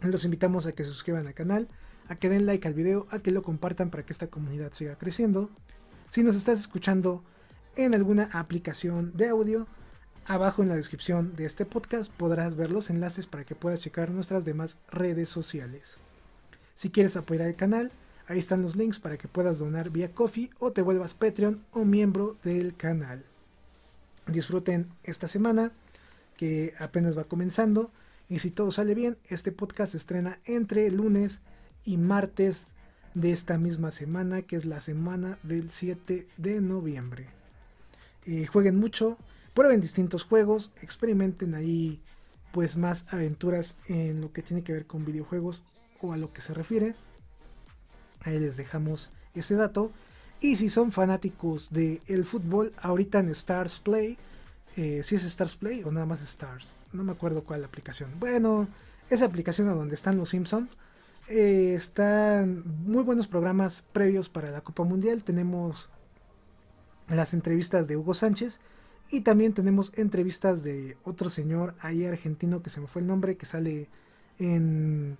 Los 0.00 0.24
invitamos 0.24 0.66
a 0.66 0.72
que 0.72 0.84
se 0.84 0.90
suscriban 0.90 1.26
al 1.26 1.34
canal, 1.34 1.68
a 2.08 2.16
que 2.16 2.28
den 2.28 2.46
like 2.46 2.68
al 2.68 2.74
video, 2.74 3.06
a 3.10 3.18
que 3.18 3.32
lo 3.32 3.42
compartan 3.42 3.90
para 3.90 4.04
que 4.04 4.12
esta 4.12 4.28
comunidad 4.28 4.72
siga 4.72 4.96
creciendo. 4.96 5.50
Si 6.10 6.22
nos 6.22 6.36
estás 6.36 6.60
escuchando 6.60 7.24
en 7.74 7.94
alguna 7.94 8.28
aplicación 8.32 9.12
de 9.16 9.28
audio, 9.28 9.66
abajo 10.26 10.62
en 10.62 10.68
la 10.68 10.76
descripción 10.76 11.34
de 11.36 11.44
este 11.44 11.64
podcast 11.64 12.12
podrás 12.12 12.56
ver 12.56 12.70
los 12.70 12.90
enlaces 12.90 13.26
para 13.26 13.44
que 13.44 13.54
puedas 13.54 13.80
checar 13.80 14.10
nuestras 14.10 14.44
demás 14.44 14.76
redes 14.90 15.28
sociales. 15.28 15.98
Si 16.74 16.90
quieres 16.90 17.16
apoyar 17.16 17.46
el 17.46 17.56
canal, 17.56 17.92
ahí 18.26 18.38
están 18.38 18.62
los 18.62 18.76
links 18.76 18.98
para 18.98 19.16
que 19.16 19.28
puedas 19.28 19.58
donar 19.58 19.90
vía 19.90 20.12
Coffee 20.12 20.50
o 20.58 20.72
te 20.72 20.82
vuelvas 20.82 21.14
Patreon 21.14 21.64
o 21.70 21.84
miembro 21.84 22.36
del 22.42 22.76
canal. 22.76 23.24
Disfruten 24.26 24.88
esta 25.04 25.28
semana 25.28 25.70
que 26.36 26.74
apenas 26.78 27.16
va 27.16 27.24
comenzando 27.24 27.90
y 28.28 28.40
si 28.40 28.50
todo 28.50 28.72
sale 28.72 28.94
bien, 28.94 29.16
este 29.28 29.52
podcast 29.52 29.92
se 29.92 29.98
estrena 29.98 30.40
entre 30.44 30.90
lunes 30.90 31.40
y 31.84 31.96
martes 31.96 32.66
de 33.14 33.30
esta 33.30 33.56
misma 33.56 33.92
semana, 33.92 34.42
que 34.42 34.56
es 34.56 34.64
la 34.64 34.80
semana 34.80 35.38
del 35.44 35.70
7 35.70 36.26
de 36.36 36.60
noviembre. 36.60 37.28
Eh, 38.26 38.46
jueguen 38.46 38.76
mucho, 38.76 39.16
prueben 39.56 39.80
distintos 39.80 40.22
juegos, 40.22 40.70
experimenten 40.82 41.54
ahí 41.54 42.02
pues 42.52 42.76
más 42.76 43.06
aventuras 43.08 43.74
en 43.88 44.20
lo 44.20 44.30
que 44.30 44.42
tiene 44.42 44.62
que 44.62 44.74
ver 44.74 44.86
con 44.86 45.06
videojuegos 45.06 45.64
o 46.02 46.12
a 46.12 46.18
lo 46.18 46.30
que 46.32 46.42
se 46.42 46.52
refiere. 46.52 46.94
Ahí 48.20 48.38
les 48.38 48.58
dejamos 48.58 49.10
ese 49.34 49.54
dato. 49.54 49.90
Y 50.42 50.56
si 50.56 50.68
son 50.68 50.92
fanáticos 50.92 51.70
del 51.70 52.02
el 52.06 52.24
fútbol, 52.24 52.74
ahorita 52.76 53.20
en 53.20 53.30
Stars 53.30 53.80
Play, 53.80 54.18
eh, 54.76 55.02
si 55.02 55.14
es 55.14 55.24
Stars 55.24 55.56
Play 55.56 55.82
o 55.84 55.90
nada 55.90 56.04
más 56.04 56.22
Stars, 56.22 56.76
no 56.92 57.02
me 57.02 57.12
acuerdo 57.12 57.42
cuál 57.42 57.64
aplicación. 57.64 58.10
Bueno, 58.20 58.68
esa 59.08 59.24
aplicación 59.24 59.68
donde 59.68 59.94
están 59.94 60.18
los 60.18 60.28
Simpsons 60.28 60.68
eh, 61.28 61.72
están 61.74 62.62
muy 62.84 63.02
buenos 63.04 63.26
programas 63.26 63.82
previos 63.92 64.28
para 64.28 64.50
la 64.50 64.60
Copa 64.60 64.84
Mundial. 64.84 65.24
Tenemos 65.24 65.88
las 67.08 67.32
entrevistas 67.32 67.88
de 67.88 67.96
Hugo 67.96 68.12
Sánchez 68.12 68.60
y 69.10 69.20
también 69.20 69.52
tenemos 69.52 69.92
entrevistas 69.94 70.62
de 70.62 70.96
otro 71.04 71.30
señor 71.30 71.74
ahí 71.80 72.04
argentino 72.04 72.62
que 72.62 72.70
se 72.70 72.80
me 72.80 72.86
fue 72.86 73.02
el 73.02 73.08
nombre, 73.08 73.36
que 73.36 73.46
sale 73.46 73.88
en 74.38 75.16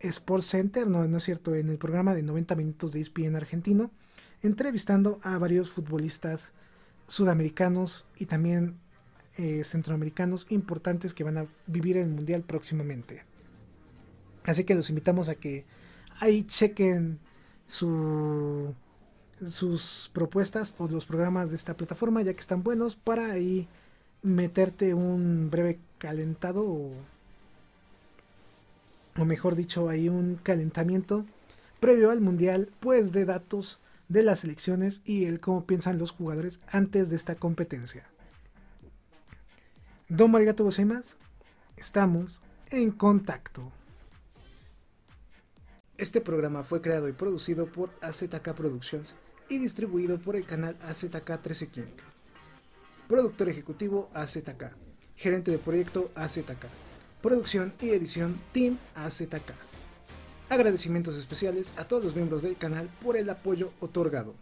Sports 0.00 0.46
Center, 0.46 0.86
no, 0.86 1.06
no 1.06 1.16
es 1.16 1.24
cierto, 1.24 1.54
en 1.54 1.68
el 1.68 1.78
programa 1.78 2.14
de 2.14 2.22
90 2.22 2.54
minutos 2.54 2.92
de 2.92 3.00
ESPN 3.00 3.36
argentino, 3.36 3.90
entrevistando 4.42 5.20
a 5.22 5.38
varios 5.38 5.70
futbolistas 5.70 6.52
sudamericanos 7.06 8.06
y 8.16 8.26
también 8.26 8.76
eh, 9.36 9.64
centroamericanos 9.64 10.46
importantes 10.50 11.14
que 11.14 11.24
van 11.24 11.38
a 11.38 11.46
vivir 11.66 11.96
el 11.96 12.08
Mundial 12.08 12.42
próximamente. 12.42 13.24
Así 14.44 14.64
que 14.64 14.74
los 14.74 14.88
invitamos 14.88 15.28
a 15.28 15.36
que 15.36 15.64
ahí 16.20 16.44
chequen 16.44 17.18
su, 17.66 18.74
sus 19.48 20.10
propuestas 20.12 20.74
o 20.78 20.88
los 20.88 21.06
programas 21.06 21.50
de 21.50 21.56
esta 21.56 21.74
plataforma, 21.74 22.22
ya 22.22 22.34
que 22.34 22.40
están 22.40 22.62
buenos 22.62 22.96
para 22.96 23.30
ahí 23.30 23.68
meterte 24.22 24.94
un 24.94 25.50
breve 25.50 25.78
calentado 25.98 26.64
o, 26.64 26.92
mejor 29.24 29.56
dicho, 29.56 29.88
ahí 29.88 30.08
un 30.08 30.36
calentamiento 30.42 31.24
previo 31.80 32.10
al 32.10 32.20
mundial, 32.20 32.70
pues 32.80 33.12
de 33.12 33.24
datos 33.24 33.80
de 34.08 34.22
las 34.22 34.44
elecciones 34.44 35.00
y 35.04 35.24
el 35.24 35.40
cómo 35.40 35.64
piensan 35.64 35.98
los 35.98 36.12
jugadores 36.12 36.60
antes 36.68 37.10
de 37.10 37.16
esta 37.16 37.34
competencia. 37.34 38.04
Don 40.08 40.30
Marigato 40.30 40.68
más 40.86 41.16
estamos 41.76 42.40
en 42.70 42.90
contacto. 42.90 43.72
Este 45.98 46.20
programa 46.20 46.64
fue 46.64 46.80
creado 46.82 47.08
y 47.08 47.12
producido 47.12 47.66
por 47.66 47.90
AZK 48.00 48.52
Productions 48.54 49.14
y 49.48 49.58
distribuido 49.58 50.18
por 50.18 50.36
el 50.36 50.46
canal 50.46 50.76
AZK 50.82 51.14
1315. 51.14 51.92
Productor 53.08 53.48
ejecutivo 53.48 54.10
AZK. 54.14 54.72
Gerente 55.16 55.50
de 55.50 55.58
proyecto 55.58 56.10
AZK. 56.14 56.66
Producción 57.20 57.72
y 57.80 57.90
edición 57.90 58.40
Team 58.52 58.78
AZK. 58.94 59.52
Agradecimientos 60.48 61.16
especiales 61.16 61.72
a 61.76 61.84
todos 61.84 62.04
los 62.04 62.16
miembros 62.16 62.42
del 62.42 62.56
canal 62.56 62.88
por 63.02 63.16
el 63.16 63.30
apoyo 63.30 63.72
otorgado. 63.80 64.34